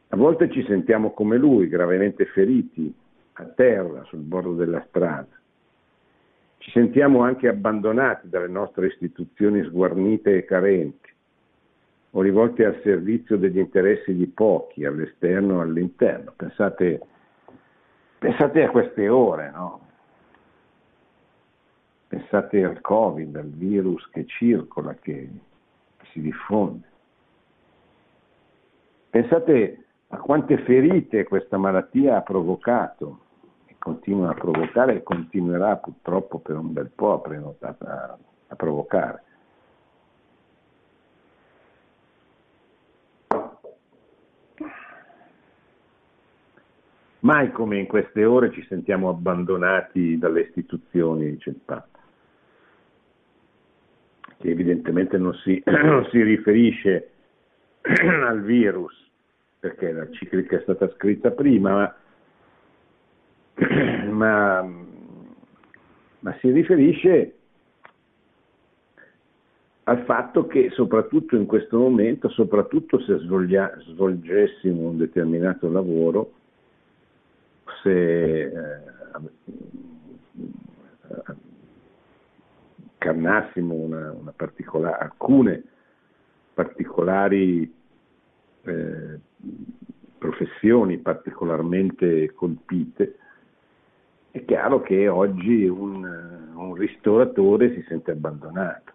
A 0.08 0.16
volte 0.16 0.50
ci 0.50 0.64
sentiamo 0.64 1.12
come 1.12 1.36
lui, 1.36 1.68
gravemente 1.68 2.26
feriti, 2.26 3.00
a 3.34 3.44
terra, 3.44 4.04
sul 4.04 4.20
bordo 4.20 4.54
della 4.54 4.84
strada. 4.88 5.40
Ci 6.58 6.70
sentiamo 6.70 7.22
anche 7.22 7.48
abbandonati 7.48 8.28
dalle 8.28 8.48
nostre 8.48 8.86
istituzioni 8.86 9.64
sguarnite 9.64 10.36
e 10.36 10.44
carenti, 10.44 11.10
o 12.10 12.20
rivolte 12.20 12.64
al 12.64 12.80
servizio 12.82 13.36
degli 13.36 13.58
interessi 13.58 14.14
di 14.14 14.26
pochi, 14.26 14.84
all'esterno 14.84 15.56
o 15.56 15.60
all'interno. 15.60 16.32
Pensate, 16.36 17.00
pensate 18.18 18.62
a 18.62 18.70
queste 18.70 19.08
ore, 19.08 19.50
no? 19.50 19.80
Pensate 22.08 22.62
al 22.62 22.80
Covid, 22.82 23.34
al 23.36 23.48
virus 23.48 24.06
che 24.10 24.26
circola, 24.26 24.94
che, 24.94 25.30
che 25.96 26.06
si 26.12 26.20
diffonde. 26.20 26.86
Pensate 29.08 29.81
a 30.14 30.18
quante 30.18 30.58
ferite 30.58 31.24
questa 31.24 31.56
malattia 31.56 32.16
ha 32.16 32.20
provocato 32.20 33.20
e 33.66 33.76
continua 33.78 34.30
a 34.30 34.34
provocare 34.34 34.96
e 34.96 35.02
continuerà 35.02 35.76
purtroppo 35.76 36.38
per 36.38 36.56
un 36.56 36.72
bel 36.72 36.90
po' 36.94 37.22
a, 37.22 37.74
a, 37.78 38.18
a 38.48 38.54
provocare. 38.54 39.22
Mai 47.20 47.50
come 47.52 47.78
in 47.78 47.86
queste 47.86 48.24
ore 48.24 48.50
ci 48.52 48.64
sentiamo 48.68 49.08
abbandonati 49.08 50.18
dalle 50.18 50.42
istituzioni, 50.42 51.30
dice 51.30 51.50
il 51.50 51.60
Papa 51.64 52.00
che 54.42 54.50
evidentemente 54.50 55.16
non 55.16 55.32
si, 55.34 55.62
non 55.64 56.06
si 56.10 56.20
riferisce 56.20 57.10
al 58.26 58.42
virus, 58.42 59.11
perché 59.62 59.92
la 59.92 60.10
ciclica 60.10 60.56
è 60.56 60.62
stata 60.62 60.90
scritta 60.96 61.30
prima, 61.30 61.72
ma, 61.72 61.94
ma, 64.10 64.62
ma 66.18 66.36
si 66.40 66.50
riferisce 66.50 67.34
al 69.84 70.02
fatto 70.02 70.48
che 70.48 70.70
soprattutto 70.70 71.36
in 71.36 71.46
questo 71.46 71.78
momento, 71.78 72.28
soprattutto 72.30 72.98
se 73.02 73.18
svolgia, 73.18 73.72
svolgessimo 73.82 74.88
un 74.88 74.96
determinato 74.96 75.70
lavoro, 75.70 76.32
se 77.84 78.40
eh, 78.42 78.80
incarnassimo 82.94 83.72
una, 83.72 84.10
una 84.10 84.32
particolare, 84.34 85.04
alcune 85.04 85.62
particolari 86.52 87.80
eh, 88.64 89.18
professioni 90.18 90.98
particolarmente 90.98 92.32
colpite, 92.32 93.16
è 94.30 94.44
chiaro 94.44 94.80
che 94.80 95.08
oggi 95.08 95.66
un, 95.66 96.52
un 96.54 96.74
ristoratore 96.74 97.74
si 97.74 97.84
sente 97.88 98.12
abbandonato. 98.12 98.92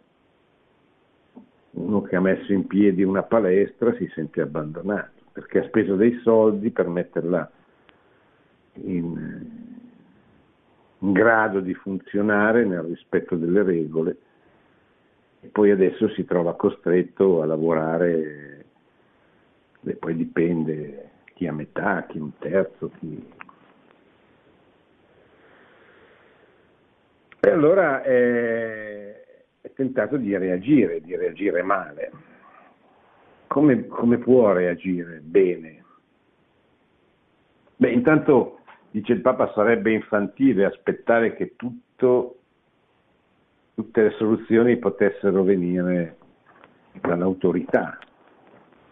Uno 1.71 2.01
che 2.01 2.15
ha 2.15 2.21
messo 2.21 2.53
in 2.53 2.65
piedi 2.65 3.03
una 3.03 3.23
palestra 3.23 3.93
si 3.95 4.09
sente 4.13 4.41
abbandonato 4.41 5.17
perché 5.37 5.59
ha 5.59 5.63
speso 5.65 5.95
dei 5.95 6.19
soldi 6.23 6.71
per 6.71 6.87
metterla 6.87 7.51
in, 8.85 9.45
in 10.97 11.11
grado 11.11 11.59
di 11.59 11.75
funzionare 11.75 12.65
nel 12.65 12.81
rispetto 12.81 13.35
delle 13.35 13.61
regole 13.61 14.17
e 15.41 15.47
poi 15.49 15.69
adesso 15.69 16.09
si 16.09 16.25
trova 16.25 16.55
costretto 16.55 17.43
a 17.43 17.45
lavorare 17.45 18.56
e 19.91 19.95
poi 19.95 20.15
dipende 20.15 21.09
chi 21.33 21.47
a 21.47 21.53
metà, 21.53 22.05
chi 22.07 22.19
un 22.19 22.37
terzo, 22.37 22.91
chi... 22.99 23.35
E 27.39 27.49
allora 27.49 28.01
è, 28.01 29.23
è 29.61 29.71
tentato 29.73 30.17
di 30.17 30.35
reagire, 30.37 31.01
di 31.01 31.15
reagire 31.15 31.61
male. 31.61 32.11
Come, 33.47 33.87
come 33.87 34.17
può 34.17 34.51
reagire 34.51 35.19
bene? 35.21 35.83
Beh, 37.77 37.91
intanto 37.91 38.57
Dice 38.97 39.13
il 39.13 39.21
Papa 39.21 39.51
sarebbe 39.53 39.91
infantile 39.91 40.65
aspettare 40.65 41.35
che 41.35 41.55
tutto, 41.55 42.37
tutte 43.75 44.01
le 44.01 44.09
soluzioni 44.11 44.77
potessero 44.77 45.43
venire 45.43 46.17
dall'autorità, 47.01 47.99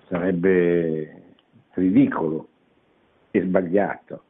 sarebbe 0.08 1.24
ridicolo 1.74 2.48
e 3.32 3.42
sbagliato. 3.42 4.24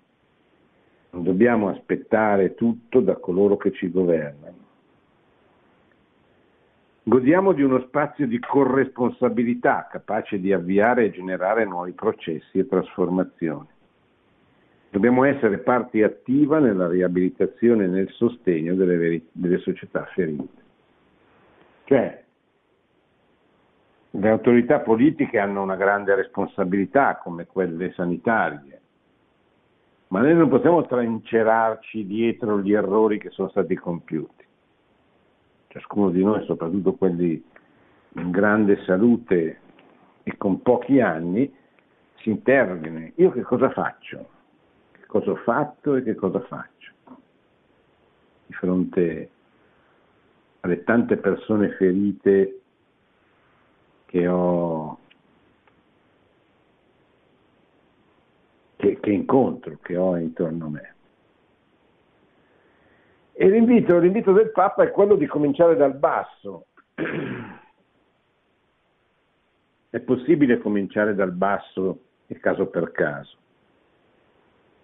Non 1.11 1.23
dobbiamo 1.23 1.69
aspettare 1.69 2.55
tutto 2.55 2.99
da 2.99 3.15
coloro 3.15 3.57
che 3.57 3.71
ci 3.71 3.89
governano. 3.89 4.63
Godiamo 7.07 7.53
di 7.53 7.61
uno 7.61 7.79
spazio 7.81 8.25
di 8.25 8.39
corresponsabilità 8.39 9.87
capace 9.91 10.39
di 10.39 10.51
avviare 10.51 11.05
e 11.05 11.11
generare 11.11 11.63
nuovi 11.63 11.91
processi 11.91 12.57
e 12.57 12.67
trasformazioni. 12.67 13.67
Dobbiamo 14.89 15.23
essere 15.23 15.59
parte 15.59 16.03
attiva 16.03 16.59
nella 16.59 16.87
riabilitazione 16.87 17.83
e 17.83 17.87
nel 17.87 18.09
sostegno 18.11 18.73
delle, 18.75 18.95
veri- 18.97 19.27
delle 19.31 19.59
società 19.59 20.05
ferite. 20.15 20.63
Cioè, 21.83 22.24
le 24.17 24.29
autorità 24.29 24.79
politiche 24.79 25.39
hanno 25.39 25.61
una 25.61 25.75
grande 25.75 26.15
responsabilità 26.15 27.17
come 27.17 27.45
quelle 27.45 27.91
sanitarie, 27.93 28.81
ma 30.07 30.21
noi 30.21 30.35
non 30.35 30.47
possiamo 30.47 30.85
trincerarci 30.85 32.05
dietro 32.05 32.61
gli 32.61 32.73
errori 32.73 33.17
che 33.19 33.29
sono 33.31 33.49
stati 33.49 33.75
compiuti. 33.75 34.45
Ciascuno 35.67 36.11
di 36.11 36.23
noi, 36.23 36.45
soprattutto 36.45 36.93
quelli 36.93 37.43
in 38.13 38.31
grande 38.31 38.81
salute 38.85 39.59
e 40.23 40.37
con 40.37 40.61
pochi 40.61 41.01
anni, 41.01 41.53
si 42.19 42.29
interrogano, 42.29 43.11
io 43.15 43.31
che 43.31 43.41
cosa 43.41 43.69
faccio? 43.71 44.29
Che 44.91 45.05
cosa 45.07 45.31
ho 45.31 45.35
fatto 45.35 45.95
e 45.95 46.03
che 46.03 46.15
cosa 46.15 46.39
faccio? 46.39 46.93
Di 48.45 48.53
fronte 48.53 49.29
alle 50.61 50.83
tante 50.83 51.17
persone 51.17 51.71
ferite 51.71 52.61
che 54.15 54.27
ho 54.29 54.97
che, 58.77 58.97
che 59.01 59.11
incontro, 59.11 59.77
che 59.81 59.97
ho 59.97 60.15
intorno 60.15 60.67
a 60.67 60.69
me. 60.69 60.95
E 63.33 63.49
l'invito, 63.49 63.99
l'invito 63.99 64.31
del 64.31 64.51
Papa 64.51 64.83
è 64.83 64.91
quello 64.91 65.15
di 65.15 65.25
cominciare 65.25 65.75
dal 65.75 65.95
basso. 65.95 66.67
È 69.89 69.99
possibile 69.99 70.59
cominciare 70.59 71.15
dal 71.15 71.31
basso 71.31 71.99
e 72.27 72.37
caso 72.39 72.67
per 72.67 72.91
caso. 72.91 73.37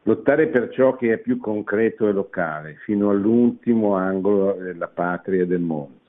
Lottare 0.04 0.48
per 0.48 0.70
ciò 0.70 0.96
che 0.96 1.12
è 1.14 1.18
più 1.18 1.38
concreto 1.38 2.08
e 2.08 2.14
locale, 2.14 2.76
fino 2.86 3.10
all'ultimo 3.10 3.96
angolo 3.96 4.54
della 4.54 4.88
patria 4.88 5.44
e 5.44 5.48
del 5.48 5.60
mondo. 5.60 6.01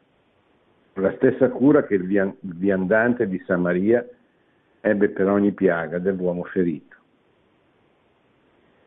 La 0.95 1.13
stessa 1.15 1.49
cura 1.49 1.85
che 1.85 1.95
il 1.95 2.37
viandante 2.41 3.27
di 3.27 3.43
Samaria 3.47 4.07
ebbe 4.81 5.09
per 5.09 5.27
ogni 5.27 5.53
piaga 5.53 5.99
dell'uomo 5.99 6.45
ferito. 6.45 6.97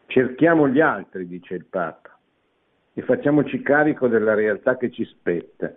Cerchiamo 0.06 0.68
gli 0.68 0.80
altri, 0.80 1.28
dice 1.28 1.56
il 1.56 1.66
Papa, 1.66 2.16
e 2.94 3.02
facciamoci 3.02 3.62
carico 3.62 4.08
della 4.08 4.36
realtà 4.36 4.78
che 4.78 4.92
ci 4.92 5.04
spetta, 5.04 5.74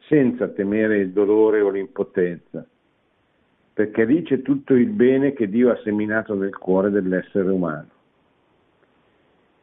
senza 0.00 0.48
temere 0.48 0.98
il 0.98 1.12
dolore 1.12 1.62
o 1.62 1.70
l'impotenza, 1.70 2.64
perché 3.72 4.04
lì 4.04 4.22
c'è 4.22 4.42
tutto 4.42 4.74
il 4.74 4.90
bene 4.90 5.32
che 5.32 5.48
Dio 5.48 5.70
ha 5.70 5.80
seminato 5.82 6.34
nel 6.34 6.56
cuore 6.56 6.90
dell'essere 6.90 7.48
umano. 7.50 7.88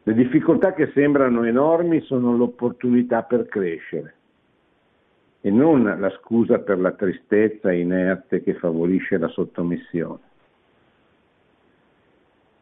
Le 0.02 0.14
difficoltà 0.16 0.74
che 0.74 0.92
sembrano 0.94 1.44
enormi 1.44 2.02
sono 2.02 2.36
l'opportunità 2.36 3.22
per 3.22 3.46
crescere 3.46 4.16
e 5.46 5.52
non 5.52 5.84
la 5.84 6.10
scusa 6.22 6.60
per 6.60 6.80
la 6.80 6.94
tristezza 6.94 7.72
inerte 7.72 8.42
che 8.42 8.56
favorisce 8.56 9.18
la 9.18 9.28
sottomissione 9.28 10.32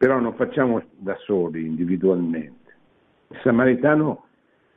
però 0.01 0.19
non 0.19 0.33
facciamo 0.33 0.81
da 0.97 1.15
soli 1.17 1.63
individualmente. 1.63 2.73
Il 3.27 3.39
samaritano 3.43 4.25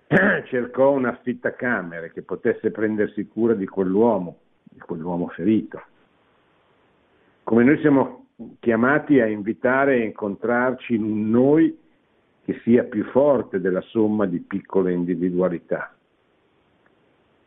cercò 0.49 0.91
un 0.91 1.07
affittacamere 1.07 2.13
che 2.13 2.21
potesse 2.21 2.71
prendersi 2.71 3.27
cura 3.27 3.55
di 3.55 3.65
quell'uomo, 3.65 4.37
di 4.65 4.81
quell'uomo 4.81 5.29
ferito. 5.29 5.83
Come 7.43 7.65
noi 7.65 7.79
siamo 7.79 8.27
chiamati 8.61 9.19
a 9.19 9.27
invitare 9.27 9.97
e 9.97 10.05
incontrarci 10.05 10.95
in 10.95 11.05
un 11.05 11.31
noi 11.31 11.75
che 12.45 12.61
sia 12.63 12.85
più 12.85 13.05
forte 13.05 13.63
della 13.63 13.81
somma 13.81 14.27
di 14.27 14.41
piccole 14.41 14.93
individualità. 14.93 15.97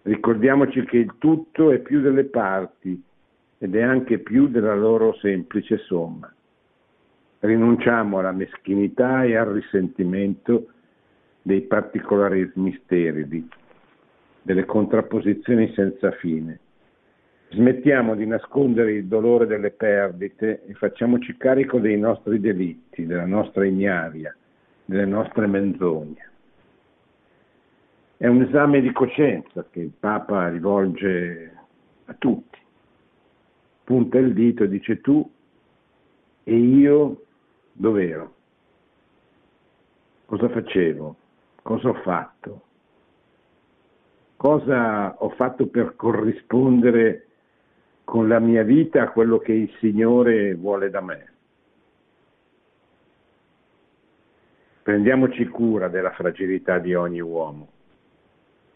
Ricordiamoci 0.08 0.84
che 0.86 0.98
il 0.98 1.16
tutto 1.18 1.72
è 1.72 1.80
più 1.80 2.02
delle 2.02 2.26
parti 2.26 3.02
ed 3.58 3.76
è 3.76 3.82
anche 3.82 4.20
più 4.20 4.48
della 4.48 4.76
loro 4.76 5.14
semplice 5.16 5.78
somma 5.78 6.32
rinunciamo 7.40 8.20
alla 8.20 8.32
meschinità 8.32 9.24
e 9.24 9.36
al 9.36 9.48
risentimento 9.48 10.68
dei 11.42 11.62
particolarismi 11.62 12.80
sterili, 12.84 13.48
delle 14.42 14.66
contrapposizioni 14.66 15.72
senza 15.74 16.12
fine. 16.12 16.60
Smettiamo 17.50 18.16
di 18.16 18.26
nascondere 18.26 18.94
il 18.94 19.06
dolore 19.06 19.46
delle 19.46 19.72
perdite 19.72 20.66
e 20.66 20.74
facciamoci 20.74 21.38
carico 21.38 21.80
dei 21.80 21.98
nostri 21.98 22.40
delitti, 22.40 23.06
della 23.06 23.26
nostra 23.26 23.66
ignaria, 23.66 24.36
delle 24.84 25.06
nostre 25.06 25.48
menzogne. 25.48 26.32
È 28.18 28.26
un 28.26 28.42
esame 28.42 28.82
di 28.82 28.92
coscienza 28.92 29.66
che 29.70 29.80
il 29.80 29.92
Papa 29.98 30.50
rivolge 30.50 31.56
a 32.06 32.14
tutti. 32.14 32.58
Punta 33.84 34.18
il 34.18 34.34
dito 34.34 34.64
e 34.64 34.68
dice 34.68 35.02
tu 35.02 35.30
e 36.44 36.56
io 36.56 37.22
Dov'ero? 37.80 38.34
Cosa 40.26 40.50
facevo? 40.50 41.16
Cosa 41.62 41.90
ho 41.90 41.94
fatto? 42.02 42.62
Cosa 44.36 45.16
ho 45.20 45.30
fatto 45.30 45.68
per 45.68 45.96
corrispondere 45.96 47.28
con 48.04 48.28
la 48.28 48.40
mia 48.40 48.64
vita 48.64 49.04
a 49.04 49.12
quello 49.12 49.38
che 49.38 49.54
il 49.54 49.72
Signore 49.80 50.56
vuole 50.56 50.90
da 50.90 51.02
me? 51.02 51.32
Prendiamoci 54.82 55.46
cura 55.48 55.88
della 55.88 56.12
fragilità 56.12 56.80
di 56.80 56.96
ogni 56.96 57.22
uomo, 57.22 57.68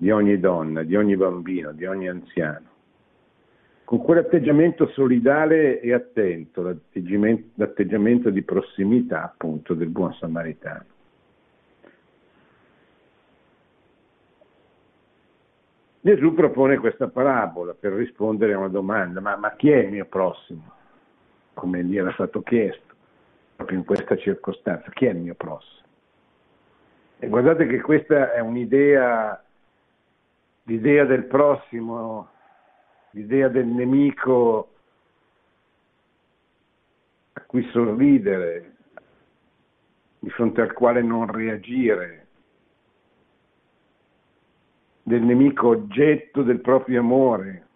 di 0.01 0.09
ogni 0.09 0.39
donna, 0.39 0.81
di 0.81 0.95
ogni 0.95 1.15
bambino, 1.15 1.73
di 1.73 1.85
ogni 1.85 2.09
anziano 2.09 2.69
con 3.83 4.01
quell'atteggiamento 4.01 4.87
solidale 4.87 5.79
e 5.79 5.93
attento, 5.93 6.61
l'atteggiamento, 6.63 7.49
l'atteggiamento 7.55 8.29
di 8.29 8.41
prossimità 8.41 9.23
appunto 9.23 9.73
del 9.73 9.89
buon 9.89 10.13
samaritano. 10.13 10.85
Gesù 15.99 16.33
propone 16.33 16.77
questa 16.77 17.09
parabola 17.09 17.75
per 17.77 17.91
rispondere 17.91 18.53
a 18.53 18.57
una 18.59 18.69
domanda, 18.69 19.19
ma, 19.19 19.35
ma 19.35 19.53
chi 19.55 19.69
è 19.69 19.79
il 19.79 19.91
mio 19.91 20.05
prossimo? 20.05 20.71
Come 21.53 21.83
gli 21.83 21.97
era 21.97 22.11
stato 22.13 22.41
chiesto, 22.41 22.95
proprio 23.57 23.77
in 23.77 23.83
questa 23.83 24.15
circostanza, 24.15 24.89
chi 24.91 25.05
è 25.05 25.09
il 25.09 25.17
mio 25.17 25.35
prossimo? 25.35 25.85
E 27.19 27.27
guardate 27.27 27.67
che 27.67 27.81
questa 27.81 28.31
è 28.31 28.39
un'idea, 28.39 29.43
l'idea 30.63 31.05
del 31.05 31.25
prossimo 31.25 32.29
l'idea 33.11 33.47
del 33.47 33.67
nemico 33.67 34.69
a 37.33 37.41
cui 37.41 37.63
sorridere, 37.71 38.75
di 40.19 40.29
fronte 40.29 40.61
al 40.61 40.73
quale 40.73 41.01
non 41.01 41.31
reagire, 41.31 42.27
del 45.03 45.23
nemico 45.23 45.69
oggetto 45.69 46.43
del 46.43 46.61
proprio 46.61 46.99
amore, 46.99 47.67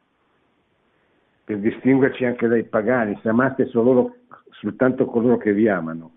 per 1.43 1.60
distinguerci 1.60 2.26
anche 2.26 2.48
dai 2.48 2.63
pagani, 2.63 3.17
se 3.21 3.30
amaste 3.30 3.67
solo, 3.67 4.17
soltanto 4.52 5.06
coloro 5.06 5.38
che 5.38 5.54
vi 5.54 5.67
amano, 5.67 6.12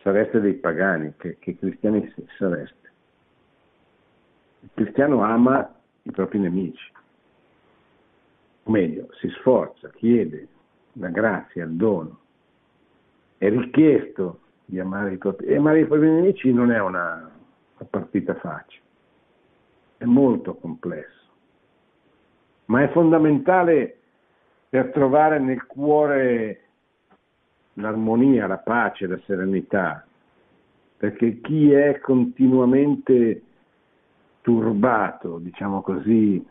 sareste 0.00 0.40
dei 0.40 0.54
pagani, 0.54 1.14
che, 1.16 1.36
che 1.38 1.56
cristiani 1.56 2.12
sareste. 2.38 2.91
Il 4.62 4.70
cristiano 4.74 5.22
ama 5.22 5.74
i 6.02 6.10
propri 6.10 6.38
nemici. 6.38 6.90
O 8.64 8.70
meglio, 8.70 9.08
si 9.18 9.28
sforza, 9.40 9.90
chiede 9.90 10.48
la 10.94 11.08
grazia, 11.08 11.64
il 11.64 11.72
dono, 11.72 12.20
è 13.38 13.48
richiesto 13.48 14.40
di 14.64 14.78
amare 14.78 15.14
i 15.14 15.16
propri, 15.18 15.46
e 15.46 15.56
amare 15.56 15.80
i 15.80 15.86
propri 15.86 16.08
nemici 16.08 16.52
non 16.52 16.70
è 16.70 16.80
una, 16.80 17.30
una 17.76 17.88
partita 17.90 18.34
facile, 18.36 18.84
è 19.96 20.04
molto 20.04 20.54
complesso, 20.54 21.26
ma 22.66 22.82
è 22.82 22.88
fondamentale 22.90 23.98
per 24.68 24.90
trovare 24.92 25.40
nel 25.40 25.66
cuore 25.66 26.60
l'armonia, 27.74 28.46
la 28.46 28.58
pace, 28.58 29.06
la 29.06 29.18
serenità, 29.26 30.06
perché 30.96 31.40
chi 31.40 31.72
è 31.72 31.98
continuamente 31.98 33.42
turbato, 34.42 35.38
diciamo 35.38 35.80
così, 35.80 36.44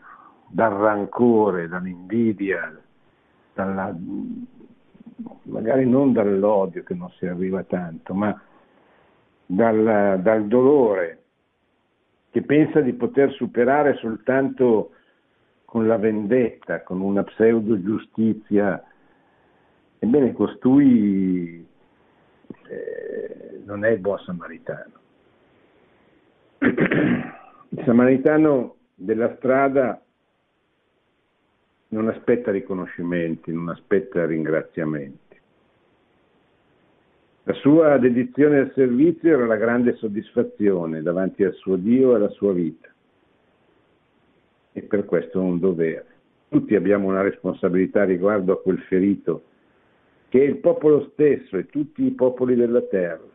dal 0.48 0.72
rancore, 0.72 1.68
dall'invidia, 1.68 2.76
dalla, 3.54 3.94
magari 5.44 5.86
non 5.88 6.12
dall'odio 6.12 6.82
che 6.82 6.94
non 6.94 7.10
si 7.18 7.26
arriva 7.26 7.62
tanto, 7.62 8.14
ma 8.14 8.38
dal, 9.46 10.20
dal 10.20 10.46
dolore 10.46 11.18
che 12.30 12.42
pensa 12.42 12.80
di 12.80 12.94
poter 12.94 13.30
superare 13.32 13.94
soltanto 13.96 14.92
con 15.66 15.86
la 15.86 15.98
vendetta, 15.98 16.82
con 16.82 17.00
una 17.00 17.22
pseudo 17.24 17.80
giustizia. 17.82 18.82
Ebbene, 19.98 20.32
costui 20.32 21.66
eh, 22.68 23.60
non 23.64 23.84
è 23.84 23.90
il 23.90 24.00
buon 24.00 24.18
samaritano. 24.18 24.92
Samaritano 27.84 28.76
della 28.94 29.34
strada 29.36 30.00
non 31.88 32.08
aspetta 32.08 32.52
riconoscimenti, 32.52 33.52
non 33.52 33.68
aspetta 33.70 34.24
ringraziamenti. 34.24 35.40
La 37.44 37.54
sua 37.54 37.98
dedizione 37.98 38.60
al 38.60 38.72
servizio 38.72 39.34
era 39.34 39.46
la 39.46 39.56
grande 39.56 39.96
soddisfazione 39.96 41.02
davanti 41.02 41.42
al 41.42 41.54
suo 41.54 41.74
Dio 41.74 42.12
e 42.12 42.14
alla 42.14 42.28
sua 42.28 42.52
vita. 42.52 42.88
E 44.72 44.82
per 44.82 45.04
questo 45.04 45.40
è 45.40 45.42
un 45.42 45.58
dovere. 45.58 46.06
Tutti 46.48 46.76
abbiamo 46.76 47.08
una 47.08 47.22
responsabilità 47.22 48.04
riguardo 48.04 48.52
a 48.52 48.62
quel 48.62 48.78
ferito, 48.82 49.42
che 50.28 50.40
è 50.40 50.44
il 50.44 50.58
popolo 50.58 51.10
stesso 51.12 51.56
e 51.56 51.66
tutti 51.66 52.04
i 52.04 52.12
popoli 52.12 52.54
della 52.54 52.82
terra. 52.82 53.28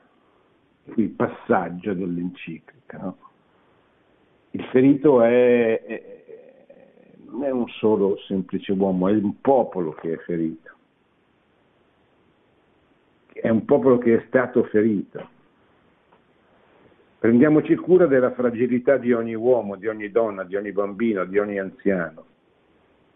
Il 0.96 1.10
passaggio 1.10 1.94
dell'enciclica. 1.94 2.98
No? 2.98 3.27
Il 4.58 4.64
ferito 4.72 5.22
è, 5.22 5.84
è, 5.84 6.04
non 7.26 7.44
è 7.44 7.52
un 7.52 7.68
solo 7.68 8.18
semplice 8.28 8.72
uomo, 8.72 9.08
è 9.08 9.14
un 9.14 9.40
popolo 9.40 9.92
che 9.92 10.14
è 10.14 10.18
ferito 10.18 10.76
è 13.42 13.50
un 13.50 13.66
popolo 13.66 13.98
che 13.98 14.16
è 14.16 14.24
stato 14.28 14.64
ferito. 14.64 15.36
Prendiamoci 17.20 17.76
cura 17.76 18.06
della 18.06 18.32
fragilità 18.32 18.98
di 18.98 19.12
ogni 19.12 19.36
uomo, 19.36 19.76
di 19.76 19.88
ogni 19.88 20.12
donna, 20.12 20.44
di 20.44 20.56
ogni 20.56 20.72
bambino, 20.72 21.26
di 21.26 21.38
ogni 21.38 21.60
anziano, 21.60 22.26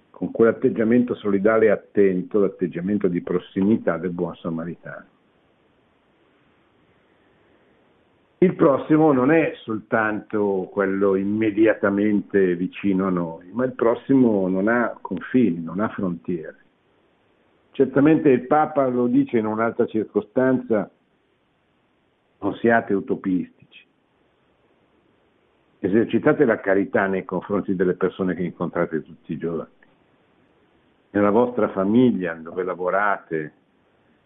con 0.09 0.31
quell'atteggiamento 0.31 1.15
solidale 1.15 1.67
e 1.67 1.69
attento, 1.69 2.39
l'atteggiamento 2.39 3.07
di 3.07 3.21
prossimità 3.21 3.97
del 3.97 4.11
buon 4.11 4.35
samaritano. 4.35 5.05
Il 8.43 8.55
prossimo 8.55 9.11
non 9.11 9.29
è 9.29 9.53
soltanto 9.57 10.67
quello 10.71 11.15
immediatamente 11.15 12.55
vicino 12.55 13.05
a 13.05 13.11
noi, 13.11 13.51
ma 13.51 13.65
il 13.65 13.73
prossimo 13.73 14.47
non 14.47 14.67
ha 14.67 14.97
confini, 14.99 15.61
non 15.61 15.79
ha 15.79 15.89
frontiere. 15.89 16.57
Certamente 17.69 18.29
il 18.29 18.47
Papa 18.47 18.87
lo 18.87 19.05
dice 19.05 19.37
in 19.37 19.45
un'altra 19.45 19.85
circostanza, 19.85 20.89
non 22.39 22.55
siate 22.55 22.95
utopistici, 22.95 23.85
esercitate 25.77 26.43
la 26.43 26.59
carità 26.59 27.05
nei 27.05 27.25
confronti 27.25 27.75
delle 27.75 27.93
persone 27.93 28.33
che 28.33 28.41
incontrate 28.41 29.03
tutti 29.03 29.33
i 29.33 29.37
giorni, 29.37 29.71
nella 31.11 31.29
vostra 31.29 31.69
famiglia, 31.69 32.33
dove 32.33 32.63
lavorate, 32.63 33.53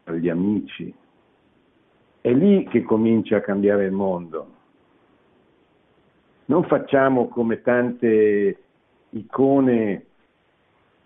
agli 0.05 0.30
amici. 0.30 1.03
È 2.26 2.34
lì 2.34 2.65
che 2.65 2.82
comincia 2.82 3.38
a 3.38 3.41
cambiare 3.41 3.86
il 3.86 3.91
mondo. 3.91 4.53
Non 6.45 6.63
facciamo 6.63 7.28
come 7.28 7.61
tante 7.61 8.63
icone 9.09 10.05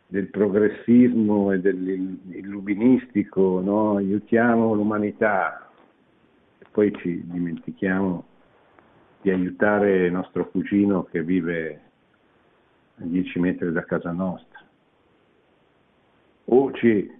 del 0.08 0.30
progressismo 0.30 1.52
e 1.52 1.60
dell'illuministico, 1.60 3.60
no? 3.60 3.98
aiutiamo 3.98 4.74
l'umanità 4.74 5.70
e 6.58 6.66
poi 6.72 6.96
ci 6.96 7.22
dimentichiamo 7.26 8.24
di 9.22 9.30
aiutare 9.30 10.06
il 10.06 10.14
nostro 10.14 10.50
cugino 10.50 11.04
che 11.04 11.22
vive 11.22 11.82
a 12.96 13.04
10 13.04 13.40
metri 13.40 13.74
da 13.74 13.84
casa 13.84 14.14
nostra. 14.14 14.62
O, 16.46 16.72
ci, 16.72 17.12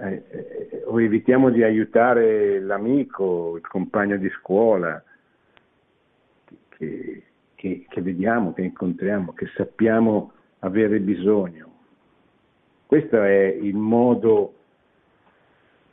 eh, 0.00 0.24
eh, 0.30 0.82
o 0.86 1.00
evitiamo 1.00 1.50
di 1.50 1.62
aiutare 1.62 2.60
l'amico, 2.60 3.56
il 3.56 3.66
compagno 3.66 4.16
di 4.16 4.28
scuola 4.30 5.02
che, 6.68 7.22
che, 7.54 7.86
che 7.88 8.02
vediamo, 8.02 8.52
che 8.52 8.62
incontriamo, 8.62 9.32
che 9.32 9.46
sappiamo 9.54 10.32
avere 10.60 11.00
bisogno 11.00 11.70
questo 12.90 13.22
è 13.22 13.44
il 13.44 13.76
modo 13.76 14.54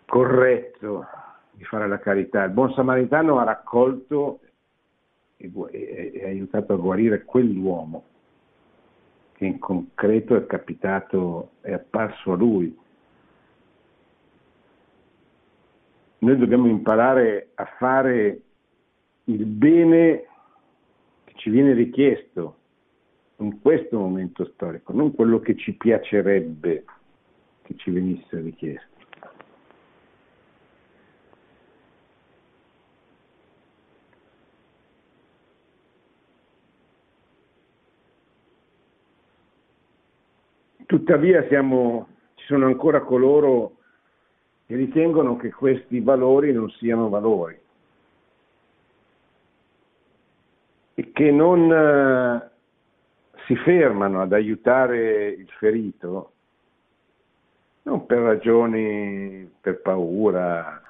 corretto 0.06 1.06
di 1.52 1.64
fare 1.64 1.88
la 1.88 2.00
carità. 2.00 2.44
Il 2.44 2.50
buon 2.50 2.74
samaritano 2.74 3.38
ha 3.38 3.44
raccolto 3.44 4.40
e, 5.38 5.52
e, 5.70 6.12
e 6.16 6.26
aiutato 6.26 6.74
a 6.74 6.78
guarire 6.78 7.24
quell'uomo 7.24 8.04
che 9.34 9.46
in 9.46 9.60
concreto 9.60 10.36
è 10.36 10.48
capitato, 10.48 11.52
è 11.62 11.72
apparso 11.72 12.32
a 12.32 12.36
lui. 12.36 12.76
Noi 16.20 16.38
dobbiamo 16.38 16.68
imparare 16.68 17.52
a 17.56 17.66
fare 17.78 18.42
il 19.26 19.46
bene 19.46 20.26
che 21.26 21.34
ci 21.36 21.50
viene 21.52 21.74
richiesto 21.74 22.56
in 23.38 23.62
questo 23.62 24.00
momento 24.00 24.46
storico, 24.54 24.94
non 24.94 25.14
quello 25.14 25.40
che 25.40 25.56
ci 25.56 25.74
piacerebbe 25.74 26.86
che 27.62 27.76
ci 27.76 27.92
venisse 27.92 28.40
richiesto. 28.40 28.96
Tuttavia 40.88 41.46
siamo, 41.48 42.08
ci 42.36 42.46
sono 42.46 42.66
ancora 42.66 43.02
coloro 43.02 43.77
che 44.68 44.76
ritengono 44.76 45.38
che 45.38 45.50
questi 45.50 46.02
valori 46.02 46.52
non 46.52 46.70
siano 46.72 47.08
valori. 47.08 47.58
E 50.94 51.12
che 51.14 51.32
non 51.32 52.50
si 53.46 53.56
fermano 53.56 54.22
ad 54.22 54.34
aiutare 54.34 55.30
il 55.30 55.50
ferito, 55.58 56.32
non 57.84 58.06
per 58.06 58.20
ragioni, 58.20 59.50
per 59.62 59.80
paura, 59.80 60.82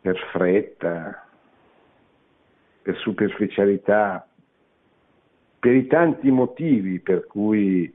per 0.00 0.16
fretta, 0.30 1.26
per 2.82 2.96
superficialità, 2.98 4.28
per 5.58 5.74
i 5.74 5.88
tanti 5.88 6.30
motivi 6.30 7.00
per 7.00 7.26
cui 7.26 7.92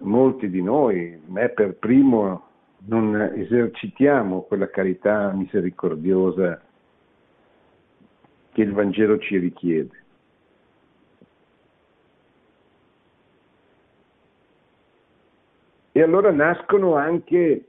molti 0.00 0.48
di 0.48 0.62
noi, 0.62 1.20
me 1.26 1.48
per 1.48 1.74
primo, 1.74 2.45
non 2.86 3.14
esercitiamo 3.34 4.42
quella 4.42 4.68
carità 4.68 5.30
misericordiosa 5.32 6.60
che 8.52 8.62
il 8.62 8.72
Vangelo 8.72 9.18
ci 9.18 9.38
richiede. 9.38 10.04
E 15.92 16.02
allora 16.02 16.30
nascono 16.30 16.94
anche 16.94 17.64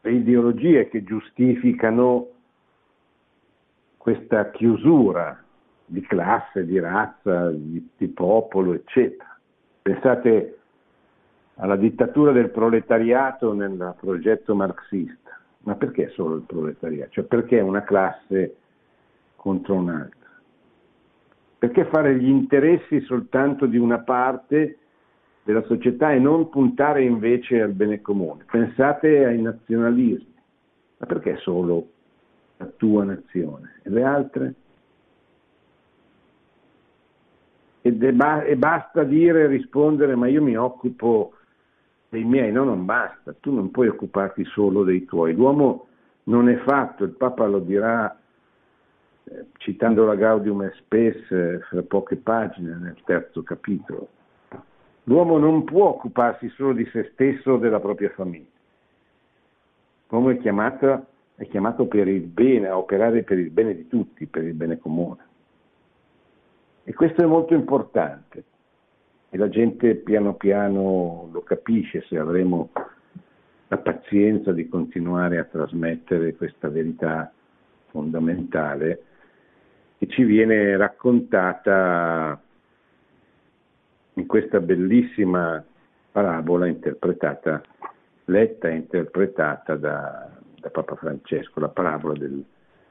le 0.00 0.12
ideologie 0.12 0.88
che 0.88 1.04
giustificano 1.04 2.28
questa 3.96 4.50
chiusura 4.50 5.44
di 5.84 6.00
classe, 6.02 6.64
di 6.64 6.78
razza, 6.78 7.50
di, 7.50 7.86
di 7.96 8.08
popolo, 8.08 8.72
eccetera. 8.72 9.38
Pensate 9.82 10.57
alla 11.58 11.76
dittatura 11.76 12.32
del 12.32 12.50
proletariato 12.50 13.52
nel 13.52 13.94
progetto 14.00 14.54
marxista. 14.54 15.38
Ma 15.60 15.74
perché 15.74 16.10
solo 16.10 16.36
il 16.36 16.42
proletariato? 16.42 17.10
Cioè 17.10 17.24
perché 17.24 17.60
una 17.60 17.82
classe 17.82 18.56
contro 19.36 19.74
un'altra? 19.74 20.16
Perché 21.58 21.84
fare 21.86 22.16
gli 22.16 22.28
interessi 22.28 23.00
soltanto 23.00 23.66
di 23.66 23.76
una 23.76 23.98
parte 23.98 24.78
della 25.42 25.64
società 25.64 26.12
e 26.12 26.18
non 26.18 26.48
puntare 26.48 27.02
invece 27.02 27.60
al 27.60 27.72
bene 27.72 28.00
comune. 28.00 28.44
Pensate 28.48 29.24
ai 29.24 29.42
nazionalismi, 29.42 30.34
ma 30.98 31.06
perché 31.06 31.36
solo 31.38 31.88
la 32.58 32.70
tua 32.76 33.04
nazione 33.04 33.80
e 33.82 33.90
le 33.90 34.02
altre? 34.04 34.54
E, 37.80 37.92
ba- 37.92 38.44
e 38.44 38.56
basta 38.56 39.02
dire, 39.02 39.46
rispondere, 39.46 40.14
ma 40.14 40.28
io 40.28 40.42
mi 40.42 40.56
occupo 40.56 41.32
dei 42.08 42.24
miei, 42.24 42.52
no, 42.52 42.64
non 42.64 42.84
basta, 42.84 43.34
tu 43.38 43.52
non 43.52 43.70
puoi 43.70 43.88
occuparti 43.88 44.44
solo 44.44 44.84
dei 44.84 45.04
tuoi. 45.04 45.34
L'uomo 45.34 45.86
non 46.24 46.48
è 46.48 46.56
fatto, 46.58 47.04
il 47.04 47.10
Papa 47.10 47.46
lo 47.46 47.58
dirà 47.58 48.18
eh, 49.24 49.46
citando 49.58 50.04
la 50.04 50.14
Gaudium 50.14 50.70
Spes 50.72 51.30
eh, 51.30 51.60
fra 51.68 51.82
poche 51.82 52.16
pagine 52.16 52.76
nel 52.76 52.96
terzo 53.04 53.42
capitolo 53.42 54.08
L'uomo 55.08 55.38
non 55.38 55.64
può 55.64 55.86
occuparsi 55.86 56.50
solo 56.50 56.74
di 56.74 56.84
se 56.92 57.10
stesso 57.12 57.52
o 57.52 57.56
della 57.56 57.80
propria 57.80 58.10
famiglia. 58.10 58.44
L'uomo 60.08 60.28
è 60.28 60.36
chiamato, 60.36 61.06
è 61.34 61.46
chiamato 61.48 61.86
per 61.86 62.08
il 62.08 62.20
bene, 62.20 62.68
a 62.68 62.76
operare 62.76 63.22
per 63.22 63.38
il 63.38 63.48
bene 63.48 63.74
di 63.74 63.88
tutti, 63.88 64.26
per 64.26 64.44
il 64.44 64.52
bene 64.52 64.78
comune. 64.78 65.26
E 66.84 66.92
questo 66.92 67.22
è 67.22 67.26
molto 67.26 67.54
importante 67.54 68.44
e 69.30 69.36
la 69.36 69.48
gente 69.48 69.96
piano 69.96 70.34
piano 70.34 71.28
lo 71.30 71.42
capisce 71.42 72.04
se 72.08 72.18
avremo 72.18 72.70
la 73.68 73.78
pazienza 73.78 74.52
di 74.52 74.68
continuare 74.68 75.38
a 75.38 75.44
trasmettere 75.44 76.34
questa 76.34 76.68
verità 76.68 77.30
fondamentale 77.90 79.02
che 79.98 80.06
ci 80.08 80.22
viene 80.24 80.76
raccontata 80.76 82.40
in 84.14 84.26
questa 84.26 84.60
bellissima 84.60 85.62
parabola 86.10 86.66
interpretata, 86.66 87.60
letta 88.24 88.68
e 88.68 88.74
interpretata 88.74 89.76
da 89.76 90.38
da 90.60 90.70
Papa 90.70 90.96
Francesco, 90.96 91.60
la 91.60 91.68
parabola 91.68 92.14
del, 92.14 92.44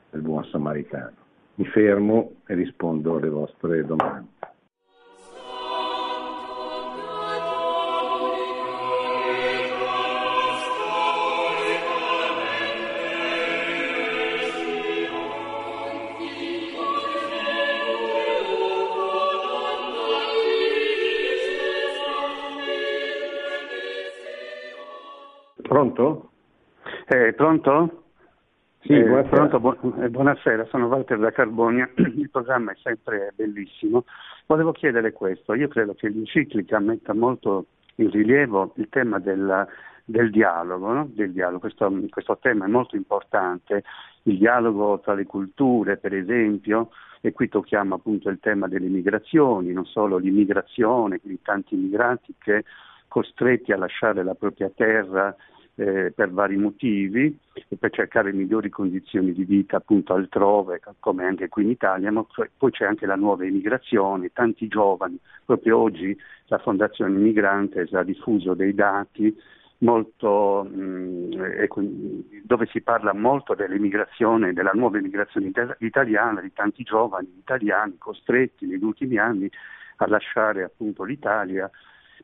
del 0.09 0.21
buon 0.21 0.43
samaritano. 0.45 1.25
Mi 1.55 1.65
fermo 1.65 2.33
e 2.45 2.53
rispondo 2.53 3.17
alle 3.17 3.29
vostre 3.29 3.85
domande. 3.85 4.36
Pronto? 25.77 26.31
Eh, 27.05 27.33
pronto? 27.33 28.05
Sì, 28.79 28.93
Eh, 28.93 29.03
buonasera. 29.03 29.47
pronto, 29.47 29.59
bu- 29.59 30.01
eh, 30.01 30.09
buonasera, 30.09 30.65
sono 30.65 30.87
Walter 30.87 31.19
da 31.19 31.29
Carbonia, 31.31 31.87
il 32.17 32.31
programma 32.31 32.71
è 32.71 32.75
sempre 32.81 33.31
bellissimo. 33.35 34.05
Volevo 34.47 34.71
chiedere 34.71 35.11
questo, 35.13 35.53
io 35.53 35.67
credo 35.67 35.93
che 35.93 36.09
l'enciclica 36.09 36.79
metta 36.79 37.13
molto 37.13 37.67
in 37.97 38.09
rilievo 38.09 38.73
il 38.77 38.89
tema 38.89 39.19
della- 39.19 39.67
del 40.03 40.31
dialogo, 40.31 40.91
no? 40.93 41.09
Del 41.13 41.31
dialogo. 41.31 41.59
Questo, 41.59 41.93
questo 42.09 42.39
tema 42.41 42.65
è 42.65 42.69
molto 42.69 42.95
importante, 42.95 43.83
il 44.23 44.39
dialogo 44.39 44.99
tra 45.01 45.13
le 45.13 45.25
culture 45.27 45.97
per 45.97 46.15
esempio, 46.15 46.89
e 47.21 47.33
qui 47.33 47.49
tocchiamo 47.49 47.93
appunto 47.93 48.29
il 48.29 48.39
tema 48.39 48.67
delle 48.67 48.87
migrazioni, 48.87 49.73
non 49.73 49.85
solo 49.85 50.17
l'immigrazione, 50.17 51.19
quindi 51.19 51.39
tanti 51.43 51.75
migranti 51.75 52.33
che 52.39 52.63
costretti 53.07 53.71
a 53.71 53.77
lasciare 53.77 54.23
la 54.23 54.33
propria 54.35 54.69
terra 54.73 55.35
eh, 55.79 56.11
per 56.11 56.31
vari 56.31 56.57
motivi 56.57 57.37
e 57.53 57.75
per 57.77 57.91
cercare 57.91 58.33
migliori 58.33 58.69
condizioni 58.69 59.31
di 59.31 59.43
vita 59.43 59.77
appunto 59.77 60.13
altrove, 60.13 60.81
come 60.99 61.25
anche 61.25 61.49
qui 61.49 61.63
in 61.63 61.69
Italia, 61.69 62.11
ma 62.11 62.25
poi- 62.57 62.71
c'è 62.71 62.85
anche 62.85 63.05
la 63.05 63.15
nuova 63.15 63.45
immigrazione, 63.45 64.31
tanti 64.33 64.67
giovani, 64.67 65.19
proprio 65.45 65.77
oggi 65.77 66.17
la 66.47 66.57
Fondazione 66.57 67.17
Immigrantes 67.17 67.93
ha 67.93 68.03
diffuso 68.03 68.55
dei 68.55 68.73
dati 68.73 69.35
molto, 69.79 70.67
mh, 70.67 71.39
ecco, 71.59 71.81
dove 72.43 72.65
si 72.71 72.81
parla 72.81 73.13
molto 73.13 73.53
dell'immigrazione, 73.53 74.53
della 74.53 74.71
nuova 74.73 74.97
immigrazione 74.97 75.47
ita- 75.47 75.75
italiana, 75.79 76.41
di 76.41 76.51
tanti 76.53 76.81
giovani 76.81 77.31
italiani 77.37 77.97
costretti 77.99 78.65
negli 78.65 78.83
ultimi 78.83 79.17
anni 79.17 79.47
a 79.97 80.07
lasciare 80.07 80.63
appunto 80.63 81.03
l'Italia 81.03 81.69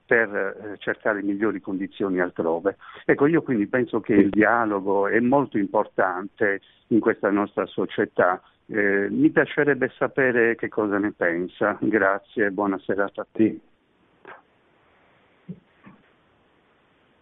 per 0.05 0.29
eh, 0.35 0.77
cercare 0.79 1.21
migliori 1.21 1.59
condizioni 1.59 2.19
altrove. 2.19 2.77
Ecco, 3.05 3.25
io 3.25 3.41
quindi 3.41 3.67
penso 3.67 3.99
che 3.99 4.13
il 4.13 4.29
dialogo 4.29 5.07
è 5.07 5.19
molto 5.19 5.57
importante 5.57 6.61
in 6.87 6.99
questa 6.99 7.29
nostra 7.29 7.65
società. 7.65 8.41
Eh, 8.65 9.07
mi 9.09 9.29
piacerebbe 9.29 9.91
sapere 9.97 10.55
che 10.55 10.69
cosa 10.69 10.97
ne 10.97 11.11
pensa. 11.11 11.77
Grazie, 11.79 12.51
buona 12.51 12.77
serata 12.79 13.21
a. 13.21 13.27
Sì. 13.33 13.59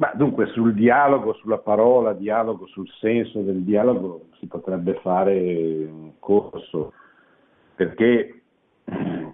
Ma 0.02 0.12
dunque 0.16 0.48
sul 0.48 0.74
dialogo, 0.74 1.34
sulla 1.34 1.60
parola 1.60 2.14
dialogo, 2.14 2.66
sul 2.66 2.90
senso 3.00 3.42
del 3.42 3.62
dialogo 3.62 4.30
si 4.40 4.48
potrebbe 4.48 4.96
fare 4.96 5.38
un 5.38 6.14
corso, 6.18 6.94
perché 7.76 8.42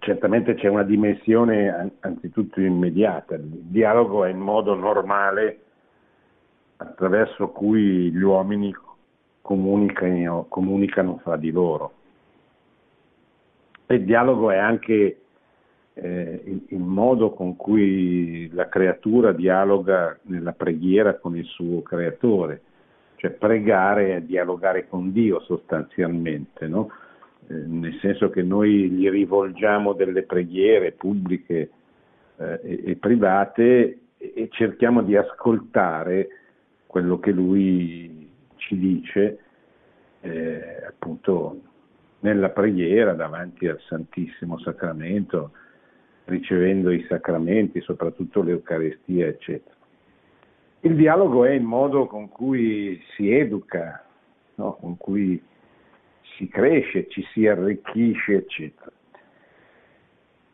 certamente 0.07 0.55
c'è 0.55 0.69
una 0.69 0.83
dimensione 0.83 1.67
an- 1.67 1.91
anzitutto 1.99 2.61
immediata. 2.61 3.35
Il 3.35 3.43
dialogo 3.43 4.23
è 4.23 4.29
il 4.29 4.37
modo 4.37 4.73
normale 4.73 5.59
attraverso 6.77 7.49
cui 7.49 8.09
gli 8.09 8.21
uomini 8.21 8.73
comunicano, 9.41 10.45
comunicano 10.47 11.19
fra 11.21 11.35
di 11.35 11.51
loro. 11.51 11.91
E 13.85 13.95
il 13.95 14.05
dialogo 14.05 14.49
è 14.49 14.55
anche 14.55 15.19
eh, 15.93 16.41
il, 16.45 16.65
il 16.69 16.79
modo 16.79 17.31
con 17.31 17.57
cui 17.57 18.49
la 18.53 18.69
creatura 18.69 19.33
dialoga 19.33 20.17
nella 20.21 20.53
preghiera 20.53 21.15
con 21.15 21.35
il 21.35 21.45
suo 21.45 21.81
creatore, 21.81 22.61
cioè 23.15 23.31
pregare 23.31 24.15
è 24.15 24.21
dialogare 24.21 24.87
con 24.87 25.11
Dio 25.11 25.41
sostanzialmente, 25.41 26.65
no? 26.67 26.91
Eh, 27.49 27.53
nel 27.53 27.97
senso 28.01 28.29
che 28.29 28.41
noi 28.41 28.89
gli 28.89 29.09
rivolgiamo 29.09 29.93
delle 29.93 30.23
preghiere 30.23 30.91
pubbliche 30.91 31.69
eh, 32.37 32.59
e, 32.61 32.81
e 32.85 32.95
private 32.97 33.99
e, 34.17 34.47
cerchiamo 34.51 35.01
di 35.01 35.15
ascoltare 35.15 36.27
quello 36.85 37.19
che 37.19 37.31
lui 37.31 38.29
ci 38.57 38.77
dice 38.77 39.39
eh, 40.21 40.83
appunto 40.87 41.61
nella 42.19 42.49
preghiera 42.49 43.13
davanti 43.13 43.67
al 43.67 43.79
Santissimo 43.87 44.59
Sacramento, 44.59 45.51
ricevendo 46.25 46.91
i 46.91 47.05
sacramenti, 47.07 47.79
soprattutto 47.79 48.41
l'Eucaristia, 48.41 49.27
eccetera. 49.27 49.75
Il 50.81 50.95
dialogo 50.95 51.45
è 51.45 51.51
il 51.51 51.61
modo 51.61 52.07
con 52.07 52.27
cui 52.27 53.01
si 53.15 53.31
educa, 53.31 54.03
no? 54.55 54.73
con 54.73 54.97
cui 54.97 55.41
si 56.37 56.47
cresce, 56.47 57.07
ci 57.09 57.23
si 57.33 57.45
arricchisce, 57.47 58.35
eccetera. 58.35 58.91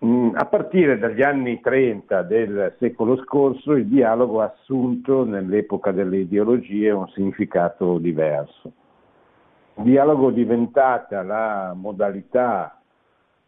Mm, 0.06 0.32
A 0.36 0.46
partire 0.46 0.98
dagli 0.98 1.22
anni 1.22 1.62
30 1.62 2.24
del 2.24 2.76
secolo 2.80 3.16
scorso 3.24 3.74
il 3.74 3.86
dialogo 3.86 4.42
ha 4.42 4.54
assunto 4.58 5.24
nell'epoca 5.24 5.92
delle 5.92 6.18
ideologie 6.18 6.92
un 6.92 7.08
significato 7.10 8.00
diverso. 8.00 8.72
Il 9.76 9.84
dialogo 9.84 10.30
diventata 10.32 11.24
la 11.24 11.74
modalità 11.76 12.80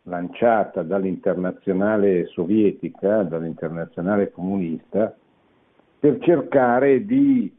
lanciata 0.03 0.81
dall'internazionale 0.83 2.25
sovietica, 2.27 3.23
dall'internazionale 3.23 4.31
comunista, 4.31 5.13
per 5.99 6.19
cercare 6.19 7.05
di 7.05 7.53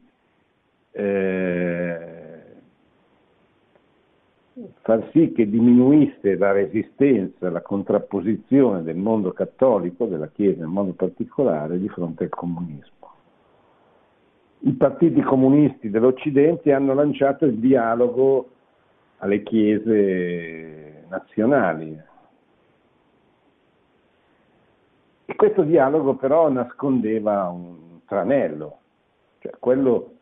eh, 0.91 2.16
far 4.81 5.09
sì 5.11 5.31
che 5.33 5.49
diminuisse 5.49 6.35
la 6.35 6.51
resistenza, 6.51 7.49
la 7.49 7.61
contrapposizione 7.61 8.81
del 8.83 8.95
mondo 8.95 9.31
cattolico, 9.31 10.05
della 10.05 10.29
Chiesa 10.29 10.63
in 10.63 10.71
modo 10.71 10.93
particolare, 10.93 11.77
di 11.77 11.87
fronte 11.89 12.23
al 12.23 12.29
comunismo. 12.29 12.95
I 14.59 14.71
partiti 14.73 15.21
comunisti 15.21 15.89
dell'Occidente 15.89 16.73
hanno 16.73 16.93
lanciato 16.93 17.45
il 17.45 17.57
dialogo 17.57 18.49
alle 19.17 19.43
chiese 19.43 21.05
nazionali. 21.09 22.01
E 25.25 25.35
questo 25.35 25.61
dialogo 25.61 26.15
però 26.15 26.49
nascondeva 26.49 27.47
un 27.49 27.99
tranello, 28.05 28.79
cioè 29.39 29.51
quello 29.59 30.13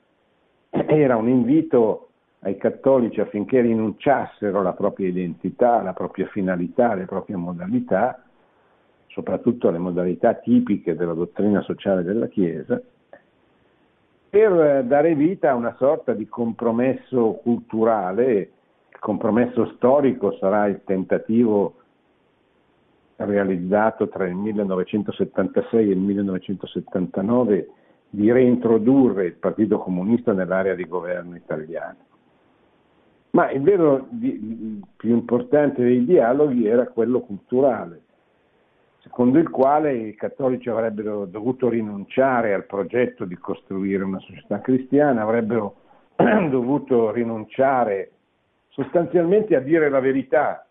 era 0.69 1.15
un 1.15 1.29
invito 1.29 2.09
ai 2.45 2.57
cattolici 2.57 3.19
affinché 3.19 3.59
rinunciassero 3.61 4.59
alla 4.59 4.73
propria 4.73 5.07
identità, 5.07 5.79
alla 5.79 5.93
propria 5.93 6.27
finalità, 6.27 6.91
alle 6.91 7.05
proprie 7.05 7.35
modalità, 7.35 8.23
soprattutto 9.07 9.67
alle 9.67 9.79
modalità 9.79 10.35
tipiche 10.35 10.95
della 10.95 11.13
dottrina 11.13 11.61
sociale 11.61 12.03
della 12.03 12.27
Chiesa, 12.27 12.79
per 14.29 14.83
dare 14.83 15.15
vita 15.15 15.51
a 15.51 15.55
una 15.55 15.75
sorta 15.77 16.13
di 16.13 16.27
compromesso 16.27 17.39
culturale. 17.41 18.51
Il 18.91 18.99
compromesso 18.99 19.73
storico 19.75 20.37
sarà 20.37 20.67
il 20.67 20.81
tentativo 20.83 21.77
realizzato 23.15 24.07
tra 24.07 24.27
il 24.27 24.35
1976 24.35 25.89
e 25.89 25.93
il 25.93 25.99
1979 25.99 27.69
di 28.07 28.31
reintrodurre 28.31 29.25
il 29.25 29.33
Partito 29.33 29.79
Comunista 29.79 30.31
nell'area 30.31 30.75
di 30.75 30.85
governo 30.87 31.35
italiana. 31.35 31.95
Ma 33.35 33.51
il 33.51 33.61
vero 33.61 34.07
di, 34.11 34.81
più 34.95 35.09
importante 35.09 35.83
dei 35.83 36.05
dialoghi 36.05 36.67
era 36.67 36.87
quello 36.87 37.19
culturale, 37.19 38.01
secondo 38.99 39.39
il 39.39 39.49
quale 39.49 39.93
i 39.93 40.15
cattolici 40.15 40.69
avrebbero 40.69 41.25
dovuto 41.25 41.67
rinunciare 41.67 42.53
al 42.53 42.63
progetto 42.63 43.25
di 43.25 43.35
costruire 43.35 44.05
una 44.05 44.19
società 44.19 44.61
cristiana, 44.61 45.23
avrebbero 45.23 45.75
dovuto 46.15 47.11
rinunciare 47.11 48.11
sostanzialmente 48.69 49.53
a 49.57 49.59
dire 49.59 49.89
la 49.89 49.99
verità 49.99 50.65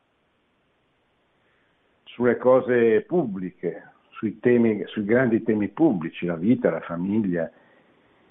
sulle 2.05 2.39
cose 2.39 3.03
pubbliche, 3.03 3.91
sui, 4.09 4.41
temi, 4.41 4.85
sui 4.87 5.05
grandi 5.05 5.43
temi 5.43 5.69
pubblici, 5.69 6.25
la 6.25 6.37
vita, 6.37 6.71
la 6.71 6.81
famiglia, 6.81 7.51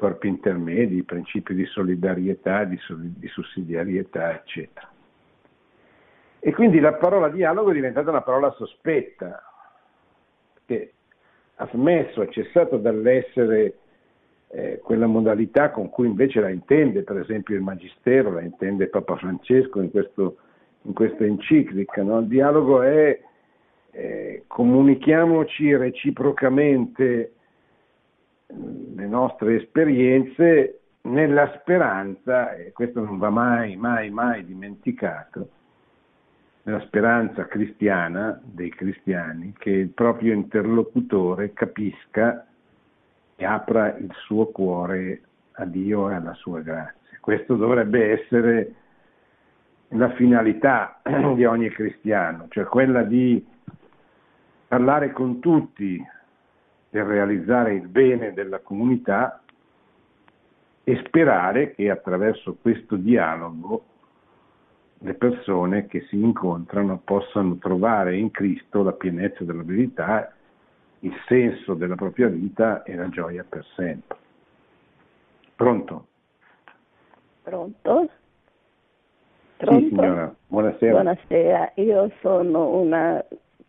corpi 0.04 0.28
intermedi, 0.28 0.98
i 0.98 1.04
principi 1.04 1.54
di 1.54 1.64
solidarietà, 1.64 2.66
di, 2.66 2.78
di 2.90 3.28
sussidiarietà, 3.30 4.36
eccetera. 4.36 4.90
E 6.42 6.52
quindi 6.52 6.82
la 6.82 6.92
parola 6.96 7.30
dialogo 7.30 7.72
è 7.72 7.74
diventata 7.74 8.10
una 8.10 8.22
parola 8.22 8.52
sospetta, 8.52 9.42
che 10.66 10.92
ha 11.56 11.70
smesso, 11.72 12.22
è 12.22 12.28
cessato 12.28 12.76
dall'essere 12.76 13.78
eh, 14.50 14.82
quella 14.84 15.08
modalità 15.08 15.72
con 15.72 15.90
cui 15.90 16.08
invece 16.08 16.42
la 16.42 16.50
intende 16.50 17.04
per 17.04 17.20
esempio 17.20 17.56
il 17.56 17.62
Magistero, 17.62 18.34
la 18.34 18.42
intende 18.42 18.88
Papa 18.88 19.16
Francesco 19.16 19.80
in, 19.80 19.90
questo, 19.90 20.36
in 20.82 20.92
questa 20.92 21.24
enciclica. 21.24 22.04
No? 22.04 22.20
Il 22.20 22.28
dialogo 22.28 22.82
è 22.82 23.18
eh, 23.92 24.44
comunichiamoci 24.48 25.74
reciprocamente 25.78 27.36
le 28.96 29.08
nostre 29.08 29.56
esperienze 29.56 30.80
nella 31.02 31.52
speranza, 31.60 32.54
e 32.56 32.72
questo 32.72 33.04
non 33.04 33.18
va 33.18 33.30
mai, 33.30 33.76
mai, 33.76 34.10
mai 34.10 34.46
dimenticato, 34.46 35.50
nella 36.64 36.80
speranza 36.82 37.46
cristiana 37.46 38.40
dei 38.42 38.70
cristiani 38.70 39.54
che 39.58 39.70
il 39.70 39.90
proprio 39.90 40.34
interlocutore 40.34 41.52
capisca 41.52 42.46
e 43.36 43.46
apra 43.46 43.98
il 43.98 44.12
suo 44.26 44.48
cuore 44.48 45.22
a 45.54 45.66
Dio 45.66 46.10
e 46.10 46.14
alla 46.14 46.34
sua 46.36 46.62
grazia. 46.62 47.18
Questo 47.20 47.56
dovrebbe 47.56 48.12
essere 48.12 48.74
la 49.90 50.10
finalità 50.12 51.02
di 51.36 51.44
ogni 51.44 51.70
cristiano, 51.70 52.48
cioè 52.50 52.64
quella 52.64 53.04
di 53.04 53.46
parlare 54.68 55.12
con 55.12 55.40
tutti 55.40 56.02
per 56.94 57.08
realizzare 57.08 57.74
il 57.74 57.88
bene 57.88 58.34
della 58.34 58.60
comunità 58.60 59.42
e 60.84 61.02
sperare 61.08 61.74
che 61.74 61.90
attraverso 61.90 62.56
questo 62.62 62.98
dialogo 62.98 63.84
le 65.00 65.16
persone 65.16 65.88
che 65.88 66.02
si 66.02 66.22
incontrano 66.22 67.02
possano 67.04 67.58
trovare 67.58 68.16
in 68.16 68.30
Cristo 68.30 68.84
la 68.84 68.92
pienezza 68.92 69.44
della 69.44 69.64
verità, 69.64 70.36
il 71.00 71.16
senso 71.26 71.74
della 71.74 71.96
propria 71.96 72.28
vita 72.28 72.84
e 72.84 72.94
la 72.94 73.10
gioia 73.10 73.44
per 73.44 73.66
sempre. 73.76 74.18
Pronto? 75.56 76.06
Pronto? 77.42 78.10
Pronto? 79.58 79.82
Sì, 79.82 79.88
signora, 79.88 80.36
buonasera. 80.46 80.92
Buonasera, 80.92 81.72
io 81.78 82.12
sono 82.22 82.68
una 82.78 83.26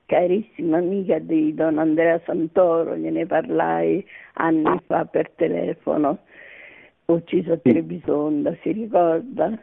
carissima 0.07 0.79
amica 0.79 1.19
di 1.19 1.55
Don 1.55 1.79
Andrea 1.79 2.21
Santoro, 2.25 2.97
gliene 2.97 3.27
parlai 3.27 4.05
anni 4.35 4.79
fa 4.87 5.05
per 5.05 5.31
telefono, 5.31 6.19
ucciso 7.07 7.53
a 7.53 7.57
Trebisonda, 7.59 8.57
si 8.63 8.73
ricorda? 8.73 9.59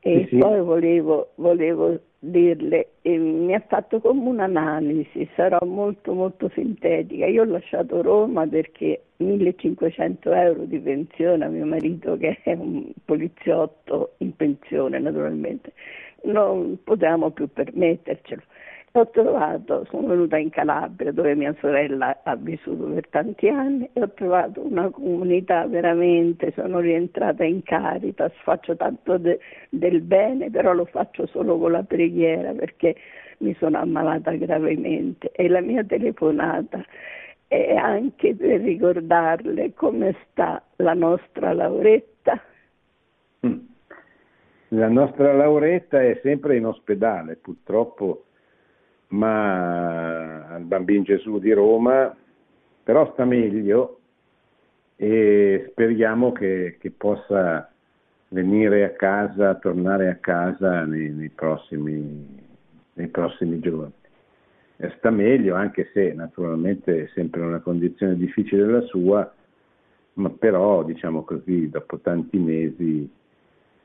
E 0.00 0.26
sì, 0.28 0.36
sì. 0.36 0.36
poi 0.38 0.60
volevo, 0.60 1.32
volevo 1.36 1.98
dirle, 2.20 2.90
eh, 3.02 3.16
mi 3.18 3.54
ha 3.54 3.62
fatto 3.66 4.00
come 4.00 4.28
un'analisi, 4.28 5.28
sarò 5.34 5.58
molto 5.64 6.14
molto 6.14 6.50
sintetica. 6.54 7.26
Io 7.26 7.42
ho 7.42 7.46
lasciato 7.46 8.00
Roma 8.02 8.46
perché 8.46 9.02
1500 9.16 10.32
euro 10.32 10.64
di 10.64 10.78
pensione 10.78 11.44
a 11.44 11.48
mio 11.48 11.66
marito 11.66 12.16
che 12.16 12.38
è 12.42 12.52
un 12.52 12.92
poliziotto 13.04 14.14
in 14.18 14.34
pensione 14.36 14.98
naturalmente, 15.00 15.72
non 16.22 16.78
potevamo 16.84 17.30
più 17.30 17.48
permettercelo 17.52 18.42
ho 18.92 19.06
trovato, 19.10 19.84
sono 19.90 20.08
venuta 20.08 20.38
in 20.38 20.50
Calabria 20.50 21.12
dove 21.12 21.34
mia 21.34 21.54
sorella 21.60 22.20
ha 22.22 22.36
vissuto 22.36 22.84
per 22.84 23.08
tanti 23.08 23.48
anni 23.48 23.88
e 23.92 24.02
ho 24.02 24.10
trovato 24.12 24.64
una 24.64 24.88
comunità 24.88 25.66
veramente, 25.66 26.52
sono 26.52 26.80
rientrata 26.80 27.44
in 27.44 27.62
Caritas, 27.62 28.32
faccio 28.42 28.76
tanto 28.76 29.18
de, 29.18 29.38
del 29.68 30.00
bene, 30.00 30.50
però 30.50 30.72
lo 30.72 30.86
faccio 30.86 31.26
solo 31.26 31.58
con 31.58 31.72
la 31.72 31.82
preghiera 31.82 32.52
perché 32.52 32.96
mi 33.38 33.54
sono 33.58 33.78
ammalata 33.78 34.32
gravemente 34.32 35.30
e 35.32 35.48
la 35.48 35.60
mia 35.60 35.84
telefonata 35.84 36.82
è 37.46 37.74
anche 37.74 38.34
per 38.34 38.60
ricordarle 38.60 39.72
come 39.74 40.14
sta 40.30 40.62
la 40.76 40.94
nostra 40.94 41.52
Lauretta. 41.52 42.42
Mm. 43.46 43.58
La 44.72 44.88
nostra 44.88 45.32
Lauretta 45.32 46.02
è 46.02 46.18
sempre 46.22 46.56
in 46.56 46.66
ospedale, 46.66 47.36
purtroppo 47.36 48.24
ma 49.08 50.46
al 50.48 50.62
Bambino 50.62 51.02
Gesù 51.02 51.38
di 51.38 51.52
Roma, 51.52 52.14
però 52.82 53.10
sta 53.12 53.24
meglio 53.24 54.00
e 54.96 55.66
speriamo 55.70 56.32
che, 56.32 56.76
che 56.80 56.90
possa 56.90 57.70
venire 58.28 58.84
a 58.84 58.90
casa, 58.90 59.54
tornare 59.54 60.08
a 60.08 60.16
casa 60.16 60.84
nei, 60.84 61.10
nei, 61.10 61.30
prossimi, 61.30 62.26
nei 62.94 63.08
prossimi, 63.08 63.60
giorni. 63.60 63.92
E 64.76 64.92
sta 64.98 65.10
meglio, 65.10 65.54
anche 65.54 65.90
se 65.92 66.12
naturalmente 66.12 67.04
è 67.04 67.10
sempre 67.14 67.40
una 67.40 67.60
condizione 67.60 68.16
difficile 68.16 68.66
la 68.66 68.82
sua, 68.82 69.32
ma 70.14 70.30
però 70.30 70.82
diciamo 70.82 71.22
così, 71.22 71.68
dopo 71.68 71.98
tanti 71.98 72.38
mesi 72.38 73.10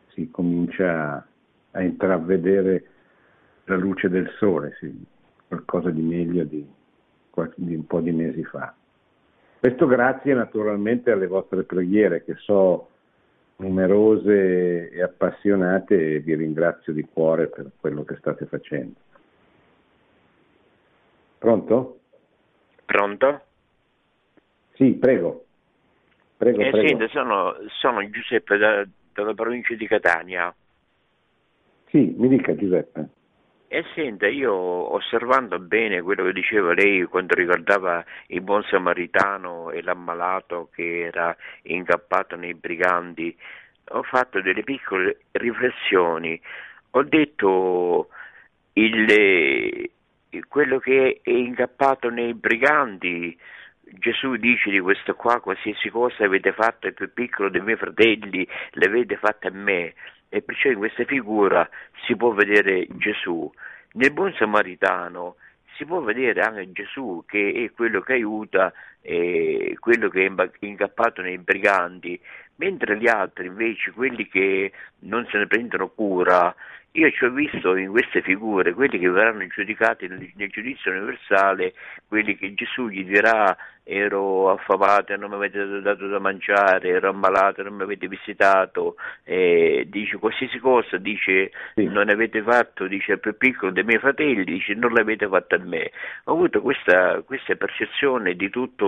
si 0.09 0.29
comincia 0.29 1.25
a 1.71 1.81
intravedere 1.81 2.85
la 3.65 3.75
luce 3.75 4.09
del 4.09 4.29
sole, 4.37 4.75
sì 4.79 5.11
qualcosa 5.53 5.91
di 5.91 6.01
meglio 6.01 6.43
di, 6.43 6.65
di 7.55 7.75
un 7.75 7.85
po' 7.85 7.99
di 7.99 8.11
mesi 8.11 8.43
fa. 8.43 8.73
Questo 9.59 9.85
grazie 9.85 10.33
naturalmente 10.33 11.11
alle 11.11 11.27
vostre 11.27 11.63
preghiere 11.63 12.23
che 12.23 12.35
so 12.37 12.89
numerose 13.57 14.89
e 14.89 15.01
appassionate 15.01 16.15
e 16.15 16.19
vi 16.19 16.35
ringrazio 16.35 16.91
di 16.91 17.03
cuore 17.03 17.47
per 17.47 17.71
quello 17.79 18.03
che 18.03 18.17
state 18.17 18.45
facendo. 18.45 18.99
Pronto? 21.37 21.99
Pronto? 22.85 23.41
Sì, 24.73 24.93
prego. 24.93 25.45
Prego, 26.35 26.61
eh, 26.61 26.71
prego. 26.71 26.87
Senta, 26.87 27.07
sono, 27.09 27.55
sono, 27.79 28.09
Giuseppe 28.09 28.57
da, 28.57 28.85
dalla 29.13 29.33
provincia 29.33 29.75
di 29.75 29.87
Catania. 29.87 30.53
Sì, 31.89 32.15
mi 32.17 32.27
dica 32.27 32.55
Giuseppe. 32.55 33.07
E 33.75 33.83
senta, 33.95 34.27
io 34.27 34.53
osservando 34.53 35.57
bene 35.57 36.03
quello 36.03 36.25
che 36.25 36.33
diceva 36.33 36.75
lei 36.75 37.05
quando 37.05 37.33
riguardava 37.33 38.05
il 38.27 38.41
buon 38.41 38.61
samaritano 38.69 39.71
e 39.71 39.81
l'ammalato 39.81 40.69
che 40.71 41.05
era 41.05 41.35
incappato 41.63 42.35
nei 42.35 42.53
briganti, 42.53 43.35
ho 43.85 44.03
fatto 44.03 44.41
delle 44.41 44.61
piccole 44.61 45.21
riflessioni. 45.31 46.39
Ho 46.91 47.01
detto 47.01 48.09
il, 48.73 49.89
quello 50.47 50.77
che 50.77 51.21
è 51.23 51.29
incappato 51.31 52.11
nei 52.11 52.35
briganti, 52.35 53.35
Gesù 53.79 54.35
dice 54.35 54.69
di 54.69 54.79
questo 54.81 55.15
qua, 55.15 55.39
qualsiasi 55.39 55.89
cosa 55.89 56.25
avete 56.25 56.53
fatto 56.53 56.85
ai 56.85 56.93
più 56.93 57.11
piccolo 57.11 57.49
dei 57.49 57.61
miei 57.61 57.77
fratelli, 57.77 58.47
l'avete 58.73 59.17
fatta 59.17 59.47
a 59.47 59.51
me 59.51 59.95
e 60.33 60.41
perciò 60.41 60.71
in 60.71 60.79
questa 60.79 61.03
figura 61.03 61.69
si 62.05 62.15
può 62.15 62.31
vedere 62.31 62.87
Gesù. 62.97 63.47
Nel 63.91 64.11
buon 64.11 64.33
samaritano 64.33 65.35
si 65.75 65.85
può 65.85 66.01
vedere 66.01 66.41
anche 66.41 66.71
Gesù 66.71 67.23
che 67.27 67.53
è 67.53 67.71
quello 67.75 68.01
che 68.01 68.13
aiuta, 68.13 68.73
eh, 69.03 69.75
quello 69.79 70.09
che 70.09 70.25
è 70.25 70.65
incappato 70.65 71.21
nei 71.21 71.37
briganti, 71.37 72.19
mentre 72.55 72.97
gli 72.97 73.07
altri 73.07 73.47
invece, 73.47 73.91
quelli 73.91 74.27
che 74.27 74.71
non 74.99 75.27
se 75.29 75.37
ne 75.37 75.47
prendono 75.47 75.89
cura, 75.89 76.55
io 76.95 77.09
ci 77.11 77.25
ho 77.25 77.31
visto 77.31 77.75
in 77.75 77.89
queste 77.89 78.21
figure 78.21 78.73
quelli 78.73 78.99
che 78.99 79.09
verranno 79.09 79.45
giudicati 79.47 80.07
nel, 80.07 80.31
nel, 80.35 80.49
giudizio 80.49 80.91
universale, 80.91 81.73
quelli 82.07 82.37
che 82.37 82.53
Gesù 82.53 82.87
gli 82.87 83.03
dirà 83.03 83.57
ero 83.83 84.49
affamato 84.49 85.11
e 85.11 85.17
non 85.17 85.29
mi 85.29 85.35
avete 85.35 85.81
dato 85.81 86.07
da 86.07 86.19
mangiare, 86.19 86.89
ero 86.89 87.09
ammalato 87.09 87.63
non 87.63 87.73
mi 87.73 87.83
avete 87.83 88.07
visitato, 88.07 88.95
eh, 89.23 89.85
dice 89.89 90.17
qualsiasi 90.17 90.59
cosa, 90.59 90.97
dice 90.97 91.51
sì. 91.73 91.85
non 91.85 92.09
avete 92.09 92.41
fatto, 92.43 92.87
dice 92.87 93.13
al 93.13 93.19
più 93.19 93.35
piccolo 93.37 93.71
dei 93.71 93.83
miei 93.83 93.99
fratelli, 93.99 94.43
dice 94.43 94.73
non 94.73 94.93
l'avete 94.93 95.27
fatto 95.27 95.55
a 95.55 95.59
me. 95.59 95.91
Ho 96.25 96.33
avuto 96.33 96.61
questa, 96.61 97.21
questa 97.25 97.55
percezione 97.55 98.35
di 98.35 98.49
tutto, 98.49 98.85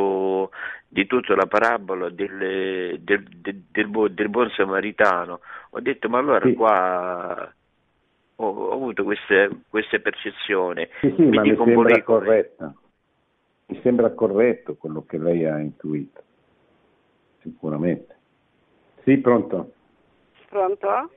di 0.87 1.05
tutta 1.05 1.35
la 1.35 1.45
parabola 1.45 2.09
del, 2.09 2.99
del, 3.01 3.23
del, 3.23 3.63
del, 4.11 4.29
buon 4.29 4.49
samaritano. 4.55 5.39
Ho 5.71 5.79
detto 5.79 6.09
ma 6.09 6.19
allora 6.19 6.45
sì. 6.45 6.53
qua 6.53 7.53
ho, 8.35 8.45
ho 8.45 8.71
avuto 8.73 9.03
queste, 9.03 9.49
queste 9.69 9.99
percezioni. 9.99 10.87
Sì, 10.99 11.13
sì, 11.15 11.21
mi 11.23 11.35
ma 11.35 11.41
mi 11.41 11.55
sembra 11.55 12.03
corretto. 12.03 12.73
Mi 13.67 13.79
sembra 13.81 14.09
corretto 14.11 14.75
quello 14.75 15.05
che 15.05 15.17
lei 15.17 15.45
ha 15.45 15.59
intuito, 15.59 16.21
sicuramente. 17.41 18.15
Sì, 19.03 19.17
pronto? 19.17 19.73
Pronto? 20.49 21.09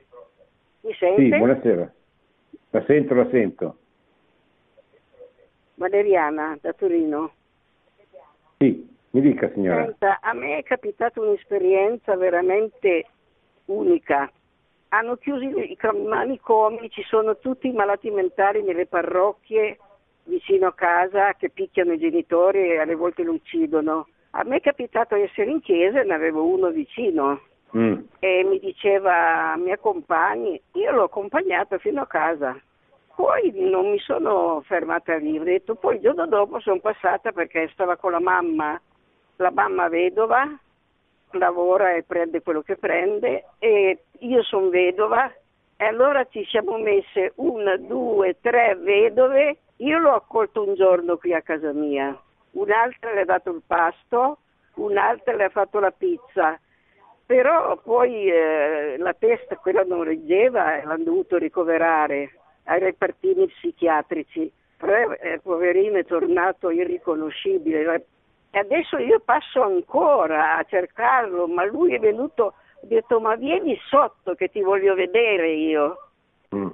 Mi 0.81 0.93
sente? 0.93 1.21
Sì, 1.21 1.29
buonasera. 1.29 1.93
La 2.71 2.83
sento, 2.85 3.13
la 3.13 3.29
sento. 3.29 3.77
Valeriana, 5.75 6.57
da 6.59 6.73
Torino. 6.73 7.33
Sì, 8.59 8.87
mi 9.11 9.21
dica 9.21 9.49
signora. 9.53 9.85
Senta, 9.85 10.19
a 10.21 10.33
me 10.33 10.57
è 10.57 10.63
capitata 10.63 11.19
un'esperienza 11.19 12.15
veramente 12.15 13.05
unica 13.65 14.31
hanno 14.89 15.15
chiuso 15.17 15.43
i 15.43 15.77
manicomi, 16.07 16.89
ci 16.89 17.03
sono 17.03 17.37
tutti 17.37 17.67
i 17.67 17.73
malati 17.73 18.09
mentali 18.09 18.63
nelle 18.63 18.87
parrocchie 18.87 19.77
vicino 20.23 20.67
a 20.67 20.73
casa 20.73 21.33
che 21.33 21.49
picchiano 21.49 21.93
i 21.93 21.99
genitori 21.99 22.71
e 22.71 22.79
alle 22.79 22.95
volte 22.95 23.23
lo 23.23 23.33
uccidono. 23.33 24.07
A 24.31 24.43
me 24.43 24.57
è 24.57 24.61
capitato 24.61 25.15
di 25.15 25.23
essere 25.23 25.49
in 25.49 25.61
chiesa 25.61 26.01
e 26.01 26.03
ne 26.03 26.13
avevo 26.13 26.45
uno 26.45 26.69
vicino 26.69 27.41
mm. 27.75 27.99
e 28.19 28.43
mi 28.43 28.59
diceva 28.59 29.55
mi 29.57 29.71
accompagni, 29.71 30.59
io 30.73 30.91
l'ho 30.91 31.03
accompagnato 31.03 31.77
fino 31.79 32.01
a 32.01 32.07
casa. 32.07 32.59
Poi 33.19 33.51
non 33.53 33.89
mi 33.89 33.99
sono 33.99 34.61
fermata 34.65 35.17
lì, 35.17 35.37
ho 35.37 35.43
detto, 35.43 35.75
poi 35.75 35.95
il 35.95 36.01
giorno 36.01 36.25
dopo 36.25 36.61
sono 36.61 36.79
passata 36.79 37.33
perché 37.33 37.67
stava 37.73 37.97
con 37.97 38.13
la 38.13 38.21
mamma, 38.21 38.81
la 39.35 39.51
mamma 39.51 39.89
vedova, 39.89 40.47
lavora 41.31 41.95
e 41.95 42.03
prende 42.03 42.41
quello 42.41 42.61
che 42.61 42.77
prende 42.77 43.43
e 43.59 44.03
io 44.19 44.41
sono 44.43 44.69
vedova 44.69 45.29
e 45.75 45.83
allora 45.83 46.23
ci 46.29 46.45
siamo 46.45 46.77
messe 46.77 47.33
una, 47.35 47.75
due, 47.75 48.37
tre 48.39 48.75
vedove, 48.75 49.57
io 49.75 49.99
l'ho 49.99 50.13
accolto 50.13 50.65
un 50.65 50.75
giorno 50.75 51.17
qui 51.17 51.33
a 51.33 51.41
casa 51.41 51.73
mia 51.73 52.17
un'altra 52.51 53.11
le 53.13 53.21
ha 53.21 53.25
dato 53.25 53.49
il 53.49 53.63
pasto, 53.67 54.37
un'altra 54.75 55.35
le 55.35 55.43
ha 55.43 55.49
fatto 55.49 55.79
la 55.79 55.91
pizza, 55.91 56.57
però 57.25 57.75
poi 57.83 58.31
eh, 58.31 58.95
la 58.97 59.13
testa 59.13 59.57
quella 59.57 59.83
non 59.83 60.03
reggeva 60.03 60.77
e 60.77 60.85
l'hanno 60.85 61.03
dovuto 61.03 61.35
ricoverare 61.35 62.38
ai 62.69 62.79
repartini 62.79 63.47
psichiatrici, 63.47 64.51
però 64.77 65.11
eh, 65.13 65.39
poverino 65.41 65.97
è 65.97 66.05
tornato 66.05 66.69
irriconoscibile. 66.69 68.05
E 68.51 68.59
adesso 68.59 68.97
io 68.97 69.19
passo 69.19 69.61
ancora 69.61 70.57
a 70.57 70.63
cercarlo, 70.63 71.47
ma 71.47 71.65
lui 71.65 71.93
è 71.93 71.99
venuto, 71.99 72.43
ho 72.43 72.87
detto 72.87 73.19
ma 73.19 73.35
vieni 73.35 73.77
sotto 73.87 74.35
che 74.35 74.49
ti 74.49 74.61
voglio 74.61 74.93
vedere 74.93 75.51
io. 75.51 76.09
Mm. 76.55 76.69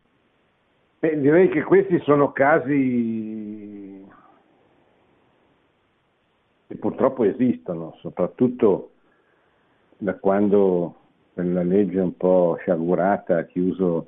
Eh, 1.00 1.20
direi 1.20 1.50
che 1.50 1.64
questi 1.64 2.00
sono 2.00 2.32
casi 2.32 4.06
che 6.68 6.76
purtroppo 6.76 7.24
esistono, 7.24 7.96
soprattutto 8.00 8.92
da 9.98 10.16
quando 10.16 10.96
quella 11.34 11.64
legge 11.64 12.00
un 12.00 12.16
po' 12.18 12.58
sciagurata 12.60 13.38
ha 13.38 13.44
chiuso 13.44 14.08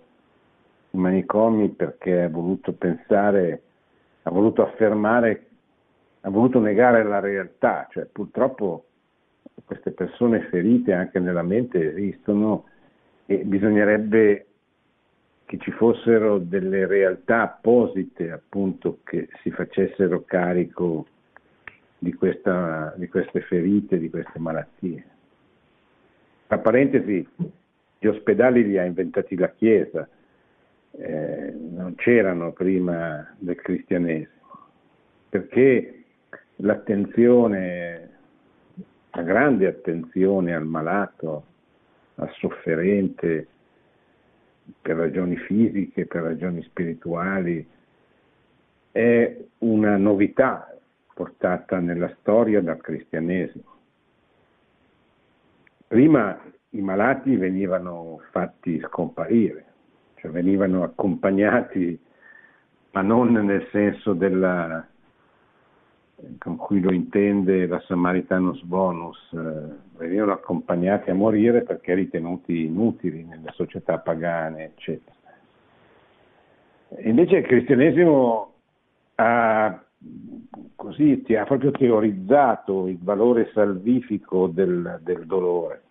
manicomi 0.98 1.70
perché 1.70 2.24
ha 2.24 2.30
voluto 2.30 2.74
pensare, 2.74 3.62
ha 4.24 4.32
voluto 4.32 4.64
affermare, 4.64 5.46
ha 6.22 6.30
voluto 6.30 6.60
negare 6.60 7.04
la 7.04 7.20
realtà, 7.20 7.88
cioè 7.92 8.06
purtroppo 8.06 8.86
queste 9.66 9.92
persone 9.92 10.42
ferite 10.50 10.94
anche 10.94 11.20
nella 11.20 11.42
mente 11.42 11.94
esistono 11.94 12.66
e 13.26 13.38
bisognerebbe 13.44 14.46
che 15.46 15.58
ci 15.60 15.72
fossero 15.72 16.40
delle 16.40 16.86
realtà 16.86 17.44
apposite 17.44 18.32
appunto 18.32 19.00
che 19.04 19.30
si 19.42 19.50
facessero 19.52 20.24
carico 20.26 21.06
di, 21.98 22.14
questa, 22.14 22.94
di 22.98 23.08
queste 23.08 23.42
ferite, 23.42 23.98
di 23.98 24.10
queste 24.10 24.40
malattie. 24.40 25.06
Tra 26.48 26.58
parentesi, 26.60 27.28
gli 28.00 28.08
ospedali 28.08 28.66
li 28.66 28.78
ha 28.78 28.84
inventati 28.84 29.36
la 29.36 29.50
Chiesa, 29.50 30.08
eh, 30.92 31.54
non 31.54 31.96
c'erano 31.96 32.52
prima 32.52 33.36
del 33.38 33.56
cristianesimo, 33.56 34.32
perché 35.30 36.04
l'attenzione, 36.58 38.10
la 39.12 39.22
grande 39.24 39.68
attenzione 39.68 40.56
al 40.56 40.66
malato, 40.66 41.46
al 42.16 42.32
sofferente, 42.34 43.48
per 44.82 44.96
ragioni 44.98 45.38
fisiche, 45.38 46.06
per 46.06 46.24
ragioni 46.24 46.62
spirituali, 46.64 47.66
è 48.92 49.38
una 49.60 49.98
novità, 49.98 50.72
portata 51.14 51.80
nella 51.80 52.14
storia 52.20 52.62
dal 52.62 52.80
cristianesimo. 52.80 53.76
Prima 55.88 56.40
i 56.72 56.82
malati 56.82 57.36
venivano 57.38 58.22
fatti 58.32 58.80
scomparire, 58.82 59.66
cioè 60.28 60.30
venivano 60.30 60.84
accompagnati, 60.84 62.00
ma 62.92 63.02
non 63.02 63.32
nel 63.32 63.68
senso 63.72 64.14
della, 64.14 64.86
con 66.38 66.56
cui 66.58 66.82
lo 66.82 66.92
intende 66.92 67.66
la 67.66 67.80
Samaritanus 67.82 68.62
bonus, 68.64 69.18
eh, 69.34 69.98
venivano 69.98 70.34
accompagnati 70.34 71.10
a 71.10 71.16
morire 71.16 71.64
perché 71.64 71.94
ritenuti 71.94 72.66
inutili 72.66 73.24
nelle 73.24 73.52
società 73.54 73.98
pagane, 74.00 74.66
eccetera. 74.66 75.16
Invece 77.00 77.38
il 77.38 77.46
cristianesimo 77.46 78.54
ha 79.16 79.82
così 80.76 81.26
ha 81.36 81.44
proprio 81.44 81.72
teorizzato 81.72 82.88
il 82.88 83.00
valore 83.02 83.50
salvifico 83.54 84.48
del, 84.48 85.00
del 85.02 85.26
dolore. 85.26 85.82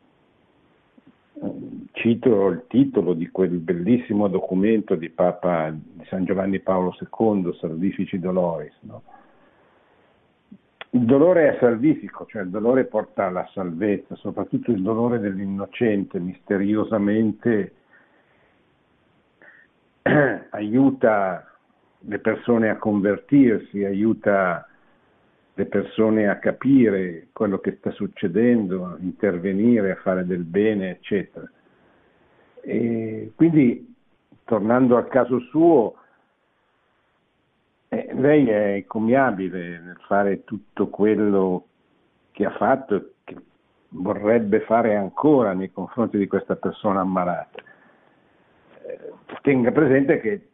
Cito 2.07 2.47
il 2.47 2.67
titolo 2.69 3.15
di 3.15 3.29
quel 3.31 3.59
bellissimo 3.59 4.29
documento 4.29 4.95
di 4.95 5.11
Papa 5.11 5.73
di 5.73 6.05
San 6.05 6.25
Giovanni 6.25 6.61
Paolo 6.61 6.95
II, 7.01 7.53
Salvifici 7.59 8.21
Doloris. 8.21 8.73
No? 8.83 9.03
Il 10.91 11.05
dolore 11.05 11.49
è 11.49 11.59
salvifico, 11.59 12.25
cioè 12.27 12.43
il 12.43 12.51
dolore 12.51 12.85
porta 12.85 13.27
alla 13.27 13.45
salvezza, 13.53 14.15
soprattutto 14.15 14.71
il 14.71 14.83
dolore 14.83 15.19
dell'innocente, 15.19 16.21
misteriosamente 16.21 17.73
aiuta 20.51 21.45
le 21.99 22.19
persone 22.21 22.69
a 22.69 22.77
convertirsi, 22.77 23.83
aiuta 23.83 24.65
le 25.55 25.67
persone 25.67 26.29
a 26.29 26.39
capire 26.39 27.27
quello 27.33 27.59
che 27.59 27.75
sta 27.79 27.91
succedendo, 27.91 28.85
a 28.85 28.97
intervenire, 29.01 29.91
a 29.91 29.97
fare 29.97 30.25
del 30.25 30.45
bene, 30.45 30.91
eccetera. 30.91 31.51
E 32.67 33.31
quindi, 33.37 33.95
tornando 34.43 34.97
al 34.97 35.07
caso 35.07 35.39
suo, 35.39 35.95
eh, 37.89 38.09
lei 38.15 38.49
è 38.49 38.67
incommiabile 38.79 39.79
nel 39.79 40.01
fare 40.09 40.43
tutto 40.43 40.89
quello 40.89 41.67
che 42.33 42.45
ha 42.45 42.51
fatto 42.51 42.97
e 42.97 43.05
che 43.23 43.37
vorrebbe 43.91 44.63
fare 44.63 44.97
ancora 44.97 45.53
nei 45.53 45.71
confronti 45.71 46.19
di 46.19 46.27
questa 46.27 46.57
persona 46.57 47.01
ammalata. 47.01 47.63
Eh, 48.83 49.13
tenga 49.43 49.71
presente 49.71 50.21
che 50.21 50.49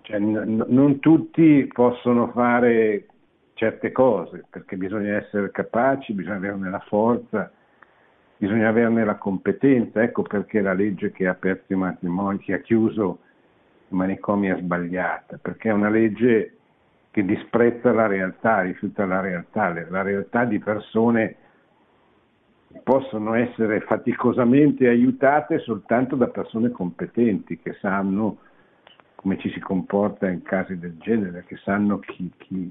cioè, 0.00 0.18
n- 0.18 0.64
non 0.68 1.00
tutti 1.00 1.68
possono 1.70 2.28
fare 2.28 3.08
certe 3.52 3.92
cose, 3.92 4.46
perché 4.48 4.78
bisogna 4.78 5.16
essere 5.16 5.50
capaci, 5.50 6.14
bisogna 6.14 6.36
averne 6.36 6.70
la 6.70 6.80
forza, 6.80 7.52
bisogna 8.36 8.68
averne 8.68 9.04
la 9.04 9.16
competenza. 9.16 10.02
Ecco 10.02 10.22
perché 10.22 10.60
la 10.60 10.72
legge 10.72 11.12
che 11.12 11.26
ha 11.26 11.30
aperto 11.30 11.72
i 11.72 11.76
matrimoni, 11.76 12.38
che 12.38 12.54
ha 12.54 12.58
chiuso 12.58 13.18
i 13.88 13.94
manicomi 13.94 14.48
è 14.48 14.56
sbagliata, 14.56 15.38
perché 15.40 15.68
è 15.70 15.72
una 15.72 15.90
legge 15.90 16.56
che 17.10 17.24
disprezza 17.24 17.92
la 17.92 18.06
realtà, 18.06 18.60
rifiuta 18.60 19.06
la 19.06 19.20
realtà, 19.20 19.72
la 19.88 20.02
realtà 20.02 20.44
di 20.44 20.58
persone 20.58 21.36
che 22.70 22.80
possono 22.82 23.34
essere 23.34 23.80
faticosamente 23.80 24.86
aiutate 24.86 25.60
soltanto 25.60 26.16
da 26.16 26.28
persone 26.28 26.70
competenti 26.70 27.58
che 27.58 27.74
sanno 27.80 28.38
come 29.14 29.38
ci 29.38 29.50
si 29.50 29.60
comporta 29.60 30.28
in 30.28 30.42
casi 30.42 30.78
del 30.78 30.98
genere, 30.98 31.44
che 31.46 31.56
sanno 31.56 31.98
chi, 32.00 32.30
chi, 32.36 32.70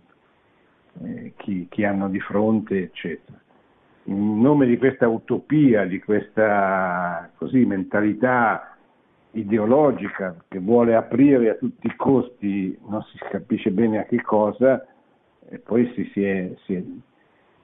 eh, 1.04 1.34
chi, 1.38 1.68
chi 1.70 1.84
hanno 1.84 2.08
di 2.08 2.20
fronte, 2.20 2.84
eccetera. 2.84 3.38
In 4.08 4.40
nome 4.40 4.68
di 4.68 4.78
questa 4.78 5.08
utopia, 5.08 5.86
di 5.86 6.00
questa 6.00 7.30
così, 7.38 7.66
mentalità 7.66 8.76
ideologica 9.32 10.36
che 10.48 10.60
vuole 10.60 10.96
aprire 10.96 11.50
a 11.50 11.56
tutti 11.56 11.88
i 11.88 11.96
costi, 11.96 12.78
non 12.88 13.02
si 13.04 13.18
capisce 13.30 13.72
bene 13.72 14.00
a 14.00 14.04
che 14.04 14.22
cosa, 14.22 14.86
e 15.50 15.58
poi 15.58 15.92
si, 15.96 16.10
si, 16.14 16.24
è, 16.24 16.54
si, 16.66 16.76
è, 16.76 16.84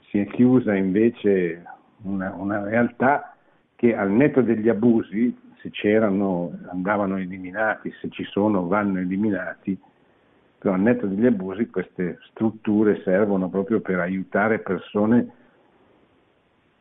si 0.10 0.20
è, 0.20 0.26
chiusa 0.28 0.76
invece 0.76 1.64
una, 2.04 2.34
una 2.34 2.64
realtà 2.64 3.36
che 3.76 3.96
al 3.96 4.12
netto 4.12 4.42
degli 4.42 4.68
abusi 4.68 5.38
se 5.62 5.70
c'erano 5.70 6.58
andavano 6.70 7.18
eliminati, 7.18 7.94
se 8.02 8.10
ci 8.10 8.24
sono 8.24 8.68
vanno 8.68 9.00
eliminati, 9.00 9.80
però 10.58 10.74
al 10.74 10.82
netto 10.82 11.06
degli 11.06 11.26
abusi 11.26 11.70
queste 11.70 12.18
strutture 12.30 13.02
servono 13.04 13.48
proprio 13.48 13.80
per 13.80 14.00
aiutare 14.00 14.60
persone 14.60 15.34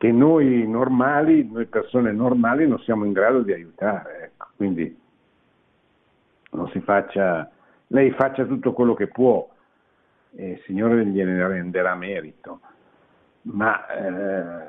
che 0.01 0.11
noi 0.11 0.67
normali, 0.67 1.47
noi 1.47 1.67
persone 1.67 2.11
normali 2.11 2.67
non 2.67 2.79
siamo 2.79 3.05
in 3.05 3.11
grado 3.11 3.43
di 3.43 3.53
aiutare. 3.53 4.23
Ecco. 4.23 4.47
Quindi 4.55 4.99
non 6.53 6.67
si 6.69 6.79
faccia, 6.79 7.47
lei 7.85 8.09
faccia 8.09 8.45
tutto 8.45 8.73
quello 8.73 8.95
che 8.95 9.05
può, 9.05 9.47
e 10.35 10.49
il 10.53 10.61
Signore 10.65 11.05
gliene 11.05 11.47
renderà 11.47 11.93
merito, 11.93 12.61
ma 13.43 13.87
eh, 13.89 14.63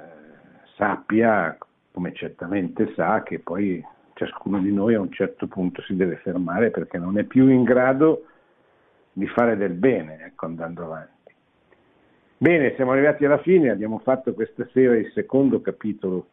sappia, 0.77 1.57
come 1.93 2.13
certamente 2.13 2.93
sa, 2.95 3.23
che 3.23 3.39
poi 3.39 3.83
ciascuno 4.13 4.59
di 4.59 4.71
noi 4.71 4.93
a 4.93 5.01
un 5.01 5.13
certo 5.13 5.47
punto 5.47 5.81
si 5.81 5.97
deve 5.97 6.17
fermare 6.17 6.71
perché 6.71 6.99
non 6.99 7.17
è 7.17 7.25
più 7.25 7.49
in 7.49 7.63
grado 7.63 8.27
di 9.15 9.27
fare 9.29 9.57
del 9.57 9.73
bene 9.73 10.27
ecco, 10.27 10.45
andando 10.45 10.85
avanti. 10.85 11.22
Bene, 12.43 12.75
siamo 12.75 12.91
arrivati 12.91 13.25
alla 13.25 13.39
fine, 13.39 13.71
abbiamo 13.71 14.01
fatto 14.01 14.35
questa 14.35 14.67
sera 14.73 14.97
il 14.97 15.13
secondo 15.15 15.61
capitolo 15.61 16.27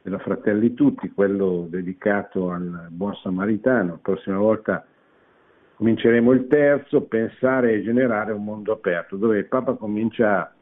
della 0.00 0.20
Fratelli 0.20 0.74
Tutti, 0.74 1.10
quello 1.10 1.66
dedicato 1.68 2.52
al 2.52 2.86
buon 2.90 3.16
samaritano. 3.16 3.90
La 3.94 3.98
prossima 4.00 4.38
volta 4.38 4.86
cominceremo 5.74 6.30
il 6.30 6.46
terzo, 6.46 7.02
pensare 7.06 7.72
e 7.72 7.82
generare 7.82 8.30
un 8.30 8.44
mondo 8.44 8.70
aperto, 8.70 9.16
dove 9.16 9.38
il 9.38 9.46
Papa 9.46 9.72
comincia 9.72 10.54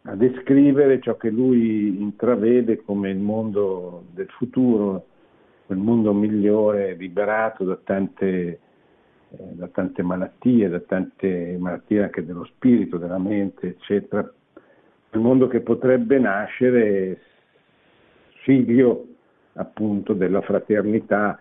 a 0.00 0.14
descrivere 0.14 0.98
ciò 1.02 1.18
che 1.18 1.28
lui 1.28 2.00
intravede 2.00 2.80
come 2.82 3.10
il 3.10 3.18
mondo 3.18 4.04
del 4.14 4.30
futuro, 4.30 5.04
quel 5.66 5.76
mondo 5.76 6.14
migliore, 6.14 6.94
liberato 6.94 7.64
da 7.64 7.78
tante 7.84 8.60
eh, 9.30 9.54
da 9.54 9.68
tante 9.68 10.02
malattie, 10.02 10.68
da 10.68 10.80
tante 10.80 11.56
malattie 11.58 12.02
anche 12.02 12.24
dello 12.24 12.44
spirito, 12.44 12.96
della 12.96 13.18
mente, 13.18 13.68
eccetera. 13.68 14.32
Il 15.10 15.20
mondo 15.20 15.46
che 15.48 15.60
potrebbe 15.60 16.18
nascere 16.18 17.20
figlio 18.42 19.06
appunto 19.54 20.14
della 20.14 20.40
fraternità 20.40 21.38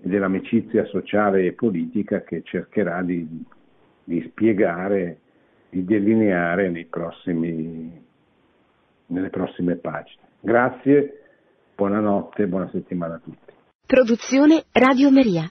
e 0.00 0.08
dell'amicizia 0.08 0.84
sociale 0.86 1.46
e 1.46 1.52
politica 1.52 2.22
che 2.22 2.42
cercherà 2.44 3.02
di, 3.02 3.44
di 4.04 4.22
spiegare, 4.28 5.18
di 5.70 5.84
delineare 5.84 6.86
prossimi, 6.88 8.04
nelle 9.06 9.30
prossime 9.30 9.76
pagine. 9.76 10.22
Grazie, 10.40 11.22
buonanotte, 11.74 12.46
buona 12.46 12.68
settimana 12.70 13.14
a 13.14 13.20
tutti. 13.22 13.52
Produzione 13.86 14.64
Radio 14.72 15.10
Maria. 15.10 15.50